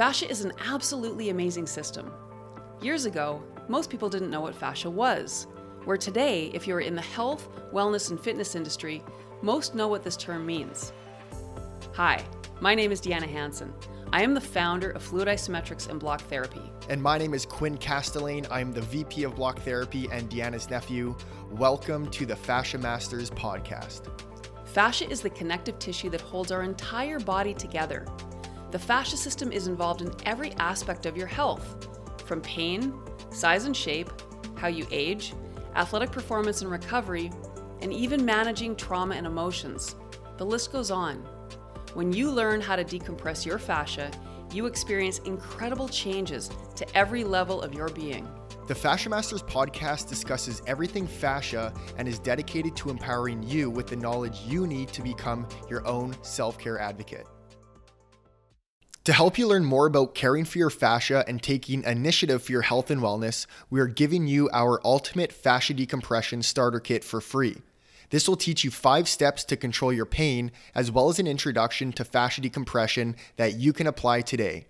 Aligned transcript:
Fascia 0.00 0.30
is 0.30 0.40
an 0.46 0.54
absolutely 0.64 1.28
amazing 1.28 1.66
system. 1.66 2.10
Years 2.80 3.04
ago, 3.04 3.42
most 3.68 3.90
people 3.90 4.08
didn't 4.08 4.30
know 4.30 4.40
what 4.40 4.54
fascia 4.54 4.88
was, 4.88 5.46
where 5.84 5.98
today, 5.98 6.50
if 6.54 6.66
you're 6.66 6.80
in 6.80 6.94
the 6.94 7.02
health, 7.02 7.50
wellness, 7.70 8.08
and 8.08 8.18
fitness 8.18 8.54
industry, 8.54 9.02
most 9.42 9.74
know 9.74 9.88
what 9.88 10.02
this 10.02 10.16
term 10.16 10.46
means. 10.46 10.94
Hi, 11.92 12.24
my 12.62 12.74
name 12.74 12.92
is 12.92 13.02
Deanna 13.02 13.28
Hansen. 13.28 13.74
I 14.10 14.22
am 14.22 14.32
the 14.32 14.40
founder 14.40 14.88
of 14.92 15.02
Fluid 15.02 15.28
Isometrics 15.28 15.90
and 15.90 16.00
Block 16.00 16.22
Therapy. 16.22 16.62
And 16.88 17.02
my 17.02 17.18
name 17.18 17.34
is 17.34 17.44
Quinn 17.44 17.76
Castellane. 17.76 18.46
I'm 18.50 18.72
the 18.72 18.80
VP 18.80 19.24
of 19.24 19.34
Block 19.34 19.58
Therapy 19.58 20.08
and 20.10 20.30
Deanna's 20.30 20.70
nephew. 20.70 21.14
Welcome 21.50 22.10
to 22.12 22.24
the 22.24 22.36
Fascia 22.36 22.78
Masters 22.78 23.28
podcast. 23.28 24.08
Fascia 24.64 25.10
is 25.10 25.20
the 25.20 25.28
connective 25.28 25.78
tissue 25.78 26.08
that 26.08 26.22
holds 26.22 26.50
our 26.50 26.62
entire 26.62 27.20
body 27.20 27.52
together. 27.52 28.06
The 28.70 28.78
fascia 28.78 29.16
system 29.16 29.50
is 29.50 29.66
involved 29.66 30.00
in 30.00 30.12
every 30.24 30.52
aspect 30.54 31.04
of 31.04 31.16
your 31.16 31.26
health, 31.26 31.88
from 32.24 32.40
pain, 32.40 32.94
size 33.30 33.64
and 33.64 33.76
shape, 33.76 34.10
how 34.54 34.68
you 34.68 34.86
age, 34.92 35.34
athletic 35.74 36.12
performance 36.12 36.62
and 36.62 36.70
recovery, 36.70 37.32
and 37.82 37.92
even 37.92 38.24
managing 38.24 38.76
trauma 38.76 39.16
and 39.16 39.26
emotions. 39.26 39.96
The 40.36 40.46
list 40.46 40.72
goes 40.72 40.90
on. 40.92 41.16
When 41.94 42.12
you 42.12 42.30
learn 42.30 42.60
how 42.60 42.76
to 42.76 42.84
decompress 42.84 43.44
your 43.44 43.58
fascia, 43.58 44.10
you 44.52 44.66
experience 44.66 45.18
incredible 45.20 45.88
changes 45.88 46.48
to 46.76 46.96
every 46.96 47.24
level 47.24 47.62
of 47.62 47.74
your 47.74 47.88
being. 47.88 48.28
The 48.68 48.74
Fascia 48.76 49.08
Masters 49.08 49.42
podcast 49.42 50.08
discusses 50.08 50.62
everything 50.68 51.08
fascia 51.08 51.74
and 51.98 52.06
is 52.06 52.20
dedicated 52.20 52.76
to 52.76 52.90
empowering 52.90 53.42
you 53.42 53.68
with 53.68 53.88
the 53.88 53.96
knowledge 53.96 54.42
you 54.42 54.68
need 54.68 54.90
to 54.90 55.02
become 55.02 55.48
your 55.68 55.84
own 55.88 56.14
self 56.22 56.56
care 56.56 56.78
advocate. 56.78 57.26
To 59.10 59.14
help 59.14 59.38
you 59.38 59.48
learn 59.48 59.64
more 59.64 59.86
about 59.86 60.14
caring 60.14 60.44
for 60.44 60.58
your 60.58 60.70
fascia 60.70 61.24
and 61.26 61.42
taking 61.42 61.82
initiative 61.82 62.44
for 62.44 62.52
your 62.52 62.62
health 62.62 62.92
and 62.92 63.02
wellness, 63.02 63.44
we 63.68 63.80
are 63.80 63.88
giving 63.88 64.28
you 64.28 64.48
our 64.52 64.80
ultimate 64.84 65.32
fascia 65.32 65.74
decompression 65.74 66.44
starter 66.44 66.78
kit 66.78 67.02
for 67.02 67.20
free. 67.20 67.56
This 68.10 68.28
will 68.28 68.36
teach 68.36 68.62
you 68.62 68.70
five 68.70 69.08
steps 69.08 69.42
to 69.46 69.56
control 69.56 69.92
your 69.92 70.06
pain, 70.06 70.52
as 70.76 70.92
well 70.92 71.08
as 71.08 71.18
an 71.18 71.26
introduction 71.26 71.90
to 71.94 72.04
fascia 72.04 72.40
decompression 72.40 73.16
that 73.34 73.56
you 73.56 73.72
can 73.72 73.88
apply 73.88 74.20
today. 74.20 74.68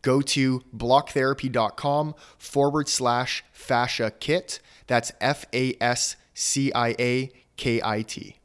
Go 0.00 0.22
to 0.22 0.60
blocktherapy.com 0.74 2.14
forward 2.38 2.88
slash 2.88 3.44
fascia 3.52 4.10
kit. 4.18 4.60
That's 4.86 5.12
F 5.20 5.44
A 5.52 5.76
S 5.82 6.16
C 6.32 6.72
I 6.72 6.96
A 6.98 7.30
K 7.58 7.82
I 7.84 8.00
T. 8.00 8.36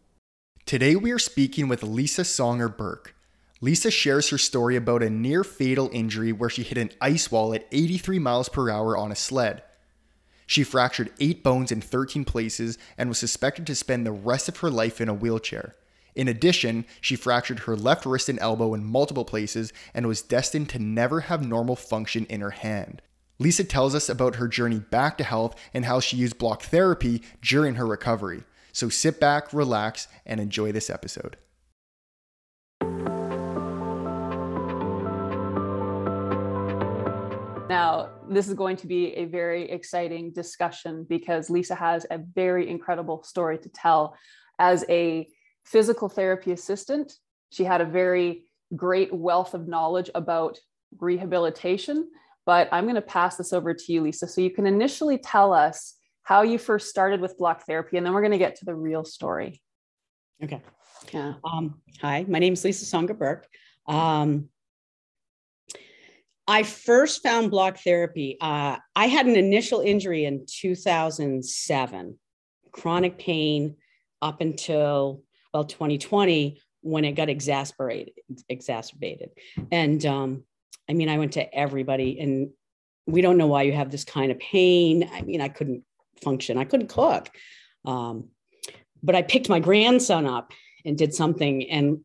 Today 0.66 0.98
we 0.98 1.12
are 1.12 1.18
speaking 1.18 1.70
with 1.70 1.84
Lisa 1.84 2.24
Songer 2.24 2.76
Burke. 2.76 3.14
Lisa 3.60 3.90
shares 3.90 4.30
her 4.30 4.38
story 4.38 4.76
about 4.76 5.02
a 5.02 5.10
near 5.10 5.44
fatal 5.44 5.90
injury 5.92 6.32
where 6.32 6.50
she 6.50 6.64
hit 6.64 6.78
an 6.78 6.92
ice 7.02 7.32
wall 7.32 7.54
at 7.54 7.68
83 7.72 8.20
miles 8.20 8.50
per 8.50 8.70
hour 8.70 8.96
on 8.96 9.12
a 9.12 9.16
sled. 9.16 9.64
She 10.46 10.64
fractured 10.64 11.12
eight 11.20 11.44
bones 11.44 11.72
in 11.72 11.82
13 11.82 12.24
places 12.24 12.78
and 12.98 13.10
was 13.10 13.18
suspected 13.18 13.68
to 13.68 13.76
spend 13.76 14.06
the 14.06 14.12
rest 14.12 14.48
of 14.48 14.58
her 14.58 14.70
life 14.70 15.02
in 15.02 15.10
a 15.10 15.14
wheelchair. 15.14 15.76
In 16.16 16.28
addition, 16.28 16.86
she 17.02 17.16
fractured 17.16 17.60
her 17.60 17.76
left 17.76 18.06
wrist 18.06 18.30
and 18.30 18.40
elbow 18.40 18.74
in 18.74 18.84
multiple 18.84 19.26
places 19.26 19.74
and 19.94 20.08
was 20.08 20.22
destined 20.22 20.70
to 20.70 20.80
never 20.80 21.22
have 21.22 21.46
normal 21.46 21.76
function 21.76 22.26
in 22.26 22.42
her 22.42 22.52
hand. 22.52 23.02
Lisa 23.40 23.64
tells 23.64 23.94
us 23.94 24.10
about 24.10 24.36
her 24.36 24.48
journey 24.48 24.80
back 24.80 25.18
to 25.18 25.24
health 25.24 25.56
and 25.74 25.86
how 25.86 26.00
she 26.00 26.18
used 26.18 26.38
block 26.38 26.64
therapy 26.64 27.22
during 27.42 27.76
her 27.76 27.86
recovery. 27.86 28.44
So 28.72 28.90
sit 28.90 29.20
back, 29.20 29.52
relax, 29.54 30.08
and 30.26 30.40
enjoy 30.40 30.72
this 30.72 30.90
episode. 30.90 31.38
Now, 37.70 38.12
this 38.30 38.48
is 38.48 38.54
going 38.54 38.78
to 38.78 38.88
be 38.88 39.14
a 39.16 39.26
very 39.26 39.70
exciting 39.70 40.32
discussion 40.32 41.06
because 41.10 41.50
Lisa 41.50 41.76
has 41.76 42.06
a 42.10 42.18
very 42.18 42.70
incredible 42.70 43.24
story 43.24 43.58
to 43.58 43.70
tell. 43.70 44.16
As 44.58 44.86
a 44.90 45.28
physical 45.66 46.08
therapy 46.08 46.54
assistant, 46.54 47.12
she 47.50 47.66
had 47.66 47.82
a 47.82 47.86
very 47.86 48.44
great 48.76 49.14
wealth 49.14 49.54
of 49.54 49.68
knowledge 49.68 50.10
about 50.16 50.58
rehabilitation. 51.00 52.08
But 52.46 52.70
I'm 52.72 52.86
going 52.86 52.96
to 52.96 53.02
pass 53.02 53.36
this 53.36 53.52
over 53.52 53.74
to 53.74 53.92
you, 53.92 54.02
Lisa, 54.02 54.28
so 54.28 54.40
you 54.40 54.52
can 54.52 54.66
initially 54.66 55.18
tell 55.18 55.54
us 55.54 55.96
how 56.24 56.44
you 56.44 56.58
first 56.58 56.90
started 56.90 57.20
with 57.20 57.38
block 57.38 57.66
therapy, 57.66 57.98
and 57.98 58.06
then 58.06 58.14
we're 58.14 58.22
going 58.22 58.32
to 58.32 58.38
get 58.38 58.56
to 58.58 58.66
the 58.66 58.76
real 58.76 59.04
story. 59.04 59.62
Okay. 60.42 60.62
Yeah. 61.14 61.34
Um, 61.44 61.82
hi, 62.02 62.26
my 62.30 62.40
name 62.40 62.54
is 62.54 62.64
Lisa 62.64 62.86
Songer 62.86 63.18
Burke. 63.18 63.48
Um, 63.88 64.50
I 66.48 66.64
first 66.64 67.22
found 67.22 67.52
block 67.52 67.78
therapy. 67.80 68.38
Uh, 68.40 68.78
I 68.96 69.08
had 69.08 69.26
an 69.26 69.36
initial 69.36 69.82
injury 69.82 70.26
in 70.26 70.46
2007, 70.48 72.20
chronic 72.72 73.18
pain 73.18 73.76
up 74.22 74.40
until 74.42 75.24
well 75.54 75.66
2020 75.66 76.62
when 76.82 77.04
it 77.04 77.14
got 77.14 77.30
exasperated, 77.30 78.14
exacerbated. 78.48 79.32
And 79.72 80.06
um, 80.06 80.44
I 80.90 80.94
mean, 80.94 81.10
I 81.10 81.18
went 81.18 81.34
to 81.34 81.54
everybody, 81.54 82.20
and 82.20 82.50
we 83.06 83.22
don't 83.22 83.38
know 83.38 83.48
why 83.48 83.64
you 83.64 83.74
have 83.74 83.92
this 83.92 84.06
kind 84.06 84.32
of 84.32 84.40
pain. 84.40 85.10
I 85.12 85.22
mean, 85.22 85.42
I 85.42 85.50
couldn't 85.50 85.84
function. 86.24 86.58
I 86.58 86.64
couldn't 86.64 86.88
cook. 86.88 87.30
Um, 87.84 88.30
but 89.04 89.16
I 89.16 89.22
picked 89.22 89.50
my 89.50 89.60
grandson 89.60 90.26
up 90.26 90.54
and 90.86 90.98
did 90.98 91.14
something, 91.14 91.70
and 91.70 92.00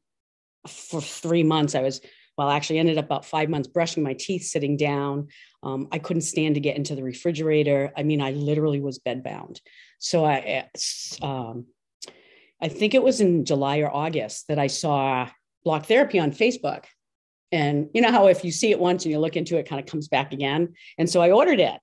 for 0.67 1.01
three 1.01 1.43
months 1.43 1.75
I 1.75 1.83
was 1.83 2.01
well, 2.37 2.51
actually 2.51 2.79
ended 2.79 2.99
up 2.99 3.05
about 3.05 3.25
five 3.25 3.49
months 3.49 3.69
brushing 3.69 4.03
my 4.03 4.15
teeth 4.15 4.45
sitting 4.45 4.77
down. 4.77 5.29
Um, 5.63 5.89
I 5.93 5.99
couldn't 5.99 6.23
stand 6.23 6.55
to 6.55 6.61
get 6.61 6.77
into 6.77 6.95
the 6.95 7.03
refrigerator. 7.03 7.93
I 7.97 8.03
mean, 8.03 8.21
I 8.21 8.31
literally 8.33 8.81
was 8.81 8.99
bedbound. 8.99 9.61
So 9.99 10.25
I, 10.25 10.69
um, 11.21 11.67
I 12.61 12.69
think 12.69 12.95
it 12.95 13.03
was 13.03 13.21
in 13.21 13.45
July 13.45 13.79
or 13.79 13.95
August 13.95 14.49
that 14.49 14.59
I 14.59 14.69
saw 14.69 15.29
block 15.65 15.87
therapy 15.87 16.19
on 16.19 16.33
Facebook. 16.33 16.85
And 17.51 17.91
you 17.93 18.01
know 18.01 18.11
how 18.11 18.29
if 18.29 18.45
you 18.45 18.51
see 18.51 18.71
it 18.71 18.81
once 18.81 19.05
and 19.05 19.13
you 19.13 19.19
look 19.19 19.37
into 19.37 19.57
it, 19.57 19.61
it 19.61 19.69
kind 19.69 19.81
of 19.81 19.87
comes 19.87 20.09
back 20.09 20.33
again. 20.33 20.73
And 20.97 21.09
so 21.09 21.21
I 21.21 21.33
ordered 21.33 21.61
it, 21.61 21.79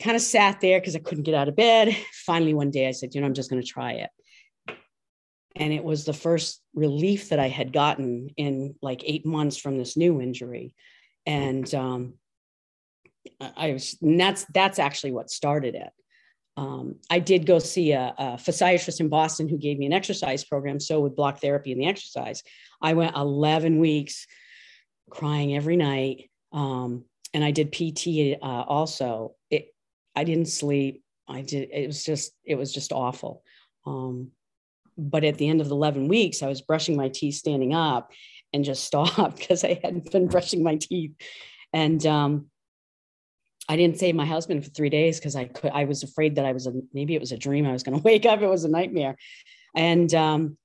kind 0.00 0.16
of 0.16 0.22
sat 0.22 0.60
there 0.60 0.80
because 0.80 0.96
I 0.96 1.00
couldn't 1.00 1.24
get 1.24 1.34
out 1.34 1.48
of 1.48 1.56
bed. 1.56 1.94
Finally, 2.26 2.54
one 2.54 2.70
day 2.70 2.88
I 2.88 2.92
said, 2.92 3.14
you 3.14 3.20
know, 3.20 3.26
I'm 3.26 3.34
just 3.34 3.50
going 3.50 3.60
to 3.60 3.68
try 3.68 3.92
it 3.92 4.10
and 5.54 5.72
it 5.72 5.84
was 5.84 6.04
the 6.04 6.12
first 6.12 6.60
relief 6.74 7.28
that 7.28 7.38
I 7.38 7.48
had 7.48 7.72
gotten 7.72 8.30
in 8.36 8.74
like 8.82 9.02
eight 9.04 9.24
months 9.24 9.56
from 9.56 9.78
this 9.78 9.96
new 9.96 10.20
injury, 10.20 10.74
and 11.26 11.72
um, 11.74 12.14
I 13.40 13.72
was 13.72 13.96
and 14.02 14.18
that's 14.18 14.44
that's 14.46 14.78
actually 14.78 15.12
what 15.12 15.30
started 15.30 15.74
it. 15.74 15.90
Um, 16.56 16.96
I 17.10 17.18
did 17.18 17.46
go 17.46 17.58
see 17.58 17.92
a, 17.92 18.14
a 18.16 18.24
physiatrist 18.36 19.00
in 19.00 19.08
Boston 19.08 19.48
who 19.48 19.58
gave 19.58 19.78
me 19.78 19.86
an 19.86 19.92
exercise 19.92 20.44
program. 20.44 20.78
So 20.78 21.00
with 21.00 21.16
block 21.16 21.40
therapy 21.40 21.72
and 21.72 21.80
the 21.80 21.86
exercise, 21.86 22.44
I 22.80 22.94
went 22.94 23.16
11 23.16 23.80
weeks 23.80 24.28
crying 25.10 25.56
every 25.56 25.76
night, 25.76 26.30
um, 26.52 27.04
and 27.32 27.44
I 27.44 27.50
did 27.50 27.72
PT 27.72 28.38
uh, 28.40 28.44
also. 28.44 29.34
It 29.50 29.74
I 30.16 30.24
didn't 30.24 30.48
sleep. 30.48 31.02
I 31.28 31.42
did. 31.42 31.70
It 31.72 31.86
was 31.86 32.04
just 32.04 32.32
it 32.44 32.56
was 32.56 32.72
just 32.72 32.92
awful. 32.92 33.42
Um, 33.86 34.30
but 34.96 35.24
at 35.24 35.38
the 35.38 35.48
end 35.48 35.60
of 35.60 35.68
the 35.68 35.74
11 35.74 36.08
weeks, 36.08 36.42
I 36.42 36.48
was 36.48 36.60
brushing 36.60 36.96
my 36.96 37.08
teeth 37.08 37.36
standing 37.36 37.74
up 37.74 38.12
and 38.52 38.64
just 38.64 38.84
stopped 38.90 39.38
because 39.38 39.64
I 39.64 39.80
hadn't 39.82 40.10
been 40.10 40.28
brushing 40.28 40.62
my 40.62 40.76
teeth. 40.76 41.12
And 41.72 42.04
um, 42.06 42.46
I 43.68 43.76
didn't 43.76 43.98
save 43.98 44.14
my 44.14 44.26
husband 44.26 44.64
for 44.64 44.70
three 44.70 44.90
days 44.90 45.18
because 45.18 45.36
I 45.36 45.46
could, 45.46 45.72
I 45.72 45.84
was 45.84 46.02
afraid 46.02 46.36
that 46.36 46.44
I 46.44 46.52
was 46.52 46.66
a, 46.66 46.72
maybe 46.92 47.14
it 47.14 47.20
was 47.20 47.32
a 47.32 47.38
dream. 47.38 47.66
I 47.66 47.72
was 47.72 47.82
going 47.82 47.98
to 48.00 48.02
wake 48.02 48.26
up. 48.26 48.40
It 48.40 48.46
was 48.46 48.64
a 48.64 48.70
nightmare. 48.70 49.16
And 49.74 50.12
um, 50.14 50.56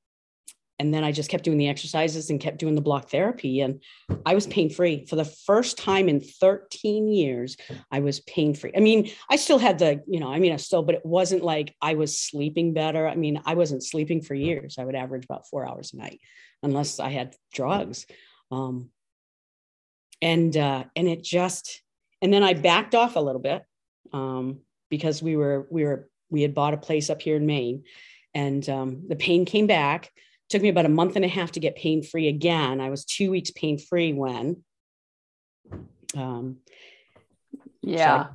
and 0.79 0.93
then 0.93 1.03
I 1.03 1.11
just 1.11 1.29
kept 1.29 1.43
doing 1.43 1.57
the 1.57 1.67
exercises 1.67 2.29
and 2.29 2.39
kept 2.39 2.57
doing 2.57 2.73
the 2.73 2.81
block 2.81 3.09
therapy. 3.09 3.59
And 3.59 3.83
I 4.25 4.33
was 4.33 4.47
pain 4.47 4.69
free 4.69 5.05
for 5.05 5.17
the 5.17 5.25
first 5.25 5.77
time 5.77 6.07
in 6.07 6.21
13 6.21 7.09
years. 7.09 7.57
I 7.91 7.99
was 7.99 8.21
pain 8.21 8.53
free. 8.55 8.71
I 8.75 8.79
mean, 8.79 9.11
I 9.29 9.35
still 9.35 9.59
had 9.59 9.79
the, 9.79 10.01
you 10.07 10.21
know, 10.21 10.31
I 10.31 10.39
mean, 10.39 10.53
I 10.53 10.55
still, 10.55 10.81
but 10.81 10.95
it 10.95 11.05
wasn't 11.05 11.43
like 11.43 11.75
I 11.81 11.95
was 11.95 12.17
sleeping 12.17 12.73
better. 12.73 13.07
I 13.07 13.15
mean, 13.15 13.41
I 13.45 13.55
wasn't 13.55 13.83
sleeping 13.83 14.21
for 14.21 14.35
years. 14.35 14.77
I 14.79 14.85
would 14.85 14.95
average 14.95 15.25
about 15.25 15.49
four 15.49 15.67
hours 15.67 15.93
a 15.93 15.97
night, 15.97 16.21
unless 16.63 17.01
I 17.01 17.09
had 17.09 17.35
drugs. 17.53 18.05
Um, 18.49 18.89
and 20.21 20.55
uh, 20.55 20.85
and 20.95 21.07
it 21.07 21.23
just, 21.23 21.81
and 22.21 22.33
then 22.33 22.43
I 22.43 22.53
backed 22.53 22.95
off 22.95 23.15
a 23.15 23.21
little 23.21 23.41
bit 23.41 23.63
um, 24.11 24.59
because 24.89 25.21
we 25.21 25.35
were 25.35 25.67
we 25.69 25.83
were 25.83 26.09
we 26.29 26.41
had 26.41 26.53
bought 26.53 26.73
a 26.73 26.77
place 26.77 27.09
up 27.09 27.21
here 27.21 27.37
in 27.37 27.45
Maine, 27.45 27.83
and 28.33 28.67
um, 28.69 29.03
the 29.07 29.15
pain 29.15 29.45
came 29.45 29.67
back 29.67 30.11
took 30.49 30.61
me 30.61 30.69
about 30.69 30.85
a 30.85 30.89
month 30.89 31.15
and 31.15 31.25
a 31.25 31.29
half 31.29 31.51
to 31.53 31.59
get 31.59 31.75
pain 31.75 32.03
free 32.03 32.27
again. 32.27 32.81
I 32.81 32.89
was 32.89 33.05
two 33.05 33.31
weeks 33.31 33.51
pain 33.51 33.77
free 33.77 34.13
when. 34.13 34.63
Um, 36.15 36.57
yeah. 37.81 38.27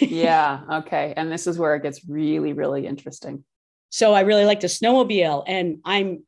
yeah. 0.00 0.60
Okay. 0.70 1.14
And 1.16 1.32
this 1.32 1.46
is 1.46 1.58
where 1.58 1.74
it 1.74 1.82
gets 1.82 2.06
really, 2.08 2.52
really 2.52 2.86
interesting. 2.86 3.44
So 3.90 4.12
I 4.12 4.20
really 4.20 4.44
like 4.44 4.60
to 4.60 4.66
snowmobile, 4.66 5.44
and 5.46 5.78
I'm 5.84 6.24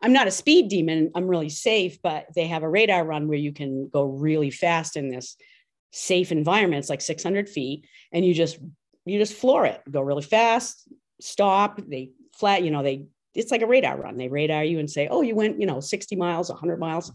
I'm 0.00 0.14
not 0.14 0.26
a 0.26 0.30
speed 0.30 0.70
demon. 0.70 1.10
I'm 1.14 1.28
really 1.28 1.50
safe, 1.50 2.00
but 2.00 2.28
they 2.34 2.46
have 2.46 2.62
a 2.62 2.68
radar 2.68 3.04
run 3.04 3.28
where 3.28 3.36
you 3.36 3.52
can 3.52 3.90
go 3.90 4.04
really 4.04 4.50
fast 4.50 4.96
in 4.96 5.10
this 5.10 5.36
safe 5.92 6.32
environment. 6.32 6.80
It's 6.80 6.88
like 6.88 7.02
600 7.02 7.46
feet, 7.46 7.84
and 8.10 8.24
you 8.24 8.32
just 8.32 8.58
you 9.04 9.18
just 9.18 9.34
floor 9.34 9.66
it, 9.66 9.82
go 9.90 10.00
really 10.00 10.22
fast, 10.22 10.88
stop. 11.20 11.78
They 11.86 12.12
flat, 12.38 12.64
you 12.64 12.70
know, 12.70 12.82
they 12.82 13.04
it's 13.34 13.50
like 13.50 13.62
a 13.62 13.66
radar 13.66 13.96
run. 13.96 14.16
They 14.16 14.28
radar 14.28 14.64
you 14.64 14.78
and 14.78 14.90
say, 14.90 15.08
oh, 15.08 15.22
you 15.22 15.34
went, 15.34 15.60
you 15.60 15.66
know, 15.66 15.80
60 15.80 16.16
miles, 16.16 16.50
100 16.50 16.78
miles. 16.78 17.12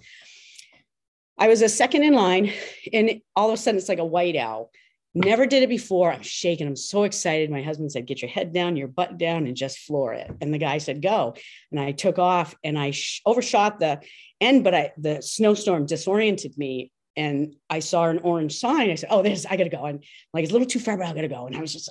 I 1.38 1.48
was 1.48 1.62
a 1.62 1.70
second 1.70 2.04
in 2.04 2.14
line, 2.14 2.54
and 2.94 3.22
all 3.36 3.50
of 3.50 3.54
a 3.54 3.58
sudden 3.58 3.78
it's 3.78 3.90
like 3.90 4.00
a 4.00 4.06
white 4.06 4.38
owl. 4.38 4.72
Never 5.18 5.46
did 5.46 5.64
it 5.64 5.70
before. 5.70 6.12
I'm 6.12 6.22
shaking. 6.22 6.68
I'm 6.68 6.76
so 6.76 7.04
excited. 7.04 7.50
My 7.50 7.62
husband 7.62 7.90
said, 7.92 8.06
Get 8.06 8.22
your 8.22 8.30
head 8.30 8.52
down, 8.52 8.76
your 8.76 8.90
butt 8.90 9.18
down, 9.18 9.48
and 9.48 9.56
just 9.56 9.80
floor 9.80 10.14
it. 10.14 10.30
And 10.42 10.54
the 10.54 10.58
guy 10.58 10.78
said, 10.78 11.02
Go. 11.02 11.36
And 11.72 11.80
I 11.80 11.94
took 11.94 12.20
off 12.20 12.54
and 12.66 12.78
I 12.78 12.92
sh- 12.92 13.22
overshot 13.26 13.80
the 13.80 14.02
end, 14.42 14.66
but 14.66 14.76
I, 14.76 14.92
the 14.98 15.22
snowstorm 15.22 15.86
disoriented 15.86 16.58
me. 16.58 16.92
And 17.16 17.56
I 17.70 17.80
saw 17.80 18.08
an 18.08 18.20
orange 18.20 18.58
sign. 18.60 18.90
I 18.90 18.96
said, 18.96 19.08
Oh, 19.10 19.22
this, 19.22 19.46
I 19.46 19.56
got 19.56 19.64
to 19.64 19.70
go. 19.70 19.86
And 19.86 20.04
like, 20.34 20.44
it's 20.44 20.52
a 20.52 20.54
little 20.54 20.68
too 20.68 20.80
far, 20.80 20.98
but 20.98 21.08
I 21.08 21.14
got 21.14 21.22
to 21.22 21.30
go. 21.30 21.48
And 21.48 21.56
I 21.56 21.62
was 21.62 21.72
just, 21.72 21.90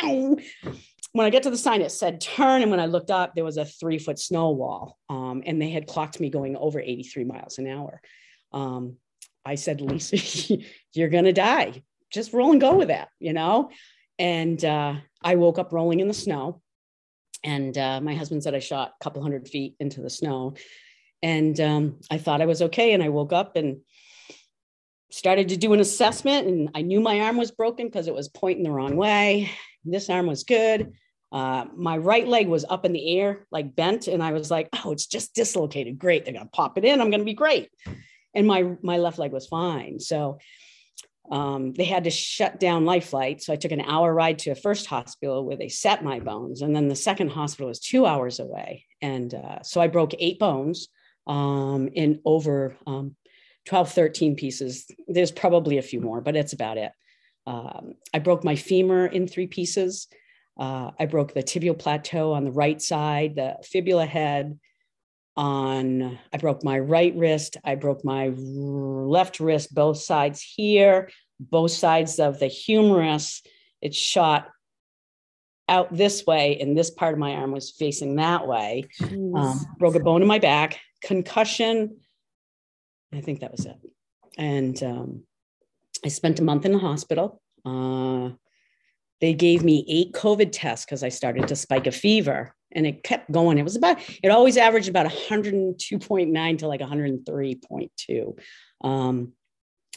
no. 0.00 0.38
When 1.12 1.26
I 1.26 1.30
get 1.30 1.42
to 1.42 1.50
the 1.50 1.56
sign, 1.56 1.82
it 1.82 1.90
said 1.90 2.20
turn. 2.20 2.62
And 2.62 2.70
when 2.70 2.80
I 2.80 2.86
looked 2.86 3.10
up, 3.10 3.34
there 3.34 3.44
was 3.44 3.56
a 3.56 3.64
three 3.64 3.98
foot 3.98 4.18
snow 4.18 4.50
wall. 4.50 4.96
Um, 5.08 5.42
and 5.44 5.60
they 5.60 5.70
had 5.70 5.86
clocked 5.86 6.20
me 6.20 6.30
going 6.30 6.56
over 6.56 6.80
83 6.80 7.24
miles 7.24 7.58
an 7.58 7.66
hour. 7.66 8.00
Um, 8.52 8.96
I 9.44 9.56
said, 9.56 9.80
Lisa, 9.80 10.18
you're 10.92 11.08
going 11.08 11.24
to 11.24 11.32
die 11.32 11.82
just 12.10 12.32
roll 12.32 12.52
and 12.52 12.60
go 12.60 12.74
with 12.76 12.88
that, 12.88 13.08
you 13.18 13.32
know? 13.32 13.70
And 14.18 14.62
uh, 14.64 14.96
I 15.22 15.36
woke 15.36 15.58
up 15.58 15.72
rolling 15.72 16.00
in 16.00 16.08
the 16.08 16.14
snow. 16.14 16.60
And 17.42 17.76
uh, 17.78 18.00
my 18.00 18.14
husband 18.14 18.42
said 18.42 18.54
I 18.54 18.58
shot 18.58 18.92
a 19.00 19.04
couple 19.04 19.22
hundred 19.22 19.48
feet 19.48 19.76
into 19.80 20.02
the 20.02 20.10
snow. 20.10 20.54
And 21.22 21.58
um, 21.60 22.00
I 22.10 22.18
thought 22.18 22.42
I 22.42 22.46
was 22.46 22.62
okay. 22.62 22.92
And 22.92 23.02
I 23.02 23.08
woke 23.08 23.32
up 23.32 23.56
and 23.56 23.80
started 25.10 25.48
to 25.48 25.56
do 25.56 25.72
an 25.72 25.80
assessment. 25.80 26.46
And 26.46 26.70
I 26.74 26.82
knew 26.82 27.00
my 27.00 27.20
arm 27.20 27.36
was 27.36 27.50
broken 27.50 27.86
because 27.86 28.08
it 28.08 28.14
was 28.14 28.28
pointing 28.28 28.64
the 28.64 28.70
wrong 28.70 28.96
way. 28.96 29.50
This 29.84 30.10
arm 30.10 30.26
was 30.26 30.44
good. 30.44 30.92
Uh, 31.32 31.66
my 31.76 31.96
right 31.96 32.26
leg 32.26 32.48
was 32.48 32.64
up 32.68 32.84
in 32.84 32.92
the 32.92 33.18
air, 33.18 33.46
like 33.52 33.76
bent. 33.76 34.08
And 34.08 34.22
I 34.22 34.32
was 34.32 34.50
like, 34.50 34.68
oh, 34.84 34.92
it's 34.92 35.06
just 35.06 35.34
dislocated. 35.34 35.98
Great. 35.98 36.24
They're 36.24 36.34
to 36.46 36.50
pop 36.52 36.76
it 36.76 36.84
in. 36.84 37.00
I'm 37.00 37.10
to 37.20 37.24
be 37.24 37.34
great. 37.34 37.70
And 38.34 38.46
my, 38.46 38.76
my 38.82 38.98
left 38.98 39.18
leg 39.18 39.32
was 39.32 39.46
fine. 39.46 40.00
So 40.00 40.38
um, 41.30 41.72
they 41.72 41.84
had 41.84 42.04
to 42.04 42.10
shut 42.10 42.58
down 42.58 42.84
life 42.84 43.10
flight. 43.10 43.42
So 43.42 43.52
I 43.52 43.56
took 43.56 43.70
an 43.70 43.80
hour 43.80 44.12
ride 44.12 44.40
to 44.40 44.50
a 44.50 44.56
first 44.56 44.86
hospital 44.86 45.44
where 45.44 45.56
they 45.56 45.68
set 45.68 46.04
my 46.04 46.18
bones. 46.18 46.62
And 46.62 46.74
then 46.74 46.88
the 46.88 46.96
second 46.96 47.30
hospital 47.30 47.68
was 47.68 47.78
two 47.78 48.06
hours 48.06 48.40
away. 48.40 48.86
And 49.00 49.32
uh, 49.32 49.62
so 49.62 49.80
I 49.80 49.86
broke 49.86 50.14
eight 50.18 50.40
bones 50.40 50.88
um, 51.26 51.88
in 51.94 52.20
over 52.24 52.76
um, 52.86 53.14
12, 53.66 53.92
13 53.92 54.34
pieces. 54.34 54.86
There's 55.06 55.30
probably 55.30 55.78
a 55.78 55.82
few 55.82 56.00
more, 56.00 56.20
but 56.20 56.34
it's 56.34 56.52
about 56.52 56.78
it. 56.78 56.90
Um, 57.46 57.94
I 58.14 58.18
broke 58.18 58.44
my 58.44 58.56
femur 58.56 59.06
in 59.06 59.26
three 59.26 59.46
pieces. 59.46 60.08
Uh, 60.58 60.90
I 60.98 61.06
broke 61.06 61.32
the 61.32 61.42
tibial 61.42 61.78
plateau 61.78 62.32
on 62.32 62.44
the 62.44 62.52
right 62.52 62.80
side, 62.80 63.36
the 63.36 63.56
fibula 63.64 64.06
head, 64.06 64.58
on 65.36 66.18
i 66.32 66.36
broke 66.36 66.62
my 66.64 66.78
right 66.78 67.14
wrist. 67.16 67.56
I 67.64 67.76
broke 67.76 68.04
my 68.04 68.28
left 68.36 69.40
wrist 69.40 69.72
both 69.74 69.98
sides 69.98 70.42
here 70.42 71.08
both 71.40 71.70
sides 71.70 72.18
of 72.18 72.38
the 72.38 72.46
humerus. 72.46 73.42
It 73.80 73.94
shot 73.94 74.48
out 75.68 75.96
this 75.96 76.26
way 76.26 76.60
and 76.60 76.76
this 76.76 76.90
part 76.90 77.14
of 77.14 77.18
my 77.18 77.32
arm 77.32 77.52
was 77.52 77.70
facing 77.70 78.16
that 78.16 78.46
way. 78.46 78.84
Um, 79.02 79.60
broke 79.78 79.94
a 79.94 80.00
bone 80.00 80.22
in 80.22 80.28
my 80.28 80.38
back 80.38 80.78
concussion. 81.02 81.96
I 83.12 83.20
think 83.20 83.40
that 83.40 83.52
was 83.52 83.64
it. 83.64 83.76
And 84.36 84.80
um, 84.82 85.22
i 86.04 86.08
spent 86.08 86.38
a 86.40 86.44
month 86.44 86.64
in 86.64 86.72
the 86.72 86.78
hospital 86.78 87.40
uh, 87.64 88.30
they 89.20 89.34
gave 89.34 89.62
me 89.62 89.84
eight 89.88 90.12
covid 90.12 90.50
tests 90.52 90.84
because 90.84 91.02
i 91.02 91.08
started 91.08 91.48
to 91.48 91.56
spike 91.56 91.86
a 91.86 91.92
fever 91.92 92.54
and 92.72 92.86
it 92.86 93.02
kept 93.02 93.30
going. 93.30 93.58
It 93.58 93.64
was 93.64 93.76
about, 93.76 93.98
it 94.22 94.28
always 94.28 94.56
averaged 94.56 94.88
about 94.88 95.06
102.9 95.06 96.58
to 96.58 96.68
like 96.68 96.80
103.2. 96.80 98.38
Um, 98.82 99.32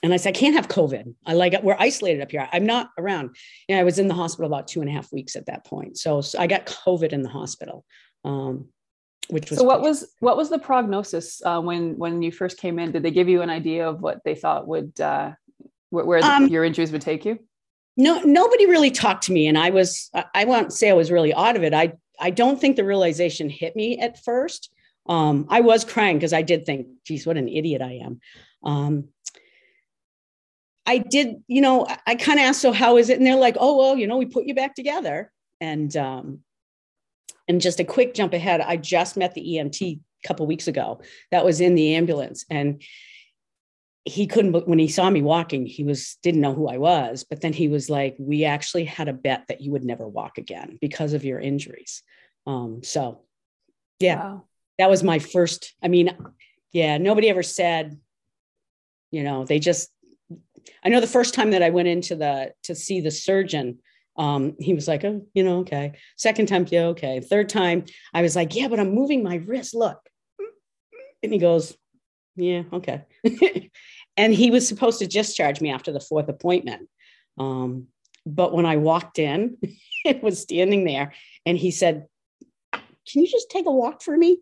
and 0.01 0.13
I 0.13 0.17
said, 0.17 0.35
I 0.35 0.39
can't 0.39 0.55
have 0.55 0.67
COVID. 0.67 1.15
I 1.25 1.33
like. 1.33 1.61
We're 1.63 1.77
isolated 1.79 2.21
up 2.21 2.31
here. 2.31 2.49
I'm 2.51 2.65
not 2.65 2.89
around. 2.97 3.37
Yeah, 3.69 3.79
I 3.79 3.83
was 3.83 3.99
in 3.99 4.09
the 4.09 4.13
hospital 4.13 4.47
about 4.47 4.67
two 4.67 4.81
and 4.81 4.89
a 4.89 4.93
half 4.93 5.13
weeks 5.13 5.37
at 5.37 5.45
that 5.45 5.65
point. 5.65 5.97
So, 5.97 6.19
so 6.19 6.39
I 6.39 6.47
got 6.47 6.65
COVID 6.65 7.13
in 7.13 7.21
the 7.21 7.29
hospital. 7.29 7.85
Um, 8.25 8.67
which 9.29 9.49
was 9.49 9.59
so 9.59 9.63
what 9.63 9.79
was 9.79 10.13
what 10.19 10.35
was 10.35 10.49
the 10.49 10.59
prognosis 10.59 11.41
uh, 11.45 11.61
when 11.61 11.97
when 11.97 12.21
you 12.21 12.29
first 12.29 12.57
came 12.57 12.77
in 12.77 12.91
did 12.91 13.03
they 13.03 13.11
give 13.11 13.29
you 13.29 13.41
an 13.41 13.49
idea 13.49 13.87
of 13.87 14.01
what 14.01 14.19
they 14.25 14.35
thought 14.35 14.67
would 14.67 14.99
uh, 14.99 15.31
where, 15.93 16.05
where 16.05 16.23
um, 16.23 16.47
your 16.47 16.63
injuries 16.63 16.91
would 16.91 17.01
take 17.01 17.25
you 17.25 17.39
no 17.95 18.19
nobody 18.21 18.65
really 18.65 18.91
talked 18.91 19.23
to 19.23 19.31
me 19.31 19.47
and 19.47 19.57
i 19.57 19.69
was 19.69 20.09
i 20.33 20.43
won't 20.45 20.73
say 20.73 20.89
i 20.89 20.93
was 20.93 21.11
really 21.11 21.33
out 21.33 21.55
of 21.55 21.63
it 21.63 21.73
i 21.73 21.93
I 22.19 22.29
don't 22.29 22.59
think 22.59 22.75
the 22.75 22.85
realization 22.85 23.49
hit 23.49 23.75
me 23.75 23.99
at 23.99 24.23
first. 24.23 24.71
Um, 25.07 25.45
I 25.49 25.61
was 25.61 25.83
crying 25.83 26.17
because 26.17 26.33
I 26.33 26.41
did 26.41 26.65
think, 26.65 26.87
geez, 27.05 27.25
what 27.25 27.37
an 27.37 27.49
idiot 27.49 27.81
I 27.81 27.99
am. 28.03 28.21
Um, 28.63 29.09
I 30.85 30.97
did, 30.97 31.43
you 31.47 31.61
know, 31.61 31.85
I, 31.85 31.97
I 32.07 32.15
kind 32.15 32.39
of 32.39 32.45
asked, 32.45 32.61
so 32.61 32.71
how 32.71 32.97
is 32.97 33.09
it? 33.09 33.17
And 33.17 33.27
they're 33.27 33.35
like, 33.35 33.57
oh, 33.59 33.77
well, 33.77 33.97
you 33.97 34.07
know, 34.07 34.17
we 34.17 34.25
put 34.25 34.45
you 34.45 34.55
back 34.55 34.75
together. 34.75 35.31
And 35.59 35.95
um, 35.95 36.39
and 37.47 37.61
just 37.61 37.79
a 37.79 37.85
quick 37.85 38.13
jump 38.13 38.33
ahead, 38.33 38.61
I 38.61 38.77
just 38.77 39.17
met 39.17 39.33
the 39.33 39.41
EMT 39.41 39.99
a 39.99 40.27
couple 40.27 40.45
weeks 40.47 40.67
ago 40.67 41.01
that 41.31 41.45
was 41.45 41.61
in 41.61 41.75
the 41.75 41.95
ambulance. 41.95 42.45
And 42.49 42.81
he 44.05 44.27
couldn't 44.27 44.67
when 44.67 44.79
he 44.79 44.87
saw 44.87 45.09
me 45.09 45.21
walking 45.21 45.65
he 45.65 45.83
was 45.83 46.17
didn't 46.21 46.41
know 46.41 46.53
who 46.53 46.67
i 46.67 46.77
was 46.77 47.23
but 47.23 47.39
then 47.41 47.53
he 47.53 47.67
was 47.67 47.89
like 47.89 48.15
we 48.19 48.43
actually 48.43 48.83
had 48.83 49.07
a 49.07 49.13
bet 49.13 49.45
that 49.47 49.61
you 49.61 49.71
would 49.71 49.85
never 49.85 50.07
walk 50.07 50.37
again 50.37 50.77
because 50.81 51.13
of 51.13 51.23
your 51.23 51.39
injuries. 51.39 52.03
Um 52.45 52.83
so 52.83 53.21
yeah 53.99 54.15
wow. 54.15 54.43
that 54.77 54.89
was 54.89 55.03
my 55.03 55.19
first 55.19 55.73
i 55.81 55.87
mean 55.87 56.09
yeah 56.73 56.97
nobody 56.97 57.29
ever 57.29 57.43
said 57.43 57.97
you 59.11 59.23
know 59.23 59.45
they 59.45 59.59
just 59.59 59.89
i 60.83 60.89
know 60.89 60.99
the 60.99 61.07
first 61.07 61.33
time 61.33 61.51
that 61.51 61.63
i 61.63 61.69
went 61.69 61.87
into 61.87 62.15
the 62.15 62.51
to 62.63 62.75
see 62.75 62.99
the 62.99 63.11
surgeon 63.11 63.79
um 64.17 64.55
he 64.59 64.73
was 64.73 64.87
like 64.87 65.05
oh 65.05 65.25
you 65.33 65.43
know 65.43 65.59
okay. 65.59 65.93
Second 66.17 66.47
time 66.47 66.65
yeah 66.69 66.87
okay. 66.87 67.21
Third 67.21 67.47
time 67.47 67.85
i 68.13 68.21
was 68.21 68.35
like 68.35 68.53
yeah 68.53 68.67
but 68.67 68.81
i'm 68.81 68.93
moving 68.93 69.23
my 69.23 69.35
wrist. 69.35 69.73
Look. 69.73 69.99
And 71.21 71.31
he 71.31 71.39
goes 71.39 71.77
yeah, 72.35 72.63
okay. 72.71 73.03
and 74.17 74.33
he 74.33 74.51
was 74.51 74.67
supposed 74.67 74.99
to 74.99 75.07
discharge 75.07 75.61
me 75.61 75.71
after 75.71 75.91
the 75.91 75.99
fourth 75.99 76.29
appointment. 76.29 76.89
Um, 77.37 77.87
but 78.25 78.53
when 78.53 78.65
I 78.65 78.77
walked 78.77 79.19
in, 79.19 79.57
it 80.05 80.23
was 80.23 80.41
standing 80.41 80.85
there 80.85 81.13
and 81.45 81.57
he 81.57 81.71
said, 81.71 82.07
Can 82.73 83.21
you 83.21 83.27
just 83.27 83.49
take 83.49 83.65
a 83.65 83.71
walk 83.71 84.01
for 84.01 84.15
me? 84.15 84.39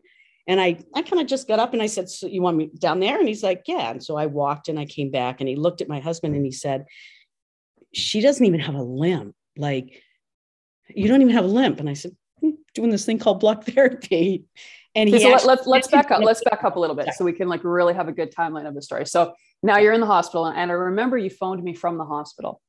And 0.47 0.59
I, 0.59 0.79
I 0.95 1.01
kind 1.01 1.21
of 1.21 1.27
just 1.27 1.47
got 1.47 1.59
up 1.59 1.73
and 1.73 1.81
I 1.81 1.87
said, 1.87 2.09
So 2.09 2.27
you 2.27 2.41
want 2.41 2.57
me 2.57 2.69
down 2.77 2.99
there? 2.99 3.19
And 3.19 3.27
he's 3.27 3.43
like, 3.43 3.63
Yeah. 3.67 3.91
And 3.91 4.03
so 4.03 4.15
I 4.15 4.25
walked 4.27 4.69
and 4.69 4.79
I 4.79 4.85
came 4.85 5.11
back 5.11 5.39
and 5.39 5.49
he 5.49 5.55
looked 5.55 5.81
at 5.81 5.89
my 5.89 5.99
husband 5.99 6.35
and 6.35 6.45
he 6.45 6.51
said, 6.51 6.85
She 7.93 8.21
doesn't 8.21 8.45
even 8.45 8.59
have 8.59 8.75
a 8.75 8.83
limp. 8.83 9.35
Like, 9.57 10.01
you 10.89 11.07
don't 11.07 11.21
even 11.21 11.33
have 11.33 11.45
a 11.45 11.49
limp. 11.49 11.79
And 11.79 11.89
I 11.89 11.93
said, 11.93 12.15
hmm, 12.39 12.51
Doing 12.73 12.89
this 12.89 13.05
thing 13.05 13.19
called 13.19 13.39
block 13.39 13.63
therapy. 13.65 14.45
And 14.95 15.09
he 15.09 15.19
so 15.19 15.33
actually, 15.33 15.47
let's 15.47 15.67
let's 15.67 15.87
back 15.87 16.11
up. 16.11 16.21
Let's 16.21 16.43
back 16.43 16.63
up 16.63 16.75
a 16.75 16.79
little 16.79 16.95
bit 16.95 17.13
so 17.13 17.23
we 17.23 17.33
can 17.33 17.47
like 17.47 17.63
really 17.63 17.93
have 17.93 18.07
a 18.07 18.11
good 18.11 18.33
timeline 18.33 18.67
of 18.67 18.75
the 18.75 18.81
story. 18.81 19.05
So 19.05 19.33
now 19.63 19.77
you're 19.77 19.93
in 19.93 20.01
the 20.01 20.07
hospital, 20.07 20.47
and 20.47 20.71
I 20.71 20.73
remember 20.73 21.17
you 21.17 21.29
phoned 21.29 21.63
me 21.63 21.73
from 21.73 21.97
the 21.97 22.05
hospital. 22.05 22.61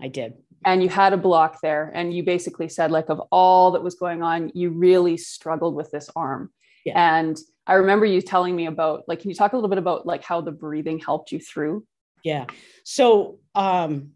I 0.00 0.08
did. 0.08 0.34
And 0.64 0.82
you 0.82 0.88
had 0.88 1.12
a 1.12 1.16
block 1.16 1.58
there, 1.62 1.90
and 1.94 2.14
you 2.14 2.22
basically 2.24 2.68
said 2.68 2.90
like 2.90 3.08
of 3.08 3.20
all 3.32 3.72
that 3.72 3.82
was 3.82 3.94
going 3.94 4.22
on, 4.22 4.52
you 4.54 4.70
really 4.70 5.16
struggled 5.16 5.74
with 5.74 5.90
this 5.90 6.10
arm. 6.14 6.50
Yeah. 6.84 7.16
And 7.16 7.38
I 7.66 7.74
remember 7.74 8.06
you 8.06 8.20
telling 8.20 8.54
me 8.54 8.66
about 8.66 9.04
like, 9.08 9.20
can 9.20 9.30
you 9.30 9.36
talk 9.36 9.52
a 9.52 9.56
little 9.56 9.70
bit 9.70 9.78
about 9.78 10.04
like 10.06 10.22
how 10.22 10.40
the 10.40 10.52
breathing 10.52 10.98
helped 10.98 11.32
you 11.32 11.40
through? 11.40 11.86
Yeah. 12.22 12.46
So 12.84 13.38
um 13.54 14.12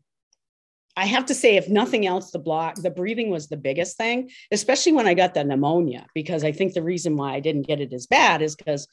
I 0.96 1.04
have 1.04 1.26
to 1.26 1.34
say, 1.34 1.56
if 1.56 1.68
nothing 1.68 2.06
else, 2.06 2.30
the 2.30 2.38
block, 2.38 2.76
the 2.76 2.90
breathing 2.90 3.28
was 3.28 3.48
the 3.48 3.56
biggest 3.58 3.98
thing, 3.98 4.30
especially 4.50 4.92
when 4.92 5.06
I 5.06 5.12
got 5.12 5.34
the 5.34 5.44
pneumonia, 5.44 6.06
because 6.14 6.42
I 6.42 6.52
think 6.52 6.72
the 6.72 6.82
reason 6.82 7.16
why 7.16 7.34
I 7.34 7.40
didn't 7.40 7.66
get 7.66 7.80
it 7.80 7.92
as 7.92 8.06
bad 8.06 8.40
is 8.40 8.56
because 8.56 8.88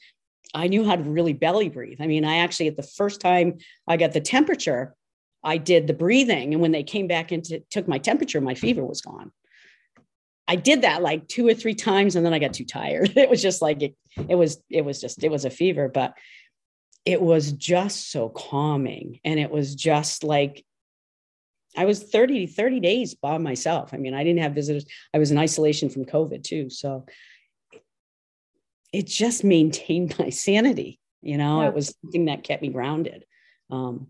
I 0.52 0.68
knew 0.68 0.84
how 0.84 0.96
to 0.96 1.02
really 1.02 1.32
belly 1.32 1.70
breathe. 1.70 2.00
I 2.00 2.06
mean, 2.06 2.26
I 2.26 2.38
actually, 2.38 2.68
at 2.68 2.76
the 2.76 2.82
first 2.82 3.20
time 3.20 3.58
I 3.88 3.96
got 3.96 4.12
the 4.12 4.20
temperature, 4.20 4.94
I 5.42 5.56
did 5.56 5.86
the 5.86 5.94
breathing. 5.94 6.52
And 6.52 6.60
when 6.60 6.72
they 6.72 6.82
came 6.82 7.08
back 7.08 7.32
into 7.32 7.60
took 7.70 7.88
my 7.88 7.98
temperature, 7.98 8.40
my 8.40 8.54
fever 8.54 8.84
was 8.84 9.00
gone. 9.00 9.32
I 10.46 10.56
did 10.56 10.82
that 10.82 11.02
like 11.02 11.26
two 11.26 11.46
or 11.46 11.54
three 11.54 11.74
times 11.74 12.16
and 12.16 12.24
then 12.24 12.34
I 12.34 12.38
got 12.38 12.52
too 12.52 12.66
tired. 12.66 13.12
It 13.16 13.30
was 13.30 13.40
just 13.40 13.62
like 13.62 13.82
it, 13.82 13.96
it 14.28 14.34
was, 14.34 14.62
it 14.68 14.84
was 14.84 15.00
just, 15.00 15.24
it 15.24 15.30
was 15.30 15.46
a 15.46 15.50
fever, 15.50 15.88
but 15.88 16.14
it 17.06 17.20
was 17.20 17.52
just 17.52 18.10
so 18.10 18.28
calming. 18.28 19.20
And 19.24 19.40
it 19.40 19.50
was 19.50 19.74
just 19.74 20.22
like 20.22 20.64
I 21.76 21.84
was 21.84 22.02
30, 22.02 22.46
30 22.46 22.80
days 22.80 23.14
by 23.14 23.38
myself. 23.38 23.92
I 23.92 23.96
mean, 23.96 24.14
I 24.14 24.24
didn't 24.24 24.42
have 24.42 24.54
visitors. 24.54 24.84
I 25.12 25.18
was 25.18 25.30
in 25.30 25.38
isolation 25.38 25.88
from 25.88 26.04
COVID 26.04 26.42
too. 26.44 26.70
So 26.70 27.06
it 28.92 29.06
just 29.06 29.44
maintained 29.44 30.18
my 30.18 30.30
sanity. 30.30 31.00
You 31.22 31.38
know, 31.38 31.62
Yeah. 31.62 31.68
it 31.68 31.74
was 31.74 31.96
something 32.02 32.26
that 32.26 32.44
kept 32.44 32.62
me 32.62 32.68
grounded. 32.68 33.24
Um, 33.70 34.08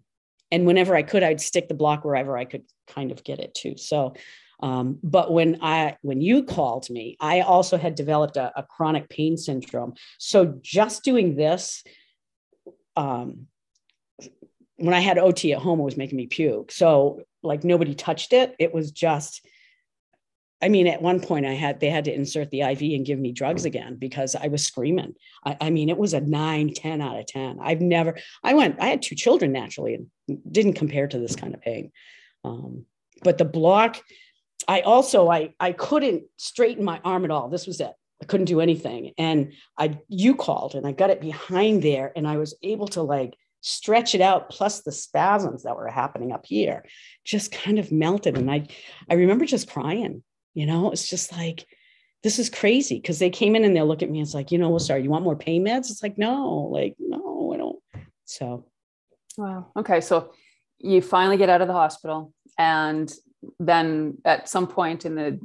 and 0.50 0.66
whenever 0.66 0.94
I 0.94 1.02
could, 1.02 1.23
I'd 1.23 1.40
stick 1.40 1.68
the 1.68 1.75
block 1.75 2.04
wherever 2.04 2.37
I 2.37 2.44
could 2.44 2.64
kind 2.87 3.11
of 3.11 3.25
get 3.25 3.38
it 3.38 3.54
to. 3.56 3.76
So, 3.78 4.14
um, 4.61 4.99
but 5.02 5.33
when 5.33 5.59
I 5.62 5.97
when 6.02 6.21
you 6.21 6.44
called 6.44 6.88
me, 6.90 7.16
I 7.21 7.40
also 7.40 7.76
had 7.76 7.94
developed 7.94 8.37
a, 8.37 8.52
a 8.56 8.62
chronic 8.62 9.09
pain 9.09 9.37
syndrome. 9.37 9.94
So 10.18 10.59
just 10.62 11.02
doing 11.02 11.35
this, 11.35 11.83
um, 12.97 13.47
when 14.76 14.94
I 14.94 15.00
had 15.00 15.18
OT 15.18 15.52
at 15.52 15.61
home, 15.61 15.80
it 15.80 15.85
was 15.85 15.97
making 15.97 16.16
me 16.16 16.26
puke. 16.26 16.71
So 16.73 17.23
like 17.44 17.64
nobody 17.64 17.94
touched 17.94 18.32
it. 18.32 18.54
It 18.58 18.74
was 18.74 18.90
just 18.90 19.46
I 20.62 20.68
mean, 20.68 20.86
at 20.86 21.02
one 21.02 21.20
point 21.20 21.44
I 21.44 21.52
had 21.52 21.80
they 21.80 21.90
had 21.90 22.06
to 22.06 22.14
insert 22.14 22.50
the 22.50 22.62
IV 22.62 22.80
and 22.80 23.04
give 23.04 23.18
me 23.18 23.32
drugs 23.32 23.66
again 23.66 23.96
because 23.96 24.34
I 24.34 24.48
was 24.48 24.64
screaming. 24.64 25.14
I, 25.44 25.56
I 25.60 25.70
mean, 25.70 25.90
it 25.90 25.98
was 25.98 26.14
a 26.14 26.22
nine, 26.22 26.72
10 26.72 27.02
out 27.02 27.18
of 27.18 27.26
10. 27.26 27.58
I've 27.60 27.82
never, 27.82 28.16
I 28.42 28.54
went, 28.54 28.80
I 28.80 28.86
had 28.86 29.02
two 29.02 29.14
children 29.14 29.52
naturally 29.52 29.94
and 29.94 30.40
didn't 30.50 30.72
compare 30.72 31.06
to 31.06 31.18
this 31.18 31.36
kind 31.36 31.52
of 31.52 31.60
pain. 31.60 31.92
Um, 32.44 32.86
but 33.22 33.36
the 33.36 33.44
block, 33.44 34.00
I 34.66 34.80
also 34.80 35.28
I 35.28 35.54
I 35.60 35.72
couldn't 35.72 36.24
straighten 36.38 36.84
my 36.84 37.00
arm 37.04 37.24
at 37.24 37.30
all. 37.30 37.48
This 37.48 37.66
was 37.66 37.80
it. 37.80 37.92
I 38.22 38.24
couldn't 38.24 38.46
do 38.46 38.60
anything. 38.60 39.12
And 39.18 39.52
I 39.78 39.98
you 40.08 40.34
called 40.34 40.74
and 40.74 40.86
I 40.86 40.92
got 40.92 41.10
it 41.10 41.20
behind 41.20 41.82
there 41.82 42.12
and 42.16 42.26
I 42.26 42.38
was 42.38 42.54
able 42.62 42.88
to 42.88 43.02
like 43.02 43.36
stretch 43.66 44.14
it 44.14 44.21
out 44.21 44.50
plus 44.50 44.83
the 44.83 44.92
spasms 44.92 45.62
that 45.62 45.75
were 45.75 45.88
happening 45.88 46.33
up 46.33 46.44
here 46.44 46.85
just 47.25 47.50
kind 47.50 47.78
of 47.78 47.90
melted 47.90 48.37
and 48.37 48.50
I 48.50 48.66
I 49.11 49.14
remember 49.14 49.47
just 49.47 49.71
crying 49.71 50.23
you 50.54 50.66
know, 50.66 50.92
it's 50.92 51.09
just 51.09 51.33
like, 51.33 51.66
this 52.23 52.38
is 52.38 52.49
crazy 52.49 52.97
because 52.97 53.18
they 53.18 53.28
came 53.28 53.54
in 53.54 53.64
and 53.64 53.76
they'll 53.76 53.87
look 53.87 54.02
at 54.02 54.11
me. 54.11 54.21
And 54.21 54.26
it's 54.26 54.35
like, 54.35 54.50
you 54.50 54.59
know, 54.59 54.71
well, 54.71 54.78
sorry, 54.78 55.02
you 55.02 55.11
want 55.11 55.25
more 55.25 55.37
pain 55.37 55.66
meds? 55.66 55.90
It's 55.90 56.02
like, 56.02 56.16
no, 56.16 56.71
like, 56.73 56.94
no, 56.99 57.52
I 57.52 57.56
don't. 57.59 57.78
So, 58.25 58.64
Wow. 59.37 59.66
Okay. 59.76 60.00
So 60.00 60.33
you 60.78 61.02
finally 61.02 61.37
get 61.37 61.50
out 61.50 61.61
of 61.61 61.66
the 61.66 61.75
hospital. 61.75 62.33
And 62.56 63.12
then 63.59 64.18
at 64.25 64.49
some 64.49 64.68
point 64.68 65.04
in 65.04 65.16
the 65.16 65.40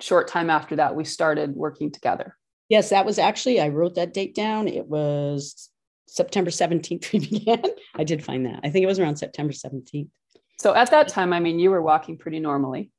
short 0.00 0.28
time 0.28 0.48
after 0.48 0.76
that, 0.76 0.96
we 0.96 1.04
started 1.04 1.54
working 1.54 1.92
together. 1.92 2.36
yes, 2.70 2.88
that 2.88 3.04
was 3.04 3.18
actually, 3.18 3.60
I 3.60 3.68
wrote 3.68 3.96
that 3.96 4.14
date 4.14 4.34
down. 4.34 4.66
It 4.66 4.86
was 4.86 5.68
September 6.12 6.50
17th 6.50 7.10
we 7.12 7.20
began. 7.20 7.64
I 7.94 8.04
did 8.04 8.22
find 8.22 8.44
that. 8.44 8.60
I 8.62 8.68
think 8.68 8.82
it 8.82 8.86
was 8.86 8.98
around 8.98 9.16
September 9.16 9.52
17th. 9.54 10.10
So 10.58 10.74
at 10.74 10.90
that 10.90 11.08
time, 11.08 11.32
I 11.32 11.40
mean, 11.40 11.58
you 11.58 11.70
were 11.70 11.80
walking 11.80 12.18
pretty 12.18 12.38
normally. 12.38 12.90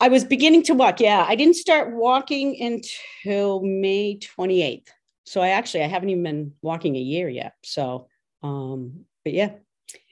I 0.00 0.08
was 0.08 0.24
beginning 0.24 0.64
to 0.64 0.74
walk. 0.74 0.98
Yeah, 1.00 1.24
I 1.26 1.36
didn't 1.36 1.54
start 1.54 1.94
walking 1.94 2.60
until 2.60 3.62
May 3.62 4.18
28th. 4.18 4.88
So 5.24 5.40
I 5.40 5.50
actually 5.50 5.84
I 5.84 5.86
haven't 5.86 6.10
even 6.10 6.24
been 6.24 6.52
walking 6.62 6.96
a 6.96 7.00
year 7.00 7.28
yet. 7.28 7.52
So 7.64 8.08
um 8.42 9.04
but 9.24 9.32
yeah. 9.32 9.52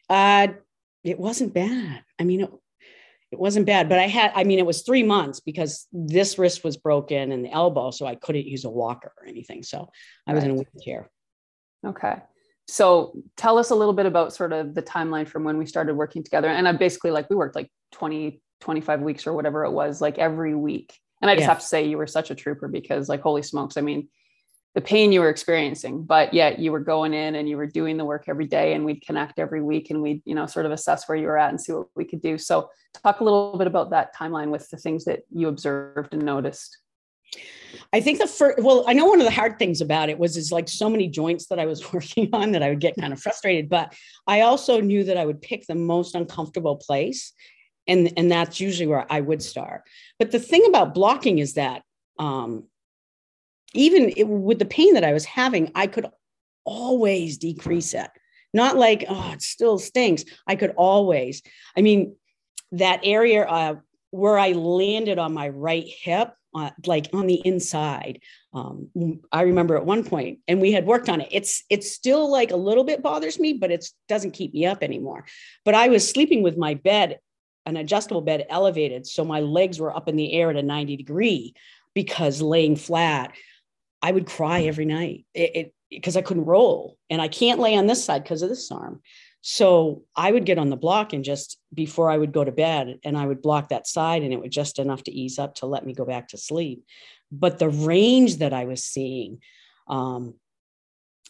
Uh 0.08 0.48
it 1.02 1.18
wasn't 1.18 1.52
bad. 1.52 2.04
I 2.18 2.24
mean 2.24 2.42
it, 2.42 2.50
it 3.32 3.38
wasn't 3.40 3.66
bad, 3.66 3.88
but 3.88 3.98
I 3.98 4.06
had 4.06 4.30
I 4.36 4.44
mean 4.44 4.60
it 4.60 4.66
was 4.66 4.82
3 4.82 5.02
months 5.02 5.40
because 5.40 5.88
this 5.92 6.38
wrist 6.38 6.62
was 6.62 6.76
broken 6.76 7.32
and 7.32 7.44
the 7.44 7.50
elbow 7.50 7.90
so 7.90 8.06
I 8.06 8.14
couldn't 8.14 8.46
use 8.46 8.64
a 8.64 8.70
walker 8.70 9.12
or 9.20 9.26
anything. 9.26 9.64
So 9.64 9.90
I 10.28 10.32
was 10.32 10.44
in 10.44 10.52
a 10.52 10.54
wheelchair. 10.54 11.10
Okay. 11.84 12.16
So 12.68 13.12
tell 13.36 13.58
us 13.58 13.70
a 13.70 13.74
little 13.74 13.92
bit 13.92 14.06
about 14.06 14.32
sort 14.32 14.52
of 14.52 14.74
the 14.74 14.82
timeline 14.82 15.26
from 15.28 15.44
when 15.44 15.58
we 15.58 15.66
started 15.66 15.94
working 15.94 16.22
together. 16.22 16.48
And 16.48 16.66
I 16.68 16.72
basically 16.72 17.10
like 17.10 17.28
we 17.28 17.36
worked 17.36 17.56
like 17.56 17.70
20, 17.92 18.40
25 18.60 19.00
weeks 19.02 19.26
or 19.26 19.32
whatever 19.34 19.64
it 19.64 19.72
was, 19.72 20.00
like 20.00 20.18
every 20.18 20.54
week. 20.54 20.96
And 21.20 21.30
I 21.30 21.34
just 21.34 21.42
Yeah. 21.42 21.48
have 21.48 21.60
to 21.60 21.66
say 21.66 21.84
you 21.86 21.98
were 21.98 22.06
such 22.06 22.30
a 22.30 22.34
trooper 22.34 22.68
because 22.68 23.08
like 23.08 23.20
holy 23.20 23.42
smokes, 23.42 23.76
I 23.76 23.80
mean, 23.80 24.08
the 24.74 24.80
pain 24.80 25.12
you 25.12 25.20
were 25.20 25.28
experiencing, 25.28 26.04
but 26.04 26.32
yet 26.32 26.58
you 26.58 26.72
were 26.72 26.80
going 26.80 27.12
in 27.12 27.34
and 27.34 27.46
you 27.48 27.58
were 27.58 27.66
doing 27.66 27.98
the 27.98 28.06
work 28.06 28.24
every 28.26 28.46
day 28.46 28.72
and 28.72 28.86
we'd 28.86 29.04
connect 29.04 29.38
every 29.38 29.60
week 29.60 29.90
and 29.90 30.00
we'd, 30.00 30.22
you 30.24 30.34
know, 30.34 30.46
sort 30.46 30.64
of 30.64 30.72
assess 30.72 31.06
where 31.08 31.18
you 31.18 31.26
were 31.26 31.36
at 31.36 31.50
and 31.50 31.60
see 31.60 31.72
what 31.72 31.88
we 31.94 32.06
could 32.06 32.22
do. 32.22 32.38
So 32.38 32.70
talk 33.02 33.20
a 33.20 33.24
little 33.24 33.58
bit 33.58 33.66
about 33.66 33.90
that 33.90 34.16
timeline 34.16 34.50
with 34.50 34.70
the 34.70 34.78
things 34.78 35.04
that 35.04 35.24
you 35.30 35.48
observed 35.48 36.14
and 36.14 36.24
noticed. 36.24 36.78
I 37.92 38.00
think 38.00 38.18
the 38.18 38.26
first, 38.26 38.58
well, 38.62 38.84
I 38.86 38.94
know 38.94 39.06
one 39.06 39.20
of 39.20 39.26
the 39.26 39.30
hard 39.30 39.58
things 39.58 39.80
about 39.80 40.08
it 40.08 40.18
was 40.18 40.36
is 40.36 40.50
like 40.50 40.68
so 40.68 40.88
many 40.88 41.08
joints 41.08 41.46
that 41.46 41.58
I 41.58 41.66
was 41.66 41.92
working 41.92 42.30
on 42.32 42.52
that 42.52 42.62
I 42.62 42.70
would 42.70 42.80
get 42.80 42.96
kind 42.96 43.12
of 43.12 43.20
frustrated. 43.20 43.68
But 43.68 43.94
I 44.26 44.40
also 44.40 44.80
knew 44.80 45.04
that 45.04 45.16
I 45.16 45.26
would 45.26 45.42
pick 45.42 45.66
the 45.66 45.74
most 45.74 46.14
uncomfortable 46.14 46.76
place, 46.76 47.32
and 47.86 48.12
and 48.16 48.30
that's 48.30 48.60
usually 48.60 48.86
where 48.86 49.06
I 49.10 49.20
would 49.20 49.42
start. 49.42 49.82
But 50.18 50.30
the 50.30 50.38
thing 50.38 50.64
about 50.66 50.94
blocking 50.94 51.38
is 51.38 51.54
that 51.54 51.82
um, 52.18 52.64
even 53.74 54.12
it, 54.16 54.28
with 54.28 54.58
the 54.58 54.64
pain 54.64 54.94
that 54.94 55.04
I 55.04 55.12
was 55.12 55.24
having, 55.24 55.72
I 55.74 55.86
could 55.86 56.06
always 56.64 57.38
decrease 57.38 57.94
it. 57.94 58.08
Not 58.54 58.76
like 58.76 59.04
oh, 59.08 59.32
it 59.32 59.42
still 59.42 59.78
stinks. 59.78 60.24
I 60.46 60.56
could 60.56 60.72
always. 60.76 61.42
I 61.76 61.82
mean, 61.82 62.16
that 62.72 63.00
area 63.02 63.44
uh, 63.44 63.76
where 64.10 64.38
I 64.38 64.52
landed 64.52 65.18
on 65.18 65.34
my 65.34 65.48
right 65.48 65.86
hip 65.86 66.34
uh, 66.54 66.70
like 66.86 67.08
on 67.12 67.26
the 67.26 67.40
inside. 67.44 68.20
Um, 68.52 68.88
I 69.30 69.42
remember 69.42 69.76
at 69.76 69.86
one 69.86 70.04
point, 70.04 70.40
and 70.46 70.60
we 70.60 70.72
had 70.72 70.86
worked 70.86 71.08
on 71.08 71.20
it. 71.20 71.28
It's 71.30 71.64
it's 71.70 71.90
still 71.90 72.30
like 72.30 72.50
a 72.50 72.56
little 72.56 72.84
bit 72.84 73.02
bothers 73.02 73.38
me, 73.38 73.54
but 73.54 73.70
it 73.70 73.86
doesn't 74.08 74.32
keep 74.32 74.52
me 74.52 74.66
up 74.66 74.82
anymore. 74.82 75.24
But 75.64 75.74
I 75.74 75.88
was 75.88 76.08
sleeping 76.08 76.42
with 76.42 76.56
my 76.56 76.74
bed, 76.74 77.18
an 77.64 77.76
adjustable 77.76 78.20
bed, 78.20 78.46
elevated, 78.48 79.06
so 79.06 79.24
my 79.24 79.40
legs 79.40 79.80
were 79.80 79.96
up 79.96 80.08
in 80.08 80.16
the 80.16 80.32
air 80.32 80.50
at 80.50 80.56
a 80.56 80.62
ninety 80.62 80.96
degree, 80.96 81.54
because 81.94 82.42
laying 82.42 82.76
flat, 82.76 83.32
I 84.02 84.12
would 84.12 84.26
cry 84.26 84.62
every 84.62 84.84
night. 84.84 85.24
It 85.34 85.74
because 85.90 86.16
I 86.16 86.22
couldn't 86.22 86.46
roll, 86.46 86.96
and 87.10 87.20
I 87.20 87.28
can't 87.28 87.60
lay 87.60 87.76
on 87.76 87.86
this 87.86 88.04
side 88.04 88.22
because 88.22 88.42
of 88.42 88.48
this 88.48 88.70
arm. 88.70 89.02
So 89.42 90.04
I 90.14 90.30
would 90.30 90.46
get 90.46 90.58
on 90.58 90.70
the 90.70 90.76
block 90.76 91.12
and 91.12 91.24
just 91.24 91.58
before 91.74 92.08
I 92.08 92.16
would 92.16 92.32
go 92.32 92.44
to 92.44 92.52
bed, 92.52 93.00
and 93.04 93.18
I 93.18 93.26
would 93.26 93.42
block 93.42 93.68
that 93.68 93.88
side, 93.88 94.22
and 94.22 94.32
it 94.32 94.40
was 94.40 94.50
just 94.50 94.78
enough 94.78 95.02
to 95.04 95.12
ease 95.12 95.38
up 95.38 95.56
to 95.56 95.66
let 95.66 95.84
me 95.84 95.92
go 95.92 96.04
back 96.04 96.28
to 96.28 96.38
sleep. 96.38 96.84
But 97.32 97.58
the 97.58 97.68
range 97.68 98.36
that 98.36 98.52
I 98.52 98.66
was 98.66 98.84
seeing, 98.84 99.40
um, 99.88 100.34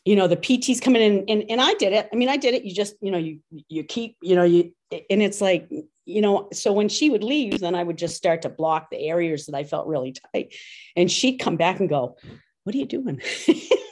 you 0.05 0.15
know, 0.15 0.29
the 0.29 0.37
PTs 0.37 0.83
coming 0.83 1.01
in, 1.01 1.25
and, 1.27 1.51
and 1.51 1.61
I 1.61 1.73
did 1.75 1.95
it. 1.95 2.11
I 2.13 2.17
mean, 2.17 2.29
I 2.29 2.37
did 2.37 2.53
it. 2.53 2.65
You 2.65 2.75
just, 2.75 2.97
you 3.01 3.11
know, 3.11 3.19
you 3.19 3.41
you 3.69 3.83
keep, 3.83 4.19
you 4.21 4.37
know, 4.37 4.45
you 4.45 4.75
and 5.09 5.23
it's 5.23 5.41
like, 5.41 5.71
you 6.05 6.21
know, 6.21 6.49
so 6.53 6.71
when 6.73 6.91
she 6.91 7.09
would 7.09 7.25
leave, 7.25 7.61
then 7.61 7.75
I 7.75 7.83
would 7.83 7.97
just 7.97 8.17
start 8.17 8.43
to 8.43 8.51
block 8.51 8.91
the 8.91 9.09
areas 9.09 9.47
that 9.47 9.55
I 9.55 9.65
felt 9.65 9.87
really 9.87 10.15
tight, 10.35 10.55
and 10.97 11.11
she'd 11.11 11.39
come 11.39 11.57
back 11.57 11.81
and 11.81 11.89
go, 11.89 12.17
"What 12.65 12.75
are 12.75 12.79
you 12.79 12.85
doing?" 12.85 13.23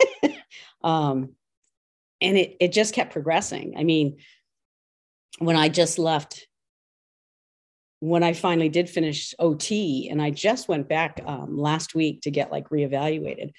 um, 0.84 1.36
and 2.20 2.36
it 2.36 2.56
it 2.60 2.72
just 2.72 2.94
kept 2.94 3.12
progressing. 3.12 3.74
I 3.76 3.84
mean, 3.84 4.18
when 5.38 5.56
I 5.56 5.68
just 5.68 5.98
left, 5.98 6.46
when 8.00 8.22
I 8.22 8.32
finally 8.32 8.68
did 8.68 8.88
finish 8.88 9.34
OT, 9.38 10.08
and 10.10 10.20
I 10.20 10.30
just 10.30 10.68
went 10.68 10.88
back 10.88 11.20
um, 11.26 11.58
last 11.58 11.94
week 11.94 12.22
to 12.22 12.30
get 12.30 12.50
like 12.50 12.68
reevaluated, 12.68 13.52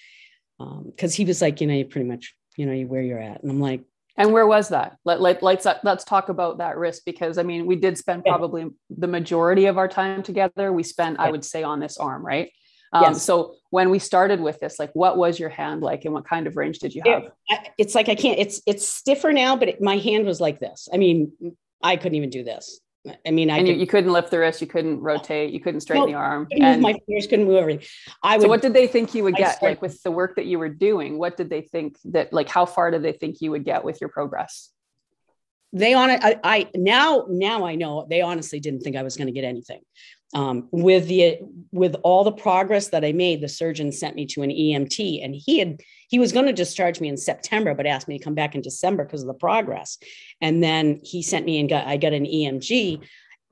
because 0.86 1.16
he 1.16 1.26
was 1.26 1.42
like, 1.42 1.62
you 1.62 1.68
know, 1.68 1.74
you 1.74 1.86
pretty 1.86 2.08
much, 2.08 2.36
you 2.58 2.66
know, 2.66 2.74
you 2.74 2.88
where 2.88 3.02
you're 3.02 3.20
at, 3.20 3.42
and 3.42 3.52
I'm 3.52 3.60
like, 3.60 3.82
And 4.18 4.34
where 4.34 4.46
was 4.46 4.70
that? 4.70 4.98
Let, 5.06 5.22
let, 5.22 5.42
let's, 5.42 5.66
let's 5.84 6.04
talk 6.04 6.30
about 6.30 6.58
that 6.58 6.78
risk 6.78 7.04
because 7.06 7.38
I 7.38 7.44
mean, 7.44 7.66
we 7.66 7.76
did 7.76 7.98
spend 7.98 8.24
probably 8.26 8.66
the 8.90 9.08
majority 9.08 9.68
of 9.68 9.78
our 9.78 9.88
time 9.88 10.22
together. 10.22 10.72
We 10.72 10.84
spent, 10.84 11.20
I 11.20 11.32
would 11.32 11.46
say, 11.46 11.64
on 11.64 11.80
this 11.80 11.98
arm, 11.98 12.24
right? 12.26 12.52
Um, 12.94 13.04
Yes. 13.04 13.24
So 13.24 13.56
when 13.70 13.90
we 13.90 14.00
started 14.00 14.42
with 14.42 14.60
this, 14.60 14.78
like, 14.80 14.92
what 14.94 15.16
was 15.18 15.40
your 15.40 15.50
hand 15.50 15.82
like, 15.82 16.04
and 16.06 16.14
what 16.14 16.26
kind 16.28 16.46
of 16.48 16.58
range 16.58 16.80
did 16.80 16.94
you 16.94 17.02
have? 17.06 17.24
it- 17.48 17.70
it's 17.78 17.96
like 17.96 18.10
I 18.10 18.16
can't. 18.16 18.38
It's 18.40 18.62
it's 18.68 18.88
stiffer 18.88 19.32
now, 19.32 19.56
but 19.56 19.70
it, 19.70 19.82
my 19.82 19.98
hand 19.98 20.26
was 20.26 20.42
like 20.42 20.60
this. 20.60 20.90
I 20.94 20.98
mean, 20.98 21.32
I 21.82 21.96
couldn't 21.96 22.16
even 22.16 22.30
do 22.30 22.44
this. 22.44 22.80
I 23.26 23.32
mean, 23.32 23.50
I 23.50 23.58
and 23.58 23.68
you, 23.68 23.74
could, 23.74 23.82
you 23.82 23.88
couldn't 23.88 24.14
lift 24.14 24.30
the 24.30 24.38
wrist, 24.38 24.62
you 24.62 24.68
couldn't 24.68 25.00
rotate, 25.00 25.52
you 25.52 25.60
couldn't 25.60 25.80
straighten 25.82 26.06
No, 26.06 26.12
the 26.12 26.18
arm. 26.20 26.46
couldn't 26.46 26.62
move 26.64 26.74
And 26.74 26.82
my 26.84 26.94
fingers, 27.08 27.26
couldn't 27.26 27.46
move 27.46 27.56
everything. 27.56 27.88
I 28.22 28.38
would. 28.38 28.44
so 28.44 28.48
what 28.48 28.62
did 28.62 28.74
they 28.76 28.86
think 28.86 29.16
you 29.16 29.24
would 29.24 29.36
get 29.36 29.56
started- 29.56 29.72
like 29.78 29.82
with 29.82 30.04
the 30.04 30.12
work 30.12 30.36
that 30.36 30.46
you 30.46 30.60
were 30.60 30.70
doing? 30.70 31.18
What 31.18 31.36
did 31.36 31.50
they 31.50 31.62
think 31.62 31.98
that 32.06 32.32
like 32.32 32.48
how 32.48 32.68
far 32.68 32.92
did 32.92 33.02
they 33.02 33.14
think 33.14 33.42
you 33.42 33.50
would 33.52 33.64
get 33.66 33.84
with 33.84 34.00
your 34.02 34.10
progress? 34.10 34.70
they 35.74 35.94
on. 35.96 36.10
I, 36.12 36.40
I 36.44 36.68
now 36.76 37.26
now 37.30 37.66
I 37.66 37.76
know 37.76 38.06
they 38.08 38.22
honestly 38.22 38.60
didn't 38.60 38.82
think 38.82 38.96
I 38.98 39.04
was 39.04 39.16
going 39.18 39.28
to 39.28 39.32
get 39.34 39.46
anything. 39.46 39.80
Um, 40.34 40.70
with 40.72 41.08
the 41.08 41.40
with 41.74 41.96
all 42.04 42.24
the 42.24 42.32
progress 42.32 42.90
that 42.90 43.04
I 43.04 43.12
made, 43.12 43.42
the 43.42 43.50
surgeon 43.50 43.92
sent 43.92 44.16
me 44.16 44.26
to 44.28 44.44
an 44.44 44.50
EMT, 44.50 45.24
and 45.24 45.36
he 45.36 45.60
had 45.60 45.82
he 46.08 46.20
was 46.20 46.32
going 46.32 46.46
to 46.46 46.54
discharge 46.54 47.02
me 47.02 47.10
in 47.10 47.18
September, 47.18 47.74
but 47.74 47.86
asked 47.86 48.08
me 48.08 48.18
to 48.18 48.24
come 48.24 48.36
back 48.36 48.56
in 48.56 48.62
December 48.62 49.04
because 49.06 49.22
of 49.22 49.28
the 49.28 49.34
progress. 49.34 49.98
And 50.40 50.64
then 50.64 51.00
he 51.04 51.22
sent 51.22 51.46
me 51.46 51.60
and 51.60 51.70
got 51.70 51.86
I 51.88 51.98
got 51.98 52.14
an 52.14 52.26
EMG. 52.26 53.02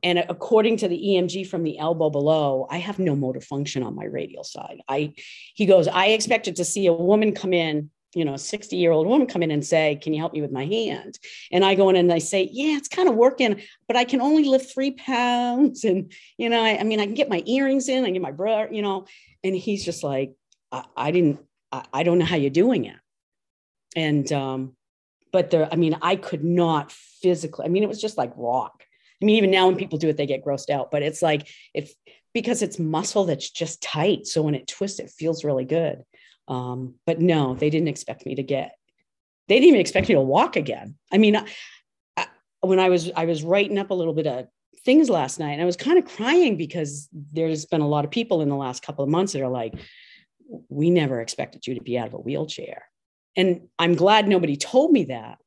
And 0.01 0.19
according 0.29 0.77
to 0.77 0.87
the 0.87 0.97
EMG 0.97 1.47
from 1.47 1.63
the 1.63 1.77
elbow 1.77 2.09
below, 2.09 2.67
I 2.69 2.77
have 2.77 2.99
no 2.99 3.15
motor 3.15 3.41
function 3.41 3.83
on 3.83 3.95
my 3.95 4.05
radial 4.05 4.45
side. 4.45 4.81
I 4.87 5.13
he 5.55 5.65
goes, 5.65 5.87
I 5.87 6.07
expected 6.07 6.55
to 6.57 6.65
see 6.65 6.85
a 6.85 6.93
woman 6.93 7.33
come 7.33 7.53
in, 7.53 7.89
you 8.15 8.25
know, 8.25 8.33
a 8.33 8.39
60 8.39 8.75
year 8.75 8.91
old 8.91 9.07
woman 9.07 9.27
come 9.27 9.43
in 9.43 9.51
and 9.51 9.65
say, 9.65 9.95
Can 9.95 10.13
you 10.13 10.19
help 10.19 10.33
me 10.33 10.41
with 10.41 10.51
my 10.51 10.65
hand? 10.65 11.19
And 11.51 11.63
I 11.63 11.75
go 11.75 11.89
in 11.89 11.95
and 11.95 12.11
I 12.11 12.19
say, 12.19 12.49
Yeah, 12.51 12.77
it's 12.77 12.87
kind 12.87 13.07
of 13.07 13.15
working, 13.15 13.61
but 13.87 13.95
I 13.95 14.03
can 14.03 14.21
only 14.21 14.45
lift 14.45 14.73
three 14.73 14.91
pounds. 14.91 15.83
And, 15.89 16.11
you 16.37 16.49
know, 16.49 16.63
I, 16.63 16.79
I 16.79 16.83
mean, 16.83 16.99
I 16.99 17.05
can 17.05 17.13
get 17.13 17.29
my 17.29 17.43
earrings 17.45 17.89
in, 17.89 18.05
I 18.05 18.11
get 18.11 18.21
my 18.21 18.31
bra, 18.31 18.65
you 18.69 18.81
know. 18.81 19.05
And 19.43 19.55
he's 19.55 19.83
just 19.85 20.03
like, 20.03 20.33
I, 20.71 20.83
I 20.95 21.11
didn't, 21.11 21.39
I, 21.71 21.85
I 21.93 22.03
don't 22.03 22.19
know 22.19 22.25
how 22.25 22.35
you're 22.35 22.49
doing 22.49 22.85
it. 22.85 22.97
And, 23.95 24.31
um, 24.31 24.75
but 25.31 25.51
there, 25.51 25.69
I 25.71 25.75
mean, 25.75 25.97
I 26.01 26.15
could 26.15 26.43
not 26.43 26.91
physically, 26.91 27.65
I 27.65 27.69
mean, 27.69 27.83
it 27.83 27.89
was 27.89 28.01
just 28.01 28.17
like 28.17 28.33
rock. 28.35 28.83
I 29.21 29.25
mean, 29.25 29.35
even 29.35 29.51
now 29.51 29.67
when 29.67 29.75
people 29.75 29.99
do 29.99 30.09
it, 30.09 30.17
they 30.17 30.25
get 30.25 30.45
grossed 30.45 30.69
out, 30.69 30.91
but 30.91 31.03
it's 31.03 31.21
like, 31.21 31.47
if, 31.73 31.93
because 32.33 32.61
it's 32.61 32.79
muscle 32.79 33.25
that's 33.25 33.49
just 33.49 33.81
tight. 33.81 34.27
So 34.27 34.41
when 34.41 34.55
it 34.55 34.67
twists, 34.67 34.99
it 34.99 35.09
feels 35.09 35.43
really 35.43 35.65
good. 35.65 36.03
Um, 36.49 36.95
but 37.05 37.21
no, 37.21 37.53
they 37.53 37.69
didn't 37.69 37.87
expect 37.87 38.25
me 38.25 38.35
to 38.35 38.43
get, 38.43 38.75
they 39.47 39.55
didn't 39.55 39.69
even 39.69 39.79
expect 39.79 40.09
me 40.09 40.15
to 40.15 40.21
walk 40.21 40.55
again. 40.55 40.95
I 41.13 41.17
mean, 41.17 41.35
I, 41.37 41.45
I, 42.17 42.25
when 42.61 42.79
I 42.79 42.89
was, 42.89 43.11
I 43.15 43.25
was 43.25 43.43
writing 43.43 43.77
up 43.77 43.91
a 43.91 43.93
little 43.93 44.13
bit 44.13 44.27
of 44.27 44.47
things 44.83 45.09
last 45.09 45.39
night 45.39 45.53
and 45.53 45.61
I 45.61 45.65
was 45.65 45.77
kind 45.77 45.99
of 45.99 46.05
crying 46.05 46.57
because 46.57 47.07
there's 47.31 47.65
been 47.65 47.81
a 47.81 47.87
lot 47.87 48.03
of 48.03 48.11
people 48.11 48.41
in 48.41 48.49
the 48.49 48.55
last 48.55 48.83
couple 48.83 49.03
of 49.03 49.09
months 49.09 49.33
that 49.33 49.43
are 49.43 49.47
like, 49.47 49.75
we 50.69 50.89
never 50.89 51.21
expected 51.21 51.67
you 51.67 51.75
to 51.75 51.81
be 51.81 51.97
out 51.97 52.07
of 52.07 52.13
a 52.15 52.17
wheelchair. 52.17 52.83
And 53.37 53.67
I'm 53.77 53.93
glad 53.93 54.27
nobody 54.27 54.57
told 54.57 54.91
me 54.91 55.05
that. 55.05 55.37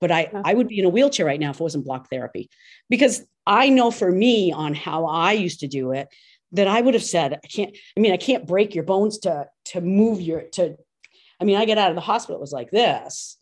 But 0.00 0.10
I, 0.10 0.30
I 0.44 0.52
would 0.52 0.68
be 0.68 0.78
in 0.78 0.84
a 0.84 0.90
wheelchair 0.90 1.24
right 1.24 1.40
now 1.40 1.50
if 1.50 1.56
it 1.56 1.62
wasn't 1.62 1.86
block 1.86 2.10
therapy. 2.10 2.50
Because 2.90 3.24
I 3.46 3.70
know 3.70 3.90
for 3.90 4.10
me 4.10 4.52
on 4.52 4.74
how 4.74 5.06
I 5.06 5.32
used 5.32 5.60
to 5.60 5.66
do 5.66 5.92
it, 5.92 6.08
that 6.54 6.68
I 6.68 6.80
would 6.80 6.94
have 6.94 7.04
said, 7.04 7.34
I 7.34 7.46
can't, 7.46 7.76
I 7.96 8.00
mean, 8.00 8.12
I 8.12 8.16
can't 8.16 8.46
break 8.46 8.74
your 8.74 8.84
bones 8.84 9.18
to 9.20 9.46
to 9.66 9.80
move 9.80 10.20
your 10.20 10.42
to 10.52 10.76
I 11.40 11.44
mean, 11.44 11.56
I 11.56 11.64
get 11.64 11.78
out 11.78 11.90
of 11.90 11.96
the 11.96 12.00
hospital, 12.00 12.36
it 12.36 12.40
was 12.40 12.52
like 12.52 12.70
this. 12.70 13.36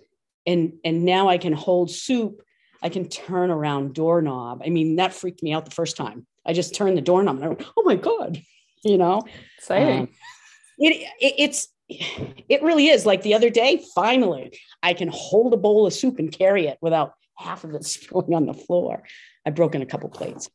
And 0.47 0.75
and 0.85 1.04
now 1.04 1.28
I 1.28 1.38
can 1.38 1.52
hold 1.52 1.90
soup, 1.90 2.42
I 2.83 2.88
can 2.88 3.09
turn 3.09 3.50
around 3.50 3.95
doorknob. 3.95 4.62
I 4.64 4.71
mean, 4.71 4.97
that 4.97 5.12
freaked 5.12 5.42
me 5.42 5.52
out 5.52 5.64
the 5.64 5.71
first 5.71 5.97
time. 5.97 6.26
I 6.45 6.52
just 6.52 6.75
turned 6.75 6.97
the 6.97 7.02
doorknob 7.02 7.37
and 7.37 7.45
I 7.45 7.49
went, 7.49 7.64
oh 7.76 7.83
my 7.85 7.97
God, 7.97 8.42
you 8.85 8.99
know. 8.99 9.23
Exciting. 9.59 10.00
Um, 10.00 10.09
it, 10.78 11.09
it 11.21 11.35
it's 11.38 11.69
it 11.88 12.62
really 12.62 12.88
is 12.88 13.04
like 13.04 13.23
the 13.23 13.35
other 13.35 13.50
day 13.50 13.83
finally 13.95 14.59
i 14.83 14.95
can 14.95 15.11
hold 15.12 15.52
a 15.52 15.59
bowl 15.59 15.87
of 15.87 15.92
soup 15.92 16.19
and 16.19 16.33
carry 16.33 16.66
it 16.66 16.78
without 16.81 17.12
half 17.37 17.64
of 17.64 17.75
it 17.75 17.85
spilling 17.85 18.35
on 18.35 18.47
the 18.47 18.54
floor 18.54 19.02
i've 19.45 19.54
broken 19.54 19.83
a 19.83 19.87
couple 19.87 20.09
plates 20.09 20.49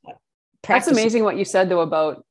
that's 0.64 0.88
amazing 0.88 1.24
what 1.24 1.38
you 1.38 1.46
said 1.46 1.70
though 1.70 1.82
about 1.82 2.26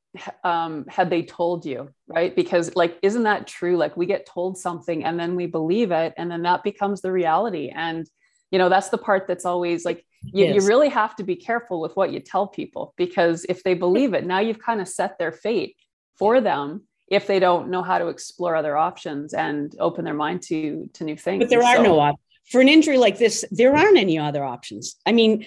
um, 0.45 0.87
had 0.89 1.11
they 1.11 1.23
told 1.23 1.67
you 1.67 1.91
right 2.07 2.35
because 2.35 2.75
like 2.75 2.99
isn't 3.03 3.25
that 3.25 3.47
true 3.47 3.77
like 3.77 3.97
we 3.97 4.07
get 4.07 4.27
told 4.27 4.57
something 4.57 5.05
and 5.05 5.19
then 5.21 5.37
we 5.37 5.47
believe 5.47 5.91
it 5.91 6.15
and 6.17 6.31
then 6.31 6.43
that 6.43 6.63
becomes 6.63 7.03
the 7.03 7.13
reality 7.13 7.71
and 7.75 8.09
you 8.51 8.59
know 8.59 8.69
that's 8.69 8.89
the 8.89 8.99
part 8.99 9.27
that's 9.27 9.45
always 9.45 9.85
like 9.85 10.07
you, 10.23 10.47
yes. 10.47 10.55
you 10.55 10.69
really 10.69 10.89
have 10.89 11.15
to 11.17 11.23
be 11.23 11.37
careful 11.37 11.81
with 11.81 11.95
what 11.97 12.13
you 12.13 12.21
tell 12.21 12.47
people 12.47 12.95
because 12.97 13.45
if 13.49 13.63
they 13.63 13.75
believe 13.75 14.15
it 14.15 14.25
now 14.25 14.39
you've 14.39 14.59
kind 14.59 14.81
of 14.81 14.89
set 14.89 15.19
their 15.19 15.33
fate 15.33 15.77
for 16.17 16.41
them 16.41 16.83
if 17.09 17.27
they 17.27 17.39
don't 17.39 17.69
know 17.69 17.83
how 17.83 17.99
to 17.99 18.09
explore 18.09 18.57
other 18.57 18.77
options 18.77 19.33
and 19.33 19.75
open 19.79 20.05
their 20.05 20.15
mind 20.15 20.43
to 20.43 20.89
to 20.95 21.05
new 21.05 21.17
things. 21.17 21.45
But 21.45 21.51
there 21.51 21.63
are 21.63 21.77
so, 21.77 21.83
no 21.83 22.01
op- 22.01 22.21
for 22.51 22.61
an 22.61 22.69
injury 22.69 22.99
like 22.99 23.19
this. 23.19 23.45
There 23.51 23.75
aren't 23.75 23.99
any 23.99 24.19
other 24.19 24.45
options. 24.45 24.97
I 25.07 25.13
mean, 25.13 25.47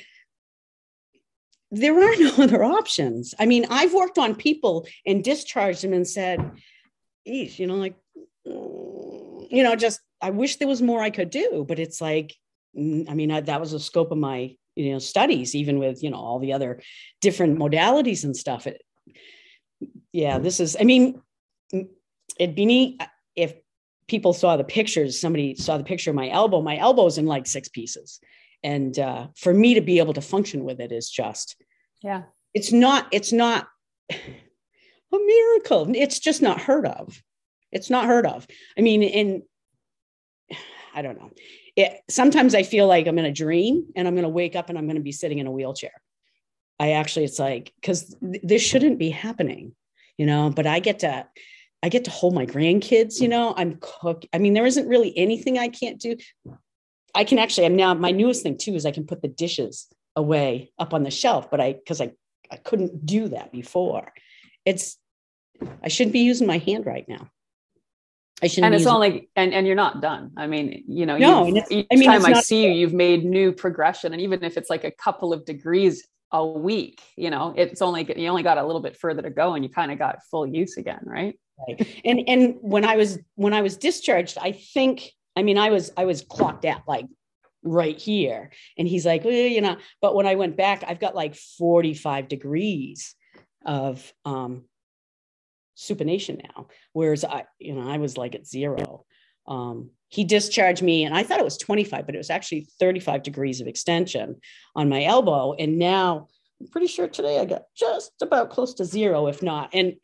there 1.71 1.97
are 1.97 2.15
no 2.17 2.33
other 2.43 2.63
options. 2.63 3.33
I 3.39 3.45
mean, 3.45 3.65
I've 3.69 3.93
worked 3.93 4.17
on 4.17 4.35
people 4.35 4.87
and 5.05 5.23
discharged 5.23 5.83
them 5.83 5.93
and 5.93 6.07
said, 6.07 6.51
"Geez, 7.25 7.59
you 7.59 7.67
know, 7.67 7.75
like, 7.75 7.95
mm, 8.47 9.47
you 9.49 9.63
know, 9.63 9.75
just 9.75 10.01
I 10.21 10.31
wish 10.31 10.57
there 10.57 10.67
was 10.67 10.81
more 10.81 11.01
I 11.01 11.09
could 11.09 11.29
do." 11.29 11.65
But 11.67 11.79
it's 11.79 12.01
like, 12.01 12.35
mm, 12.77 13.09
I 13.09 13.13
mean, 13.13 13.31
I, 13.31 13.41
that 13.41 13.59
was 13.59 13.71
the 13.71 13.79
scope 13.79 14.11
of 14.11 14.17
my 14.17 14.55
you 14.75 14.91
know 14.93 14.99
studies, 14.99 15.55
even 15.55 15.79
with 15.79 16.03
you 16.03 16.09
know 16.09 16.17
all 16.17 16.39
the 16.39 16.53
other 16.53 16.81
different 17.21 17.59
modalities 17.59 18.23
and 18.23 18.35
stuff. 18.35 18.67
It, 18.67 18.81
yeah, 20.11 20.39
this 20.39 20.59
is. 20.59 20.75
I 20.79 20.83
mean, 20.83 21.21
it'd 22.39 22.55
be 22.55 22.65
neat 22.65 23.01
if 23.35 23.53
people 24.07 24.33
saw 24.33 24.57
the 24.57 24.63
pictures 24.63 25.21
somebody 25.21 25.53
saw 25.53 25.77
the 25.77 25.83
picture 25.83 26.09
of 26.09 26.15
my 26.15 26.29
elbow 26.29 26.61
my 26.61 26.77
elbow's 26.77 27.19
in 27.19 27.27
like 27.27 27.45
six 27.45 27.69
pieces 27.69 28.19
and 28.63 28.97
uh, 28.97 29.27
for 29.35 29.53
me 29.53 29.75
to 29.75 29.81
be 29.81 29.99
able 29.99 30.13
to 30.13 30.21
function 30.21 30.63
with 30.63 30.79
it 30.79 30.91
is 30.91 31.09
just 31.09 31.55
yeah. 32.03 32.23
it's 32.53 32.71
not 32.71 33.07
it's 33.11 33.31
not 33.31 33.67
a 34.09 34.17
miracle. 35.11 35.87
It's 35.95 36.19
just 36.19 36.41
not 36.41 36.61
heard 36.61 36.85
of. 36.85 37.21
It's 37.71 37.89
not 37.89 38.05
heard 38.05 38.25
of. 38.25 38.47
I 38.77 38.81
mean 38.81 39.03
in 39.03 39.43
i 40.95 41.01
don't 41.01 41.19
know. 41.19 41.31
It, 41.75 42.01
sometimes 42.09 42.55
i 42.55 42.63
feel 42.63 42.87
like 42.87 43.07
i'm 43.07 43.19
in 43.19 43.25
a 43.25 43.31
dream 43.31 43.85
and 43.95 44.07
i'm 44.07 44.15
going 44.15 44.23
to 44.23 44.29
wake 44.29 44.55
up 44.55 44.69
and 44.69 44.77
i'm 44.77 44.85
going 44.85 44.97
to 44.97 45.01
be 45.01 45.11
sitting 45.11 45.39
in 45.39 45.47
a 45.47 45.51
wheelchair. 45.51 45.93
I 46.79 46.91
actually 46.93 47.25
it's 47.25 47.39
like 47.39 47.73
because 47.79 48.15
th- 48.21 48.41
this 48.43 48.61
shouldn't 48.61 48.99
be 48.99 49.09
happening 49.09 49.75
you 50.17 50.25
know 50.25 50.49
but 50.49 50.65
i 50.65 50.79
get 50.79 50.99
to 50.99 51.25
I 51.81 51.89
get 51.89 52.05
to 52.05 52.11
hold 52.11 52.33
my 52.33 52.45
grandkids, 52.45 53.21
you 53.21 53.27
know, 53.27 53.53
I'm 53.55 53.77
cook. 53.79 54.25
I 54.33 54.37
mean, 54.37 54.53
there 54.53 54.65
isn't 54.65 54.87
really 54.87 55.17
anything 55.17 55.57
I 55.57 55.69
can't 55.69 55.99
do. 55.99 56.17
I 57.15 57.23
can 57.23 57.39
actually, 57.39 57.65
I'm 57.65 57.75
now, 57.75 57.93
my 57.93 58.11
newest 58.11 58.43
thing 58.43 58.57
too 58.57 58.75
is 58.75 58.85
I 58.85 58.91
can 58.91 59.05
put 59.05 59.21
the 59.21 59.27
dishes 59.27 59.87
away 60.15 60.71
up 60.77 60.93
on 60.93 61.03
the 61.03 61.11
shelf, 61.11 61.49
but 61.49 61.59
I, 61.59 61.77
cause 61.87 62.01
I, 62.01 62.11
I 62.51 62.57
couldn't 62.57 63.05
do 63.05 63.29
that 63.29 63.51
before. 63.51 64.11
It's, 64.65 64.97
I 65.83 65.87
shouldn't 65.87 66.13
be 66.13 66.19
using 66.19 66.47
my 66.47 66.57
hand 66.57 66.85
right 66.85 67.07
now. 67.07 67.29
I 68.41 68.47
shouldn't. 68.47 68.65
And 68.65 68.75
it's 68.75 68.85
only, 68.85 69.29
and, 69.35 69.53
and 69.53 69.67
you're 69.67 69.75
not 69.75 70.01
done. 70.01 70.31
I 70.37 70.47
mean, 70.47 70.83
you 70.87 71.05
know, 71.05 71.17
no, 71.17 71.47
each 71.69 71.87
I 71.91 71.95
mean, 71.95 72.09
time 72.09 72.25
I 72.25 72.33
see 72.41 72.63
you, 72.65 72.71
you've 72.71 72.93
made 72.93 73.25
new 73.25 73.51
progression. 73.51 74.13
And 74.13 74.21
even 74.21 74.43
if 74.43 74.55
it's 74.57 74.69
like 74.69 74.83
a 74.83 74.91
couple 74.91 75.33
of 75.33 75.45
degrees 75.45 76.07
a 76.31 76.45
week, 76.45 77.01
you 77.17 77.29
know, 77.29 77.53
it's 77.57 77.81
only, 77.81 78.11
you 78.17 78.29
only 78.29 78.43
got 78.43 78.57
a 78.57 78.65
little 78.65 78.81
bit 78.81 78.95
further 78.95 79.21
to 79.21 79.29
go 79.29 79.55
and 79.55 79.63
you 79.63 79.69
kind 79.69 79.91
of 79.91 79.99
got 79.99 80.19
full 80.31 80.47
use 80.47 80.77
again. 80.77 81.01
Right. 81.03 81.37
Right. 81.67 82.01
And 82.05 82.23
and 82.29 82.55
when 82.61 82.85
I 82.85 82.95
was 82.95 83.19
when 83.35 83.53
I 83.53 83.61
was 83.61 83.75
discharged, 83.75 84.37
I 84.39 84.53
think 84.53 85.11
I 85.39 85.43
mean 85.43 85.57
I 85.57 85.69
was 85.69 85.91
I 85.95 86.03
was 86.03 86.21
clocked 86.21 86.65
out 86.65 86.81
like 86.87 87.05
right 87.63 87.97
here, 87.97 88.51
and 88.77 88.87
he's 88.87 89.05
like, 89.05 89.23
well, 89.23 89.33
you 89.33 89.61
know. 89.61 89.77
But 90.01 90.15
when 90.15 90.27
I 90.27 90.35
went 90.35 90.57
back, 90.57 90.83
I've 90.85 90.99
got 90.99 91.15
like 91.15 91.35
forty 91.35 91.93
five 91.93 92.27
degrees 92.27 93.15
of 93.65 94.13
um, 94.25 94.65
supination 95.77 96.43
now, 96.43 96.67
whereas 96.91 97.23
I 97.23 97.45
you 97.57 97.73
know 97.73 97.89
I 97.89 97.97
was 97.97 98.17
like 98.17 98.35
at 98.35 98.45
zero. 98.45 99.05
Um, 99.47 99.91
he 100.09 100.25
discharged 100.25 100.81
me 100.81 101.05
and 101.05 101.15
I 101.15 101.23
thought 101.23 101.39
it 101.39 101.45
was 101.45 101.57
25, 101.57 102.05
but 102.05 102.13
it 102.13 102.17
was 102.19 102.29
actually 102.29 102.67
35 102.79 103.23
degrees 103.23 103.61
of 103.61 103.67
extension 103.67 104.35
on 104.75 104.89
my 104.89 105.03
elbow. 105.03 105.53
And 105.53 105.79
now 105.79 106.27
I'm 106.59 106.67
pretty 106.67 106.87
sure 106.87 107.07
today 107.07 107.39
I 107.39 107.45
got 107.45 107.63
just 107.75 108.11
about 108.21 108.49
close 108.49 108.75
to 108.75 108.85
zero, 108.85 109.27
if 109.27 109.41
not. 109.41 109.69
And 109.73 109.95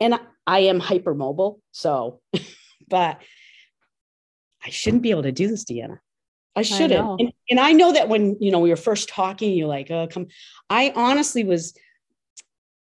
and 0.00 0.18
I 0.46 0.60
am 0.60 0.80
hypermobile. 0.80 1.60
So, 1.72 2.20
but 2.88 3.22
I 4.64 4.70
shouldn't 4.70 5.02
be 5.02 5.10
able 5.10 5.24
to 5.24 5.32
do 5.32 5.48
this, 5.48 5.64
Deanna. 5.64 5.98
I 6.56 6.62
shouldn't. 6.62 7.04
I 7.04 7.16
and, 7.18 7.32
and, 7.50 7.60
I 7.60 7.72
know 7.72 7.92
that 7.92 8.08
when, 8.08 8.36
you 8.40 8.50
know, 8.50 8.60
we 8.60 8.70
were 8.70 8.76
first 8.76 9.08
talking, 9.08 9.52
you're 9.52 9.68
like, 9.68 9.90
oh, 9.90 10.06
come. 10.06 10.28
I 10.70 10.92
honestly 10.94 11.44
was, 11.44 11.74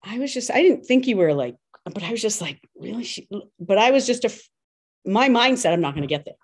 I 0.02 0.18
was 0.18 0.32
just, 0.32 0.50
I 0.50 0.62
didn't 0.62 0.86
think 0.86 1.06
you 1.06 1.16
were 1.16 1.34
like, 1.34 1.56
but 1.84 2.02
I 2.02 2.10
was 2.10 2.22
just 2.22 2.40
like, 2.40 2.60
really? 2.76 3.04
She, 3.04 3.28
but 3.58 3.78
I 3.78 3.90
was 3.90 4.06
just 4.06 4.24
a, 4.24 4.32
my 5.04 5.28
mind 5.28 5.58
said, 5.58 5.72
I'm 5.72 5.80
not 5.80 5.94
going 5.94 6.06
to 6.06 6.14
get 6.14 6.24
there. 6.24 6.34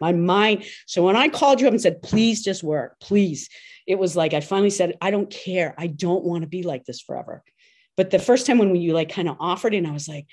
My 0.00 0.12
mind. 0.12 0.64
So 0.86 1.02
when 1.04 1.16
I 1.16 1.28
called 1.28 1.60
you 1.60 1.66
up 1.66 1.72
and 1.72 1.82
said, 1.82 2.02
please 2.02 2.44
just 2.44 2.62
work, 2.62 3.00
please, 3.00 3.48
it 3.86 3.98
was 3.98 4.14
like, 4.14 4.32
I 4.32 4.40
finally 4.40 4.70
said, 4.70 4.96
I 5.00 5.10
don't 5.10 5.30
care. 5.30 5.74
I 5.76 5.88
don't 5.88 6.24
want 6.24 6.42
to 6.42 6.48
be 6.48 6.62
like 6.62 6.84
this 6.84 7.00
forever. 7.00 7.42
But 7.96 8.10
the 8.10 8.20
first 8.20 8.46
time 8.46 8.58
when 8.58 8.76
you 8.76 8.92
like 8.92 9.10
kind 9.10 9.28
of 9.28 9.36
offered 9.40 9.74
it, 9.74 9.78
and 9.78 9.88
I 9.88 9.92
was 9.92 10.06
like, 10.06 10.26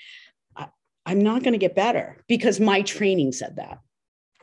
I, 0.54 0.68
I'm 1.04 1.20
not 1.20 1.42
going 1.42 1.54
to 1.54 1.58
get 1.58 1.74
better 1.74 2.22
because 2.28 2.60
my 2.60 2.82
training 2.82 3.32
said 3.32 3.56
that. 3.56 3.78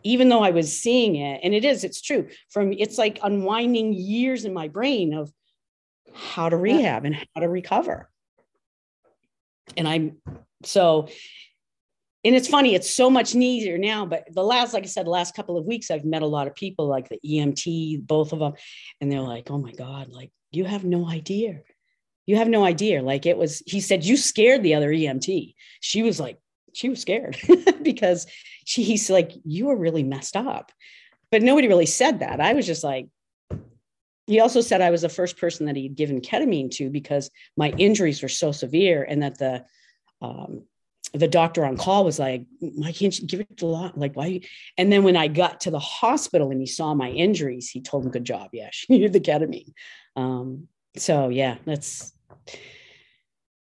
Even 0.04 0.30
though 0.30 0.44
I 0.44 0.52
was 0.52 0.78
seeing 0.80 1.16
it, 1.16 1.42
and 1.44 1.54
it 1.54 1.66
is, 1.66 1.84
it's 1.84 2.02
true. 2.02 2.28
From 2.50 2.74
it's 2.74 2.98
like 2.98 3.20
unwinding 3.24 3.94
years 3.94 4.46
in 4.46 4.54
my 4.54 4.68
brain 4.68 5.13
of 5.13 5.32
how 6.13 6.50
to 6.50 6.58
rehab 6.58 7.06
and 7.06 7.16
how 7.16 7.42
to 7.42 7.50
recover. 7.50 8.10
And 9.78 9.88
I'm 9.88 10.18
so 10.63 11.08
and 12.26 12.36
it's 12.36 12.48
funny 12.48 12.74
it's 12.74 12.89
so 12.89 13.10
much 13.10 13.36
easier 13.36 13.78
now 13.78 14.06
but 14.06 14.24
the 14.32 14.44
last 14.44 14.74
like 14.74 14.84
i 14.84 14.88
said 14.88 15.06
the 15.06 15.10
last 15.10 15.36
couple 15.36 15.58
of 15.58 15.66
weeks 15.66 15.92
i've 15.92 16.06
met 16.06 16.22
a 16.22 16.26
lot 16.26 16.48
of 16.48 16.56
people 16.56 16.88
like 16.88 17.10
the 17.10 17.20
emt 17.26 18.08
both 18.08 18.32
of 18.32 18.39
them 18.39 18.54
and 19.02 19.12
they're 19.12 19.20
like 19.20 19.52
oh 19.52 19.58
my 19.58 19.74
god 19.74 20.08
like 20.08 20.32
you 20.52 20.63
have 20.63 20.86
no 20.86 21.06
idea 21.10 21.60
you 22.26 22.38
have 22.38 22.48
no 22.48 22.63
idea. 22.63 23.02
Like 23.02 23.26
it 23.26 23.38
was, 23.38 23.62
he 23.66 23.82
said, 23.82 24.06
you 24.06 24.18
scared 24.18 24.63
the 24.63 24.76
other 24.76 24.89
EMT. 24.89 25.56
She 25.82 26.04
was 26.04 26.20
like, 26.20 26.38
she 26.74 26.90
was 26.90 27.02
scared 27.02 27.38
because 27.82 28.28
she, 28.66 28.84
he's 28.84 29.10
like, 29.10 29.32
you 29.44 29.68
were 29.68 29.76
really 29.76 30.04
messed 30.04 30.36
up. 30.36 30.72
But 31.32 31.42
nobody 31.42 31.68
really 31.68 31.86
said 31.86 32.20
that. 32.20 32.40
I 32.40 32.54
was 32.54 32.66
just 32.66 32.84
like, 32.84 33.08
he 34.28 34.40
also 34.40 34.62
said 34.62 34.82
I 34.82 34.92
was 34.92 35.02
the 35.02 35.10
first 35.10 35.38
person 35.38 35.66
that 35.66 35.76
he'd 35.76 35.96
given 35.96 36.22
ketamine 36.22 36.72
to 36.72 36.90
because 36.90 37.30
my 37.58 37.72
injuries 37.72 38.22
were 38.22 38.30
so 38.30 38.52
severe 38.52 39.04
and 39.04 39.24
that 39.24 39.38
the, 39.38 39.66
um, 40.22 40.64
the 41.14 41.28
doctor 41.28 41.66
on 41.66 41.78
call 41.78 42.06
was 42.06 42.18
like, 42.18 42.46
why 42.60 42.92
can't 42.92 43.20
you 43.20 43.28
give 43.28 43.42
it 43.42 43.62
a 43.62 43.66
lot? 43.66 43.98
Like, 43.98 44.16
why? 44.16 44.42
And 44.78 44.92
then 44.92 45.04
when 45.04 45.16
I 45.16 45.28
got 45.28 45.62
to 45.62 45.72
the 45.72 45.80
hospital 45.80 46.50
and 46.50 46.60
he 46.60 46.66
saw 46.66 46.94
my 46.94 47.10
injuries, 47.10 47.70
he 47.70 47.82
told 47.82 48.06
him, 48.06 48.12
good 48.12 48.26
job. 48.26 48.50
Yeah, 48.54 48.70
she 48.72 48.88
needed 48.90 49.14
the 49.14 49.20
ketamine. 49.20 49.74
Um, 50.16 50.68
so 50.96 51.30
yeah, 51.30 51.58
that's 51.66 52.14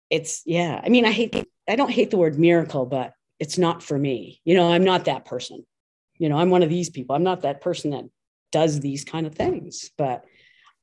it's 0.10 0.42
yeah. 0.46 0.82
I 0.84 0.90
mean, 0.90 1.06
I 1.06 1.12
hate 1.12 1.48
I 1.68 1.76
don't 1.76 1.92
hate 1.92 2.12
the 2.12 2.18
word 2.18 2.40
miracle, 2.40 2.86
but 2.86 3.14
it's 3.40 3.58
not 3.58 3.84
for 3.84 3.98
me. 3.98 4.42
You 4.46 4.56
know, 4.56 4.72
I'm 4.72 4.84
not 4.84 5.06
that 5.06 5.26
person. 5.26 5.66
You 6.18 6.30
know, 6.30 6.38
I'm 6.38 6.50
one 6.50 6.64
of 6.64 6.70
these 6.70 6.90
people. 6.90 7.16
I'm 7.16 7.24
not 7.24 7.42
that 7.42 7.62
person 7.62 7.92
that 7.92 8.06
does 8.52 8.80
these 8.80 9.04
kind 9.04 9.28
of 9.28 9.36
things. 9.36 9.92
But 9.98 10.26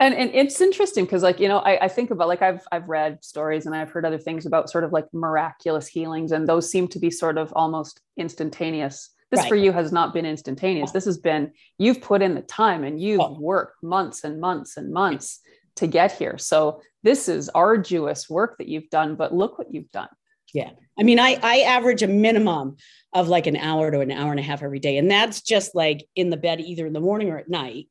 and 0.00 0.14
and 0.14 0.30
it's 0.34 0.60
interesting 0.60 1.04
because 1.04 1.22
like 1.22 1.40
you 1.40 1.48
know 1.48 1.58
I, 1.58 1.84
I 1.84 1.88
think 1.88 2.10
about 2.10 2.28
like 2.28 2.42
I've 2.42 2.66
I've 2.72 2.88
read 2.88 3.24
stories 3.24 3.66
and 3.66 3.74
I've 3.74 3.90
heard 3.90 4.04
other 4.04 4.18
things 4.18 4.46
about 4.46 4.70
sort 4.70 4.84
of 4.84 4.92
like 4.92 5.06
miraculous 5.12 5.86
healings 5.86 6.32
and 6.32 6.46
those 6.46 6.70
seem 6.70 6.88
to 6.88 6.98
be 6.98 7.10
sort 7.10 7.38
of 7.38 7.52
almost 7.54 8.00
instantaneous 8.16 9.10
this 9.30 9.40
right. 9.40 9.48
for 9.48 9.56
you 9.56 9.72
has 9.72 9.92
not 9.92 10.12
been 10.12 10.26
instantaneous 10.26 10.90
this 10.90 11.04
has 11.04 11.18
been 11.18 11.52
you've 11.78 12.00
put 12.00 12.22
in 12.22 12.34
the 12.34 12.42
time 12.42 12.82
and 12.84 13.00
you've 13.00 13.20
oh. 13.20 13.36
worked 13.38 13.82
months 13.82 14.24
and 14.24 14.40
months 14.40 14.76
and 14.76 14.92
months 14.92 15.40
to 15.76 15.86
get 15.86 16.12
here 16.12 16.38
so 16.38 16.80
this 17.02 17.28
is 17.28 17.48
arduous 17.50 18.28
work 18.30 18.56
that 18.58 18.68
you've 18.68 18.90
done 18.90 19.14
but 19.14 19.34
look 19.34 19.58
what 19.58 19.72
you've 19.72 19.90
done 19.90 20.08
yeah 20.52 20.70
i 20.98 21.02
mean 21.02 21.18
i 21.18 21.38
i 21.42 21.60
average 21.60 22.02
a 22.02 22.08
minimum 22.08 22.76
of 23.12 23.28
like 23.28 23.46
an 23.46 23.56
hour 23.56 23.90
to 23.90 24.00
an 24.00 24.10
hour 24.10 24.30
and 24.30 24.40
a 24.40 24.44
half 24.44 24.62
every 24.62 24.78
day 24.78 24.98
and 24.98 25.10
that's 25.10 25.40
just 25.40 25.74
like 25.74 26.06
in 26.14 26.30
the 26.30 26.36
bed 26.36 26.60
either 26.60 26.86
in 26.86 26.92
the 26.92 27.00
morning 27.00 27.30
or 27.30 27.38
at 27.38 27.48
night 27.48 27.88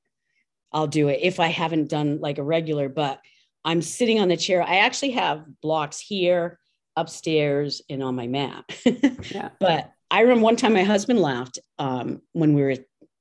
I'll 0.73 0.87
do 0.87 1.07
it 1.07 1.19
if 1.21 1.39
I 1.39 1.47
haven't 1.47 1.89
done 1.89 2.19
like 2.19 2.39
a 2.39 2.43
regular, 2.43 2.89
but 2.89 3.21
I'm 3.63 3.81
sitting 3.81 4.19
on 4.19 4.27
the 4.27 4.37
chair. 4.37 4.61
I 4.61 4.77
actually 4.77 5.11
have 5.11 5.45
blocks 5.61 5.99
here, 5.99 6.59
upstairs, 6.95 7.81
and 7.89 8.03
on 8.03 8.15
my 8.15 8.27
mat. 8.27 8.65
yeah. 9.31 9.49
But 9.59 9.91
I 10.11 10.21
remember 10.21 10.43
one 10.43 10.55
time 10.55 10.73
my 10.73 10.83
husband 10.83 11.19
laughed 11.19 11.59
um, 11.79 12.21
when 12.33 12.53
we 12.53 12.61
were 12.61 12.75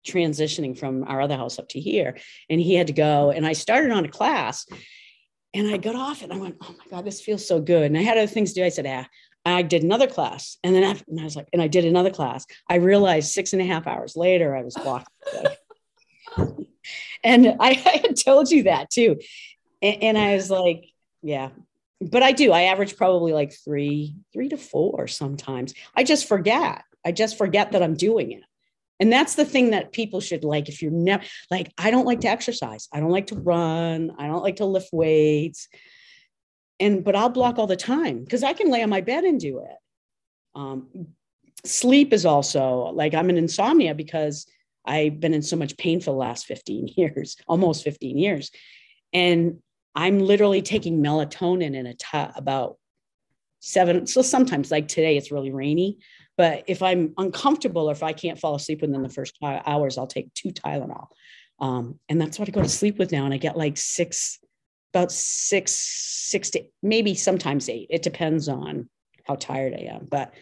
transitioning 0.07 0.77
from 0.77 1.05
our 1.05 1.21
other 1.21 1.37
house 1.37 1.59
up 1.59 1.69
to 1.71 1.81
here, 1.81 2.17
and 2.49 2.61
he 2.61 2.75
had 2.75 2.88
to 2.88 2.93
go. 2.93 3.31
And 3.31 3.47
I 3.47 3.53
started 3.53 3.91
on 3.91 4.05
a 4.05 4.09
class, 4.09 4.67
and 5.55 5.69
I 5.69 5.77
got 5.77 5.97
off, 5.97 6.23
and 6.23 6.33
I 6.33 6.37
went, 6.37 6.57
"Oh 6.62 6.75
my 6.79 6.85
god, 6.91 7.05
this 7.05 7.21
feels 7.21 7.47
so 7.47 7.61
good." 7.61 7.85
And 7.85 7.99
I 7.99 8.03
had 8.03 8.19
other 8.19 8.27
things 8.27 8.53
to 8.53 8.61
do. 8.61 8.65
I 8.65 8.71
said, 8.71 8.87
"Ah." 8.87 9.07
I 9.45 9.62
did 9.62 9.83
another 9.83 10.07
class, 10.07 10.57
and 10.62 10.75
then 10.75 10.85
after, 10.85 11.05
and 11.09 11.21
I 11.21 11.25
was 11.25 11.35
like, 11.35 11.49
and 11.53 11.61
I 11.61 11.67
did 11.67 11.85
another 11.85 12.11
class. 12.11 12.47
I 12.69 12.77
realized 12.77 13.33
six 13.33 13.53
and 13.53 13.61
a 13.61 13.65
half 13.65 13.88
hours 13.88 14.15
later, 14.17 14.55
I 14.55 14.62
was 14.62 14.75
blocked. 14.75 15.11
and 17.25 17.49
I, 17.49 17.57
I, 17.61 18.01
had 18.05 18.17
told 18.17 18.51
you 18.51 18.65
that 18.65 18.91
too. 18.91 19.19
And, 19.81 20.03
and, 20.03 20.19
I 20.19 20.35
was 20.35 20.49
like, 20.49 20.85
yeah, 21.23 21.51
but 22.01 22.23
I 22.23 22.33
do. 22.33 22.53
I 22.53 22.62
average 22.62 22.97
probably 22.97 23.33
like 23.33 23.53
three, 23.53 24.15
three 24.33 24.49
to 24.51 24.57
four 24.57 25.09
sometimes. 25.09 25.75
I 25.97 26.05
just 26.05 26.29
forget. 26.29 26.85
I 27.05 27.11
just 27.12 27.37
forget 27.37 27.73
that 27.73 27.83
I'm 27.83 27.95
doing 27.95 28.33
it. 28.33 28.45
And 29.00 29.12
that's 29.12 29.35
the 29.35 29.44
thing 29.44 29.70
that 29.70 29.92
people 29.92 30.20
should 30.20 30.44
like. 30.44 30.68
If 30.68 30.81
you're 30.81 30.92
never 30.92 31.24
like, 31.50 31.72
I 31.76 31.90
don't 31.90 32.07
like 32.07 32.20
to 32.20 32.28
exercise. 32.28 32.88
I 32.92 33.00
don't 33.00 33.11
like 33.11 33.28
to 33.28 33.37
run. 33.37 34.12
I 34.18 34.26
don't 34.26 34.42
like 34.42 34.57
to 34.57 34.66
lift 34.66 34.90
weights. 34.92 35.68
And 36.78 37.05
but 37.05 37.16
I'll 37.16 37.28
block 37.28 37.59
all 37.59 37.66
the 37.66 37.76
time 37.76 38.22
because 38.22 38.42
I 38.42 38.52
can 38.52 38.70
lay 38.70 38.83
on 38.83 38.90
my 38.90 39.00
bed 39.00 39.24
and 39.24 39.40
do 39.40 39.61
it. 39.61 39.76
Um, 40.55 41.09
sleep 41.64 42.12
is 42.12 42.26
also 42.26 42.92
like 42.92 43.14
I'm 43.14 43.31
an 43.31 43.38
insomnia 43.38 43.94
because 43.94 44.46
I've 44.85 45.20
been 45.20 45.35
in 45.35 45.42
so 45.42 45.57
much 45.57 45.76
pain 45.76 46.00
for 46.00 46.11
the 46.11 46.16
last 46.16 46.46
15 46.46 46.88
years, 46.96 47.37
almost 47.46 47.85
15 47.85 48.18
years. 48.18 48.50
And 49.12 49.59
I'm 49.94 50.20
literally 50.20 50.62
taking 50.62 51.02
melatonin 51.02 51.74
in 51.74 51.87
a 51.87 51.94
t- 51.94 52.33
about 52.37 52.78
seven. 53.61 54.07
So 54.07 54.22
sometimes, 54.22 54.70
like 54.70 54.88
today, 54.88 55.16
it's 55.16 55.31
really 55.31 55.50
rainy. 55.50 55.98
But 56.37 56.64
if 56.66 56.83
I'm 56.83 57.12
uncomfortable 57.18 57.88
or 57.88 57.92
if 57.92 58.03
I 58.03 58.12
can't 58.12 58.38
fall 58.38 58.55
asleep 58.55 58.81
within 58.81 59.03
the 59.03 59.09
first 59.09 59.37
hours, 59.42 59.99
I'll 59.99 60.07
take 60.07 60.33
two 60.35 60.51
Tylenol. 60.51 61.09
Um, 61.59 61.99
and 62.09 62.21
that's 62.21 62.38
what 62.38 62.49
I 62.49 62.53
go 62.53 62.62
to 62.62 62.68
sleep 62.68 62.99
with 62.99 63.12
now. 63.12 63.25
And 63.25 63.35
I 63.35 63.37
get 63.37 63.57
like 63.57 63.77
six, 63.77 64.38
about 64.95 65.12
six, 65.12 65.73
six 65.73 66.51
to 66.51 66.64
maybe 66.83 67.14
sometimes 67.14 67.68
eight. 67.68 67.88
It 67.90 68.03
depends 68.03 68.49
on 68.49 68.88
how 69.25 69.37
tired 69.37 69.75
I 69.75 69.92
am. 69.95 70.07
But 70.11 70.35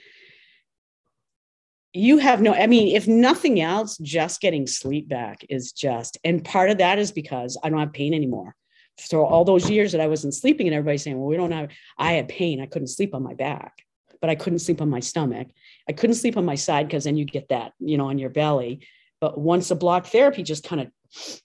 you 1.92 2.18
have 2.18 2.40
no 2.40 2.54
i 2.54 2.66
mean 2.66 2.94
if 2.94 3.08
nothing 3.08 3.60
else 3.60 3.98
just 3.98 4.40
getting 4.40 4.66
sleep 4.66 5.08
back 5.08 5.44
is 5.48 5.72
just 5.72 6.18
and 6.22 6.44
part 6.44 6.70
of 6.70 6.78
that 6.78 6.98
is 6.98 7.10
because 7.10 7.58
i 7.62 7.68
don't 7.68 7.80
have 7.80 7.92
pain 7.92 8.14
anymore 8.14 8.54
so 8.98 9.24
all 9.24 9.44
those 9.44 9.68
years 9.68 9.92
that 9.92 10.00
i 10.00 10.06
wasn't 10.06 10.34
sleeping 10.34 10.68
and 10.68 10.74
everybody's 10.74 11.02
saying 11.02 11.18
well 11.18 11.26
we 11.26 11.36
don't 11.36 11.50
have 11.50 11.68
i 11.98 12.12
had 12.12 12.28
pain 12.28 12.60
i 12.60 12.66
couldn't 12.66 12.88
sleep 12.88 13.14
on 13.14 13.22
my 13.22 13.34
back 13.34 13.82
but 14.20 14.30
i 14.30 14.36
couldn't 14.36 14.60
sleep 14.60 14.80
on 14.80 14.88
my 14.88 15.00
stomach 15.00 15.48
i 15.90 15.92
couldn't 15.92 16.16
sleep 16.16 16.36
on 16.36 16.44
my 16.44 16.54
side 16.54 16.86
because 16.86 17.04
then 17.04 17.16
you 17.16 17.24
get 17.24 17.48
that 17.48 17.72
you 17.78 17.98
know 17.98 18.08
on 18.08 18.18
your 18.18 18.30
belly 18.30 18.80
but 19.20 19.38
once 19.38 19.70
a 19.70 19.76
block 19.76 20.06
therapy 20.06 20.42
just 20.42 20.64
kind 20.64 20.82
of 20.82 21.40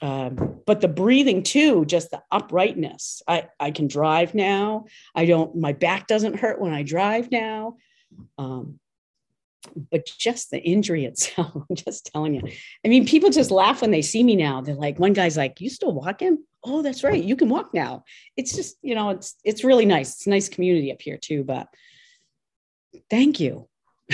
um, 0.00 0.60
but 0.64 0.80
the 0.80 0.88
breathing 0.88 1.42
too 1.42 1.84
just 1.84 2.10
the 2.10 2.22
uprightness 2.30 3.22
i 3.28 3.48
i 3.60 3.70
can 3.70 3.88
drive 3.88 4.34
now 4.34 4.84
i 5.14 5.26
don't 5.26 5.56
my 5.56 5.72
back 5.72 6.06
doesn't 6.06 6.38
hurt 6.38 6.60
when 6.60 6.72
i 6.72 6.82
drive 6.82 7.30
now 7.30 7.76
um, 8.38 8.78
but 9.90 10.06
just 10.18 10.50
the 10.50 10.60
injury 10.60 11.04
itself, 11.10 11.52
I'm 11.54 11.76
just 11.76 12.10
telling 12.12 12.34
you. 12.34 12.42
I 12.84 12.88
mean, 12.88 13.06
people 13.06 13.30
just 13.30 13.50
laugh 13.50 13.80
when 13.80 13.90
they 13.90 14.02
see 14.02 14.22
me 14.22 14.36
now. 14.36 14.60
They're 14.60 14.74
like, 14.74 14.98
one 14.98 15.12
guy's 15.12 15.36
like, 15.36 15.60
"You 15.60 15.70
still 15.70 15.92
walking? 15.92 16.44
Oh, 16.64 16.82
that's 16.82 17.04
right, 17.04 17.22
you 17.22 17.36
can 17.36 17.48
walk 17.48 17.72
now." 17.74 18.04
It's 18.36 18.54
just, 18.54 18.76
you 18.82 18.94
know, 18.94 19.10
it's 19.10 19.36
it's 19.44 19.64
really 19.64 19.86
nice. 19.86 20.14
It's 20.14 20.26
a 20.26 20.30
nice 20.30 20.48
community 20.48 20.92
up 20.92 21.02
here 21.02 21.16
too. 21.16 21.44
But 21.44 21.68
thank 23.10 23.40
you, 23.40 23.68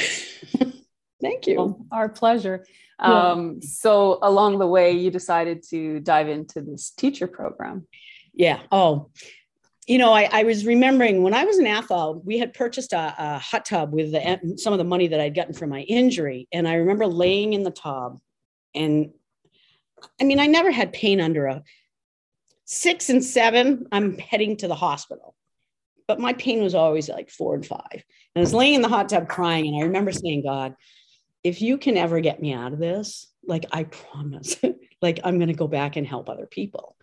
thank 1.20 1.46
you. 1.46 1.56
Well, 1.56 1.86
our 1.90 2.08
pleasure. 2.08 2.66
Yeah. 3.00 3.30
Um, 3.30 3.60
so 3.62 4.18
along 4.22 4.58
the 4.58 4.66
way, 4.66 4.92
you 4.92 5.10
decided 5.10 5.64
to 5.70 6.00
dive 6.00 6.28
into 6.28 6.60
this 6.60 6.90
teacher 6.90 7.26
program. 7.26 7.86
Yeah. 8.32 8.60
Oh, 8.70 9.10
you 9.86 9.98
know, 9.98 10.12
I, 10.12 10.28
I, 10.32 10.42
was 10.44 10.64
remembering 10.64 11.22
when 11.22 11.34
I 11.34 11.44
was 11.44 11.58
in 11.58 11.66
Athol, 11.66 12.22
we 12.24 12.38
had 12.38 12.54
purchased 12.54 12.92
a, 12.92 13.14
a 13.18 13.38
hot 13.38 13.66
tub 13.66 13.92
with 13.92 14.12
the, 14.12 14.54
some 14.56 14.72
of 14.72 14.78
the 14.78 14.84
money 14.84 15.08
that 15.08 15.20
I'd 15.20 15.34
gotten 15.34 15.52
from 15.52 15.70
my 15.70 15.80
injury. 15.80 16.48
And 16.52 16.66
I 16.66 16.74
remember 16.74 17.06
laying 17.06 17.52
in 17.52 17.64
the 17.64 17.70
tub. 17.70 18.18
And 18.74 19.10
I 20.20 20.24
mean, 20.24 20.40
I 20.40 20.46
never 20.46 20.70
had 20.70 20.92
pain 20.92 21.20
under 21.20 21.46
a 21.46 21.62
six 22.64 23.10
and 23.10 23.22
seven. 23.22 23.86
I'm 23.92 24.18
heading 24.18 24.56
to 24.58 24.68
the 24.68 24.74
hospital. 24.74 25.34
But 26.06 26.20
my 26.20 26.34
pain 26.34 26.62
was 26.62 26.74
always 26.74 27.08
like 27.08 27.30
four 27.30 27.54
and 27.54 27.64
five. 27.64 27.92
And 27.92 28.02
I 28.36 28.40
was 28.40 28.54
laying 28.54 28.74
in 28.74 28.82
the 28.82 28.88
hot 28.88 29.08
tub 29.08 29.28
crying. 29.28 29.68
And 29.68 29.76
I 29.76 29.86
remember 29.86 30.12
saying, 30.12 30.42
God, 30.44 30.74
if 31.42 31.62
you 31.62 31.78
can 31.78 31.96
ever 31.96 32.20
get 32.20 32.40
me 32.40 32.52
out 32.52 32.72
of 32.72 32.78
this, 32.78 33.26
like 33.46 33.66
I 33.72 33.84
promise, 33.84 34.56
like 35.02 35.20
I'm 35.24 35.38
going 35.38 35.48
to 35.48 35.54
go 35.54 35.68
back 35.68 35.96
and 35.96 36.06
help 36.06 36.28
other 36.28 36.46
people 36.46 36.96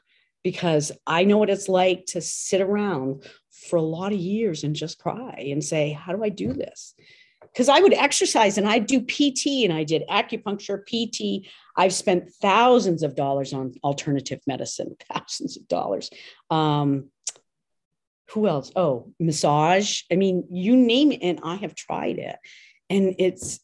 because 0.44 0.92
I 1.06 1.24
know 1.24 1.38
what 1.38 1.50
it's 1.50 1.70
like 1.70 2.06
to 2.08 2.22
sit 2.22 2.62
around 2.62 3.24
for 3.52 3.76
a 3.76 3.82
lot 3.82 4.12
of 4.12 4.20
years 4.20 4.64
and 4.64 4.76
just 4.76 5.00
cry 5.00 5.48
and 5.52 5.64
say, 5.64 5.92
How 5.92 6.14
do 6.14 6.24
I 6.24 6.30
do 6.30 6.54
this? 6.54 6.94
Because 7.42 7.70
I 7.70 7.80
would 7.80 7.94
exercise 7.94 8.58
and 8.58 8.68
I'd 8.68 8.88
do 8.88 9.02
PT 9.02 9.66
and 9.66 9.74
I 9.74 9.84
did 9.84 10.04
acupuncture, 10.10 10.82
PT. 10.86 11.48
I've 11.76 11.94
spent 11.94 12.32
thousands 12.42 13.04
of 13.04 13.16
dollars 13.16 13.54
on 13.54 13.74
alternative 13.84 14.40
medicine, 14.48 14.96
thousands 15.14 15.58
of 15.58 15.68
dollars. 15.68 16.10
Um, 16.50 17.10
who 18.34 18.48
else? 18.48 18.72
Oh, 18.76 19.14
massage. 19.20 20.04
I 20.12 20.16
mean, 20.16 20.48
you 20.52 20.76
name 20.76 21.12
it, 21.12 21.20
and 21.22 21.40
I 21.44 21.56
have 21.56 21.76
tried 21.76 22.18
it. 22.18 22.38
And 22.90 23.16
it's, 23.20 23.60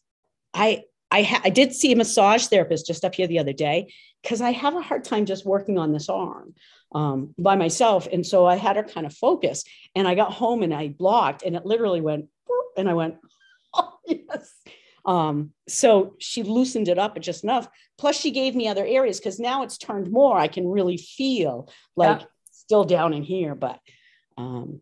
I, 0.53 0.83
I, 1.09 1.23
ha- 1.23 1.41
I 1.43 1.49
did 1.49 1.73
see 1.73 1.91
a 1.91 1.95
massage 1.95 2.47
therapist 2.47 2.85
just 2.85 3.05
up 3.05 3.15
here 3.15 3.27
the 3.27 3.39
other 3.39 3.53
day, 3.53 3.93
because 4.21 4.41
I 4.41 4.51
have 4.51 4.75
a 4.75 4.81
hard 4.81 5.03
time 5.03 5.25
just 5.25 5.45
working 5.45 5.77
on 5.77 5.93
this 5.93 6.09
arm 6.09 6.53
um, 6.93 7.33
by 7.37 7.55
myself. 7.55 8.07
And 8.11 8.25
so 8.25 8.45
I 8.45 8.55
had 8.55 8.75
her 8.75 8.83
kind 8.83 9.05
of 9.05 9.13
focus. 9.13 9.63
And 9.95 10.07
I 10.07 10.15
got 10.15 10.33
home 10.33 10.63
and 10.63 10.73
I 10.73 10.89
blocked, 10.89 11.43
and 11.43 11.55
it 11.55 11.65
literally 11.65 12.01
went, 12.01 12.25
and 12.77 12.89
I 12.89 12.93
went, 12.93 13.15
oh, 13.73 13.93
yes. 14.05 14.53
Um, 15.05 15.51
so 15.69 16.15
she 16.19 16.43
loosened 16.43 16.89
it 16.89 16.99
up 16.99 17.17
just 17.21 17.45
enough. 17.45 17.69
Plus, 17.97 18.19
she 18.19 18.31
gave 18.31 18.53
me 18.53 18.67
other 18.67 18.85
areas 18.85 19.19
because 19.19 19.39
now 19.39 19.63
it's 19.63 19.77
turned 19.77 20.11
more. 20.11 20.37
I 20.37 20.49
can 20.49 20.67
really 20.67 20.97
feel 20.97 21.71
like 21.95 22.19
yeah. 22.19 22.27
still 22.51 22.83
down 22.83 23.13
in 23.13 23.23
here, 23.23 23.55
but 23.55 23.79
um, 24.37 24.81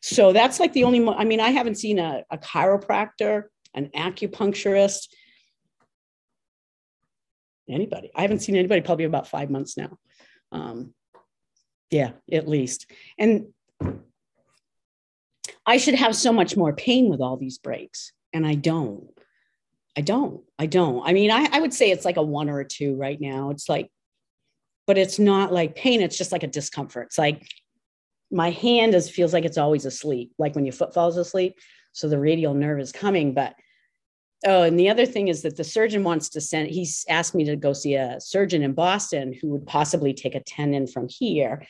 so 0.00 0.32
that's 0.32 0.60
like 0.60 0.72
the 0.72 0.84
only. 0.84 1.00
Mo- 1.00 1.16
I 1.16 1.24
mean, 1.24 1.40
I 1.40 1.50
haven't 1.50 1.76
seen 1.76 1.98
a, 1.98 2.24
a 2.30 2.38
chiropractor, 2.38 3.44
an 3.74 3.90
acupuncturist, 3.96 5.08
anybody. 7.68 8.10
I 8.14 8.22
haven't 8.22 8.40
seen 8.40 8.56
anybody 8.56 8.80
probably 8.80 9.04
about 9.04 9.28
five 9.28 9.50
months 9.50 9.76
now. 9.76 9.98
Um, 10.52 10.94
yeah, 11.90 12.12
at 12.30 12.48
least. 12.48 12.90
And 13.18 13.48
I 15.66 15.78
should 15.78 15.94
have 15.96 16.14
so 16.14 16.32
much 16.32 16.56
more 16.56 16.72
pain 16.72 17.08
with 17.08 17.20
all 17.20 17.36
these 17.36 17.58
breaks, 17.58 18.12
and 18.32 18.46
I 18.46 18.54
don't. 18.54 19.08
I 19.96 20.00
don't. 20.00 20.42
I 20.58 20.66
don't. 20.66 21.04
I 21.04 21.12
mean, 21.12 21.32
I, 21.32 21.48
I 21.50 21.60
would 21.60 21.74
say 21.74 21.90
it's 21.90 22.04
like 22.04 22.18
a 22.18 22.22
one 22.22 22.48
or 22.48 22.60
a 22.60 22.64
two 22.64 22.94
right 22.94 23.20
now. 23.20 23.50
It's 23.50 23.68
like, 23.68 23.90
but 24.86 24.96
it's 24.96 25.18
not 25.18 25.52
like 25.52 25.74
pain. 25.74 26.02
It's 26.02 26.16
just 26.16 26.30
like 26.30 26.44
a 26.44 26.48
discomfort. 26.48 27.06
It's 27.06 27.18
like 27.18 27.44
my 28.30 28.50
hand 28.50 28.94
is 28.94 29.10
feels 29.10 29.32
like 29.32 29.44
it's 29.44 29.58
always 29.58 29.84
asleep, 29.84 30.32
like 30.38 30.54
when 30.54 30.64
your 30.64 30.72
foot 30.72 30.94
falls 30.94 31.16
asleep. 31.16 31.54
So 31.92 32.08
the 32.08 32.18
radial 32.18 32.54
nerve 32.54 32.80
is 32.80 32.92
coming, 32.92 33.34
but 33.34 33.54
Oh, 34.46 34.62
and 34.62 34.78
the 34.78 34.88
other 34.88 35.04
thing 35.04 35.26
is 35.28 35.42
that 35.42 35.56
the 35.56 35.64
surgeon 35.64 36.04
wants 36.04 36.28
to 36.28 36.40
send, 36.40 36.68
he's 36.68 37.04
asked 37.08 37.34
me 37.34 37.44
to 37.44 37.56
go 37.56 37.72
see 37.72 37.94
a 37.94 38.20
surgeon 38.20 38.62
in 38.62 38.72
Boston 38.72 39.32
who 39.32 39.48
would 39.48 39.66
possibly 39.66 40.14
take 40.14 40.36
a 40.36 40.40
tendon 40.40 40.86
from 40.86 41.08
here 41.08 41.66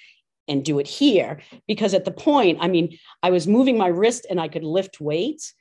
and 0.48 0.64
do 0.64 0.78
it 0.78 0.86
here. 0.86 1.40
Because 1.66 1.94
at 1.94 2.04
the 2.04 2.10
point, 2.10 2.58
I 2.60 2.68
mean, 2.68 2.98
I 3.22 3.30
was 3.30 3.46
moving 3.46 3.78
my 3.78 3.86
wrist 3.86 4.26
and 4.28 4.38
I 4.38 4.48
could 4.48 4.64
lift 4.64 5.00
weights, 5.00 5.54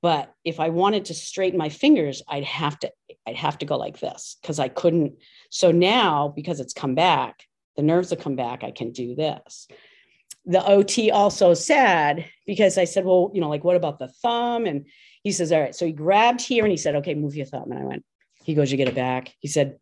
but 0.00 0.32
if 0.44 0.60
I 0.60 0.68
wanted 0.68 1.06
to 1.06 1.14
straighten 1.14 1.58
my 1.58 1.68
fingers, 1.68 2.22
I'd 2.28 2.44
have 2.44 2.78
to 2.80 2.92
I'd 3.26 3.36
have 3.36 3.58
to 3.58 3.66
go 3.66 3.76
like 3.76 3.98
this 3.98 4.36
because 4.40 4.60
I 4.60 4.68
couldn't. 4.68 5.14
So 5.50 5.72
now 5.72 6.32
because 6.34 6.60
it's 6.60 6.72
come 6.72 6.94
back, 6.94 7.42
the 7.76 7.82
nerves 7.82 8.10
have 8.10 8.20
come 8.20 8.36
back, 8.36 8.62
I 8.62 8.70
can 8.70 8.92
do 8.92 9.16
this. 9.16 9.66
The 10.46 10.64
OT 10.64 11.10
also 11.10 11.54
said, 11.54 12.28
because 12.46 12.76
I 12.78 12.84
said, 12.84 13.04
well, 13.04 13.30
you 13.32 13.40
know, 13.40 13.48
like 13.48 13.64
what 13.64 13.76
about 13.76 13.98
the 13.98 14.08
thumb? 14.08 14.66
And 14.66 14.86
he 15.22 15.32
says, 15.32 15.52
all 15.52 15.60
right. 15.60 15.74
So 15.74 15.86
he 15.86 15.92
grabbed 15.92 16.40
here 16.40 16.64
and 16.64 16.70
he 16.70 16.76
said, 16.76 16.96
okay, 16.96 17.14
move 17.14 17.36
your 17.36 17.46
thumb. 17.46 17.70
And 17.70 17.80
I 17.80 17.84
went, 17.84 18.04
he 18.44 18.54
goes, 18.54 18.70
you 18.70 18.76
get 18.76 18.88
it 18.88 18.94
back. 18.94 19.32
He 19.38 19.48
said, 19.48 19.78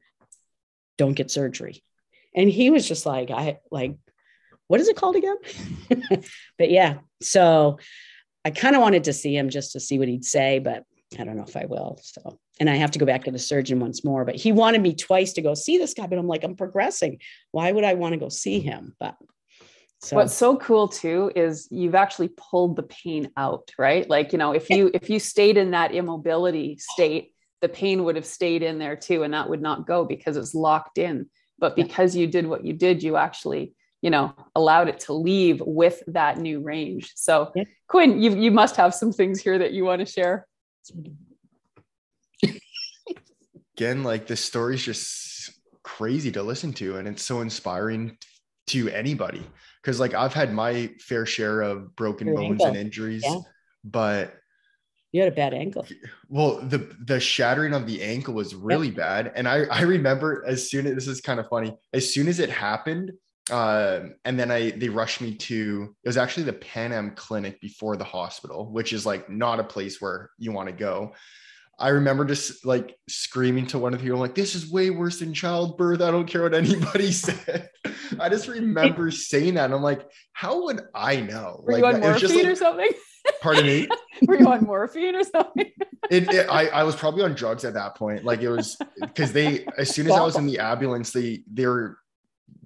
don't 0.98 1.14
get 1.14 1.30
surgery. 1.30 1.82
And 2.34 2.48
he 2.48 2.70
was 2.70 2.86
just 2.86 3.06
like, 3.06 3.30
I 3.30 3.58
like, 3.70 3.96
what 4.68 4.80
is 4.80 4.88
it 4.88 4.96
called 4.96 5.16
again? 5.16 5.36
but 6.58 6.70
yeah, 6.70 6.98
so 7.20 7.78
I 8.44 8.50
kind 8.50 8.76
of 8.76 8.82
wanted 8.82 9.04
to 9.04 9.12
see 9.12 9.36
him 9.36 9.48
just 9.50 9.72
to 9.72 9.80
see 9.80 9.98
what 9.98 10.08
he'd 10.08 10.24
say, 10.24 10.58
but 10.58 10.84
I 11.18 11.24
don't 11.24 11.36
know 11.36 11.44
if 11.48 11.56
I 11.56 11.66
will. 11.66 11.98
So, 12.02 12.38
and 12.60 12.70
I 12.70 12.76
have 12.76 12.92
to 12.92 12.98
go 12.98 13.06
back 13.06 13.24
to 13.24 13.30
the 13.30 13.38
surgeon 13.38 13.80
once 13.80 14.04
more. 14.04 14.24
But 14.24 14.36
he 14.36 14.52
wanted 14.52 14.80
me 14.80 14.94
twice 14.94 15.32
to 15.34 15.42
go 15.42 15.54
see 15.54 15.78
this 15.78 15.94
guy, 15.94 16.06
but 16.06 16.18
I'm 16.18 16.28
like, 16.28 16.44
I'm 16.44 16.54
progressing. 16.54 17.18
Why 17.50 17.72
would 17.72 17.84
I 17.84 17.94
want 17.94 18.12
to 18.12 18.20
go 18.20 18.28
see 18.28 18.60
him? 18.60 18.94
But 19.00 19.16
so. 20.02 20.16
What's 20.16 20.34
so 20.34 20.56
cool 20.56 20.88
too 20.88 21.30
is 21.36 21.68
you've 21.70 21.94
actually 21.94 22.30
pulled 22.34 22.76
the 22.76 22.84
pain 22.84 23.30
out, 23.36 23.70
right? 23.78 24.08
Like, 24.08 24.32
you 24.32 24.38
know, 24.38 24.52
if 24.52 24.70
you 24.70 24.90
if 24.94 25.10
you 25.10 25.18
stayed 25.18 25.58
in 25.58 25.72
that 25.72 25.94
immobility 25.94 26.78
state, 26.78 27.34
the 27.60 27.68
pain 27.68 28.04
would 28.04 28.16
have 28.16 28.24
stayed 28.24 28.62
in 28.62 28.78
there 28.78 28.96
too, 28.96 29.24
and 29.24 29.34
that 29.34 29.50
would 29.50 29.60
not 29.60 29.86
go 29.86 30.06
because 30.06 30.38
it's 30.38 30.54
locked 30.54 30.96
in. 30.96 31.28
But 31.58 31.76
because 31.76 32.16
you 32.16 32.26
did 32.26 32.46
what 32.46 32.64
you 32.64 32.72
did, 32.72 33.02
you 33.02 33.16
actually 33.16 33.74
you 34.00 34.08
know 34.08 34.34
allowed 34.54 34.88
it 34.88 35.00
to 35.00 35.12
leave 35.12 35.60
with 35.64 36.02
that 36.06 36.38
new 36.38 36.60
range 36.60 37.12
so 37.16 37.52
yeah. 37.54 37.64
quinn 37.86 38.20
you, 38.20 38.34
you 38.34 38.50
must 38.50 38.76
have 38.76 38.94
some 38.94 39.12
things 39.12 39.40
here 39.40 39.58
that 39.58 39.72
you 39.72 39.84
want 39.84 40.00
to 40.00 40.06
share 40.06 40.46
again 43.76 44.02
like 44.02 44.26
this 44.26 44.42
story 44.42 44.74
is 44.74 44.82
just 44.82 45.50
crazy 45.82 46.32
to 46.32 46.42
listen 46.42 46.72
to 46.72 46.96
and 46.96 47.06
it's 47.06 47.22
so 47.22 47.40
inspiring 47.42 48.16
to 48.66 48.88
anybody 48.88 49.44
because 49.82 50.00
like 50.00 50.14
i've 50.14 50.34
had 50.34 50.52
my 50.52 50.90
fair 51.00 51.26
share 51.26 51.60
of 51.60 51.94
broken 51.96 52.26
Your 52.26 52.36
bones 52.36 52.50
ankle. 52.52 52.66
and 52.66 52.76
injuries 52.76 53.22
yeah. 53.24 53.38
but 53.84 54.34
you 55.12 55.20
had 55.20 55.32
a 55.32 55.34
bad 55.34 55.54
ankle. 55.54 55.86
Well, 56.28 56.60
the 56.60 56.78
the 57.04 57.18
shattering 57.18 57.74
of 57.74 57.86
the 57.86 58.00
ankle 58.02 58.34
was 58.34 58.54
really 58.54 58.88
yep. 58.88 58.96
bad, 58.96 59.32
and 59.34 59.48
I 59.48 59.64
I 59.64 59.82
remember 59.82 60.44
as 60.46 60.70
soon 60.70 60.86
as 60.86 60.94
this 60.94 61.08
is 61.08 61.20
kind 61.20 61.40
of 61.40 61.48
funny. 61.48 61.76
As 61.92 62.14
soon 62.14 62.28
as 62.28 62.38
it 62.38 62.48
happened, 62.48 63.12
uh, 63.50 64.00
and 64.24 64.38
then 64.38 64.50
I 64.50 64.70
they 64.70 64.88
rushed 64.88 65.20
me 65.20 65.34
to 65.34 65.94
it 66.04 66.08
was 66.08 66.16
actually 66.16 66.44
the 66.44 66.52
Pan 66.52 66.92
Am 66.92 67.10
clinic 67.16 67.60
before 67.60 67.96
the 67.96 68.04
hospital, 68.04 68.70
which 68.70 68.92
is 68.92 69.04
like 69.04 69.28
not 69.28 69.58
a 69.58 69.64
place 69.64 70.00
where 70.00 70.30
you 70.38 70.52
want 70.52 70.68
to 70.68 70.74
go. 70.74 71.12
I 71.80 71.88
remember 71.88 72.26
just 72.26 72.66
like 72.66 72.94
screaming 73.08 73.66
to 73.68 73.78
one 73.78 73.94
of 73.94 74.00
the 74.00 74.04
people, 74.04 74.18
like, 74.18 74.34
this 74.34 74.54
is 74.54 74.70
way 74.70 74.90
worse 74.90 75.20
than 75.20 75.32
childbirth. 75.32 76.02
I 76.02 76.10
don't 76.10 76.26
care 76.26 76.42
what 76.42 76.52
anybody 76.52 77.10
said. 77.12 77.70
I 78.18 78.28
just 78.28 78.48
remember 78.48 79.10
saying 79.10 79.54
that. 79.54 79.64
And 79.64 79.74
I'm 79.74 79.82
like, 79.82 80.06
how 80.32 80.64
would 80.64 80.82
I 80.94 81.16
know? 81.16 81.62
Were 81.64 81.72
like, 81.72 81.80
you 81.80 81.86
on 81.86 82.00
morphine 82.00 82.36
like, 82.36 82.46
or 82.46 82.54
something? 82.54 82.90
Pardon 83.40 83.64
me? 83.64 83.88
Were 84.26 84.38
you 84.38 84.46
on 84.46 84.64
morphine 84.64 85.16
or 85.16 85.24
something? 85.24 85.72
it, 86.10 86.28
it, 86.34 86.46
I, 86.50 86.66
I 86.68 86.82
was 86.82 86.94
probably 86.96 87.24
on 87.24 87.34
drugs 87.34 87.64
at 87.64 87.74
that 87.74 87.96
point. 87.96 88.24
Like 88.24 88.42
it 88.42 88.50
was 88.50 88.76
because 89.00 89.32
they, 89.32 89.66
as 89.78 89.94
soon 89.94 90.06
as 90.06 90.12
I 90.12 90.22
was 90.22 90.36
in 90.36 90.46
the 90.46 90.58
ambulance, 90.58 91.12
they, 91.12 91.44
they 91.50 91.66
were 91.66 91.98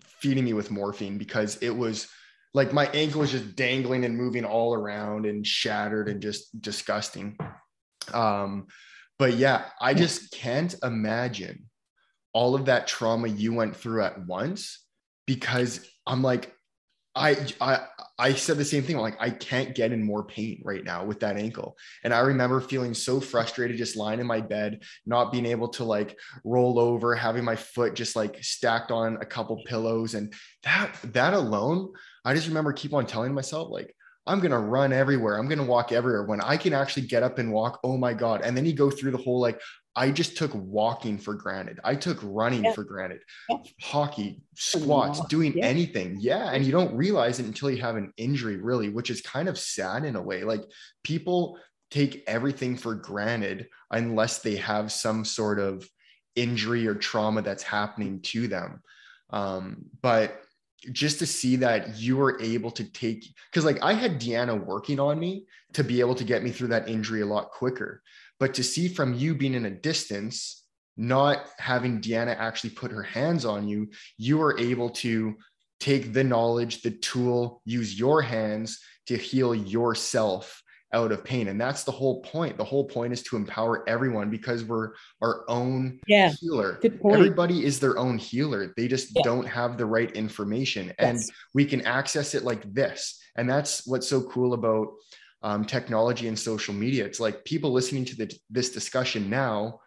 feeding 0.03 0.44
me 0.44 0.55
with 0.55 0.72
morphine 0.72 1.18
because 1.18 1.57
it 1.59 1.70
was 1.70 2.09
like 2.53 2.72
my 2.72 2.87
ankle 2.87 3.20
was 3.20 3.31
just 3.31 3.55
dangling 3.55 4.05
and 4.05 4.16
moving 4.16 4.44
all 4.44 4.74
around 4.74 5.27
and 5.27 5.46
shattered 5.46 6.09
and 6.09 6.20
just 6.20 6.61
disgusting. 6.61 7.37
Um, 8.12 8.66
but 9.18 9.35
yeah, 9.35 9.66
I 9.81 9.94
just 9.94 10.33
can't 10.33 10.74
imagine 10.83 11.66
all 12.33 12.55
of 12.55 12.66
that 12.66 12.87
trauma 12.87 13.29
you 13.29 13.55
went 13.55 13.77
through 13.77 14.03
at 14.03 14.27
once 14.27 14.85
because 15.27 15.87
I'm 16.07 16.22
like, 16.22 16.53
I 17.16 17.46
I 17.61 17.87
I 18.18 18.33
said 18.35 18.59
the 18.59 18.64
same 18.64 18.83
thing. 18.83 18.96
Like 18.96 19.16
I 19.20 19.31
can't 19.31 19.74
get 19.74 19.92
in 19.92 20.03
more 20.03 20.24
pain 20.24 20.61
right 20.64 20.83
now 20.83 21.05
with 21.05 21.20
that 21.20 21.37
ankle. 21.37 21.77
And 22.03 22.12
I 22.12 22.18
remember 22.20 22.61
feeling 22.61 22.92
so 22.92 23.20
frustrated, 23.20 23.77
just 23.77 23.96
lying 23.96 24.18
in 24.18 24.27
my 24.27 24.40
bed, 24.40 24.83
not 25.07 25.31
being 25.31 25.46
able 25.46 25.68
to 25.68 25.85
like 25.85 26.18
roll 26.44 26.81
over, 26.81 27.14
having 27.14 27.44
my 27.44 27.55
foot 27.55 27.94
just 27.94 28.16
like 28.16 28.42
stacked 28.42 28.90
on 28.90 29.18
a 29.20 29.24
couple 29.24 29.62
pillows, 29.64 30.14
and 30.14 30.33
that 30.64 30.96
that 31.12 31.35
alone, 31.35 31.92
I 32.24 32.35
just 32.35 32.48
remember 32.48 32.72
keep 32.72 32.92
on 32.92 33.07
telling 33.07 33.33
myself 33.33 33.70
like. 33.70 33.94
I'm 34.27 34.41
going 34.41 34.53
to 34.53 34.59
run 34.59 34.93
everywhere. 34.93 35.39
I'm 35.39 35.49
going 35.49 35.59
to 35.59 35.65
walk 35.65 35.93
everywhere. 35.93 36.25
When 36.25 36.41
I 36.41 36.57
can 36.57 36.73
actually 36.73 37.07
get 37.07 37.23
up 37.23 37.39
and 37.39 37.53
walk, 37.53 37.81
oh 37.85 37.97
my 37.97 38.15
God. 38.15 38.41
And 38.43 38.57
then 38.57 38.65
you 38.65 38.73
go 38.73 38.91
through 38.91 39.11
the 39.11 39.19
whole 39.19 39.41
like, 39.41 39.61
I 39.97 40.11
just 40.11 40.37
took 40.37 40.51
walking 40.55 41.19
for 41.19 41.35
granted. 41.35 41.79
I 41.85 41.95
took 41.95 42.19
running 42.23 42.65
yeah. 42.65 42.73
for 42.73 42.85
granted. 42.85 43.21
Yeah. 43.49 43.59
Hockey, 43.81 44.43
squats, 44.55 45.25
doing 45.27 45.63
anything. 45.63 46.17
Yeah. 46.19 46.51
And 46.51 46.65
you 46.65 46.73
don't 46.73 46.97
realize 46.97 47.39
it 47.39 47.47
until 47.47 47.71
you 47.71 47.81
have 47.83 47.97
an 47.97 48.13
injury, 48.17 48.57
really, 48.57 48.89
which 48.89 49.11
is 49.11 49.21
kind 49.21 49.49
of 49.49 49.59
sad 49.59 50.05
in 50.05 50.17
a 50.17 50.23
way. 50.23 50.43
Like 50.43 50.65
people 51.05 51.59
take 51.91 52.25
everything 52.27 52.77
for 52.77 52.95
granted 52.95 53.69
unless 53.91 54.41
they 54.41 54.57
have 54.57 54.91
some 54.91 55.25
sort 55.25 55.61
of 55.61 55.89
injury 56.35 56.89
or 56.89 56.95
trauma 56.95 57.43
that's 57.43 57.63
happening 57.63 58.21
to 58.23 58.49
them. 58.49 58.83
Um, 59.31 59.85
but 60.03 60.43
just 60.92 61.18
to 61.18 61.27
see 61.27 61.57
that 61.57 61.97
you 61.97 62.16
were 62.16 62.40
able 62.40 62.70
to 62.73 62.85
take, 62.85 63.35
because 63.51 63.64
like 63.64 63.83
I 63.83 63.92
had 63.92 64.20
Deanna 64.20 64.64
working 64.64 65.01
on 65.01 65.18
me 65.18 65.47
to 65.75 65.85
be 65.85 66.01
able 66.01 66.14
to 66.16 66.25
get 66.25 66.42
me 66.42 66.51
through 66.51 66.68
that 66.68 66.88
injury 66.88 67.20
a 67.20 67.27
lot 67.27 67.51
quicker. 67.51 68.03
But 68.40 68.55
to 68.55 68.64
see 68.64 68.88
from 68.88 69.14
you 69.14 69.35
being 69.35 69.55
in 69.55 69.66
a 69.66 69.70
distance, 69.70 70.64
not 70.97 71.47
having 71.59 72.01
Deanna 72.01 72.37
actually 72.37 72.70
put 72.70 72.92
her 72.92 73.03
hands 73.03 73.44
on 73.44 73.68
you, 73.68 73.90
you 74.18 74.38
were 74.38 74.59
able 74.59 74.90
to 74.90 75.37
take 75.81 76.12
the 76.12 76.25
knowledge, 76.25 76.83
the 76.83 76.90
tool, 76.90 77.61
use 77.64 77.99
your 77.99 78.23
hands 78.23 78.81
to 79.07 79.16
heal 79.16 79.55
yourself 79.55 80.62
out 80.92 81.11
of 81.11 81.25
pain. 81.25 81.49
And 81.49 81.61
that's 81.61 81.85
the 81.85 81.92
whole 81.92 82.23
point. 82.23 82.57
The 82.57 82.64
whole 82.64 82.85
point 82.85 83.12
is 83.12 83.23
to 83.25 83.37
empower 83.37 83.88
everyone 83.88 84.31
because 84.31 84.64
we're 84.64 84.92
our 85.20 85.44
own 85.49 85.99
yeah, 86.07 86.33
healer. 86.40 86.81
Everybody 86.85 87.64
is 87.64 87.81
their 87.81 87.99
own 87.99 88.18
healer. 88.18 88.73
They 88.77 88.87
just 88.87 89.11
yeah. 89.14 89.23
don't 89.25 89.47
have 89.47 89.77
the 89.77 89.87
right 89.87 90.11
information. 90.12 90.87
Yes. 90.87 90.94
And 90.99 91.20
we 91.53 91.64
can 91.64 91.81
access 91.83 92.35
it 92.35 92.44
like 92.44 92.73
this. 92.73 93.20
And 93.37 93.51
that's 93.51 93.87
what's 93.87 94.09
so 94.09 94.23
cool 94.23 94.55
about 94.55 94.88
um, 95.42 95.64
technology 95.64 96.29
and 96.29 96.38
social 96.38 96.73
media. 96.73 97.05
It's 97.05 97.20
like 97.20 97.44
people 97.44 97.73
listening 97.73 98.05
to 98.07 98.16
the, 98.16 98.38
this 98.49 98.70
discussion 98.70 99.29
now 99.29 99.81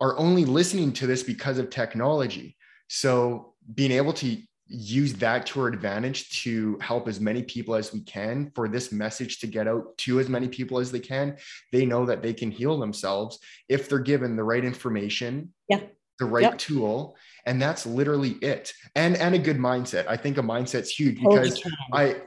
are 0.00 0.18
only 0.18 0.44
listening 0.44 0.92
to 0.94 1.06
this 1.06 1.22
because 1.22 1.58
of 1.58 1.70
technology. 1.70 2.56
So 2.88 3.54
being 3.74 3.92
able 3.92 4.12
to 4.14 4.36
use 4.70 5.14
that 5.14 5.46
to 5.46 5.60
our 5.60 5.66
advantage 5.66 6.42
to 6.42 6.78
help 6.80 7.08
as 7.08 7.18
many 7.18 7.42
people 7.42 7.74
as 7.74 7.92
we 7.92 8.00
can 8.00 8.52
for 8.54 8.68
this 8.68 8.92
message 8.92 9.40
to 9.40 9.48
get 9.48 9.66
out 9.66 9.96
to 9.98 10.20
as 10.20 10.28
many 10.28 10.46
people 10.46 10.78
as 10.78 10.92
they 10.92 11.00
can, 11.00 11.36
they 11.72 11.84
know 11.84 12.06
that 12.06 12.22
they 12.22 12.32
can 12.32 12.52
heal 12.52 12.78
themselves 12.78 13.40
if 13.68 13.88
they're 13.88 13.98
given 13.98 14.36
the 14.36 14.44
right 14.44 14.64
information, 14.64 15.52
yeah. 15.68 15.80
the 16.20 16.24
right 16.24 16.42
yep. 16.44 16.58
tool. 16.58 17.16
And 17.46 17.60
that's 17.60 17.84
literally 17.84 18.30
it. 18.42 18.72
And 18.94 19.16
and 19.16 19.34
a 19.34 19.38
good 19.38 19.58
mindset. 19.58 20.06
I 20.06 20.16
think 20.16 20.38
a 20.38 20.42
mindset's 20.42 20.90
huge 20.90 21.20
because 21.20 21.60
I 21.92 22.22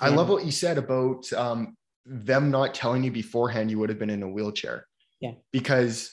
I 0.00 0.10
love 0.10 0.28
what 0.28 0.44
you 0.44 0.52
said 0.52 0.78
about 0.78 1.32
um, 1.32 1.76
them 2.04 2.50
not 2.50 2.74
telling 2.74 3.02
you 3.02 3.10
beforehand 3.10 3.70
you 3.70 3.78
would 3.80 3.88
have 3.88 3.98
been 3.98 4.10
in 4.10 4.22
a 4.22 4.28
wheelchair. 4.28 4.86
Yeah. 5.20 5.32
Because 5.52 6.12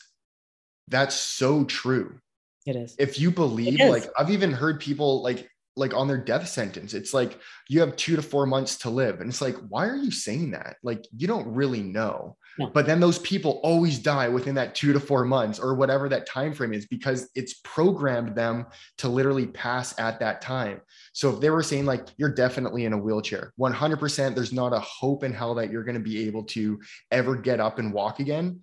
that's 0.88 1.16
so 1.16 1.66
true. 1.66 2.18
It 2.66 2.76
is. 2.76 2.96
If 2.98 3.20
you 3.20 3.32
believe, 3.32 3.80
like 3.80 4.08
I've 4.18 4.30
even 4.30 4.52
heard 4.52 4.80
people 4.80 5.22
like 5.22 5.50
like 5.76 5.94
on 5.94 6.08
their 6.08 6.18
death 6.18 6.48
sentence, 6.48 6.94
it's 6.94 7.14
like 7.14 7.40
you 7.68 7.80
have 7.80 7.96
two 7.96 8.16
to 8.16 8.22
four 8.22 8.46
months 8.46 8.78
to 8.80 8.90
live. 8.90 9.22
And 9.22 9.30
it's 9.30 9.42
like, 9.42 9.56
why 9.70 9.88
are 9.88 9.96
you 9.96 10.12
saying 10.12 10.52
that? 10.52 10.78
Like 10.84 11.06
you 11.16 11.28
don't 11.28 11.48
really 11.48 11.82
know. 11.82 12.38
No. 12.60 12.68
But 12.68 12.86
then 12.86 13.00
those 13.00 13.18
people 13.20 13.60
always 13.64 13.98
die 13.98 14.30
within 14.30 14.54
that 14.56 14.76
two 14.76 14.94
to 14.94 15.00
four 15.00 15.26
months 15.26 15.58
or 15.58 15.74
whatever 15.74 16.08
that 16.10 16.28
time 16.28 16.54
frame 16.54 16.74
is 16.74 16.86
because 16.86 17.28
it's 17.34 17.56
programmed 17.64 18.36
them 18.36 18.68
to 19.00 19.10
literally 19.10 19.48
pass 19.48 19.98
at 20.00 20.20
that 20.20 20.42
time. 20.42 20.82
So 21.14 21.34
if 21.34 21.40
they 21.40 21.50
were 21.50 21.64
saying 21.64 21.86
like 21.86 22.08
you're 22.18 22.34
definitely 22.34 22.86
in 22.86 22.94
a 22.94 22.98
wheelchair, 22.98 23.54
100%, 23.60 24.36
there's 24.36 24.54
not 24.54 24.74
a 24.74 24.80
hope 24.80 25.24
in 25.24 25.34
hell 25.34 25.56
that 25.56 25.72
you're 25.72 25.84
going 25.84 25.98
to 25.98 26.02
be 26.02 26.28
able 26.28 26.44
to 26.44 26.80
ever 27.10 27.36
get 27.36 27.60
up 27.60 27.80
and 27.80 27.92
walk 27.92 28.20
again. 28.20 28.62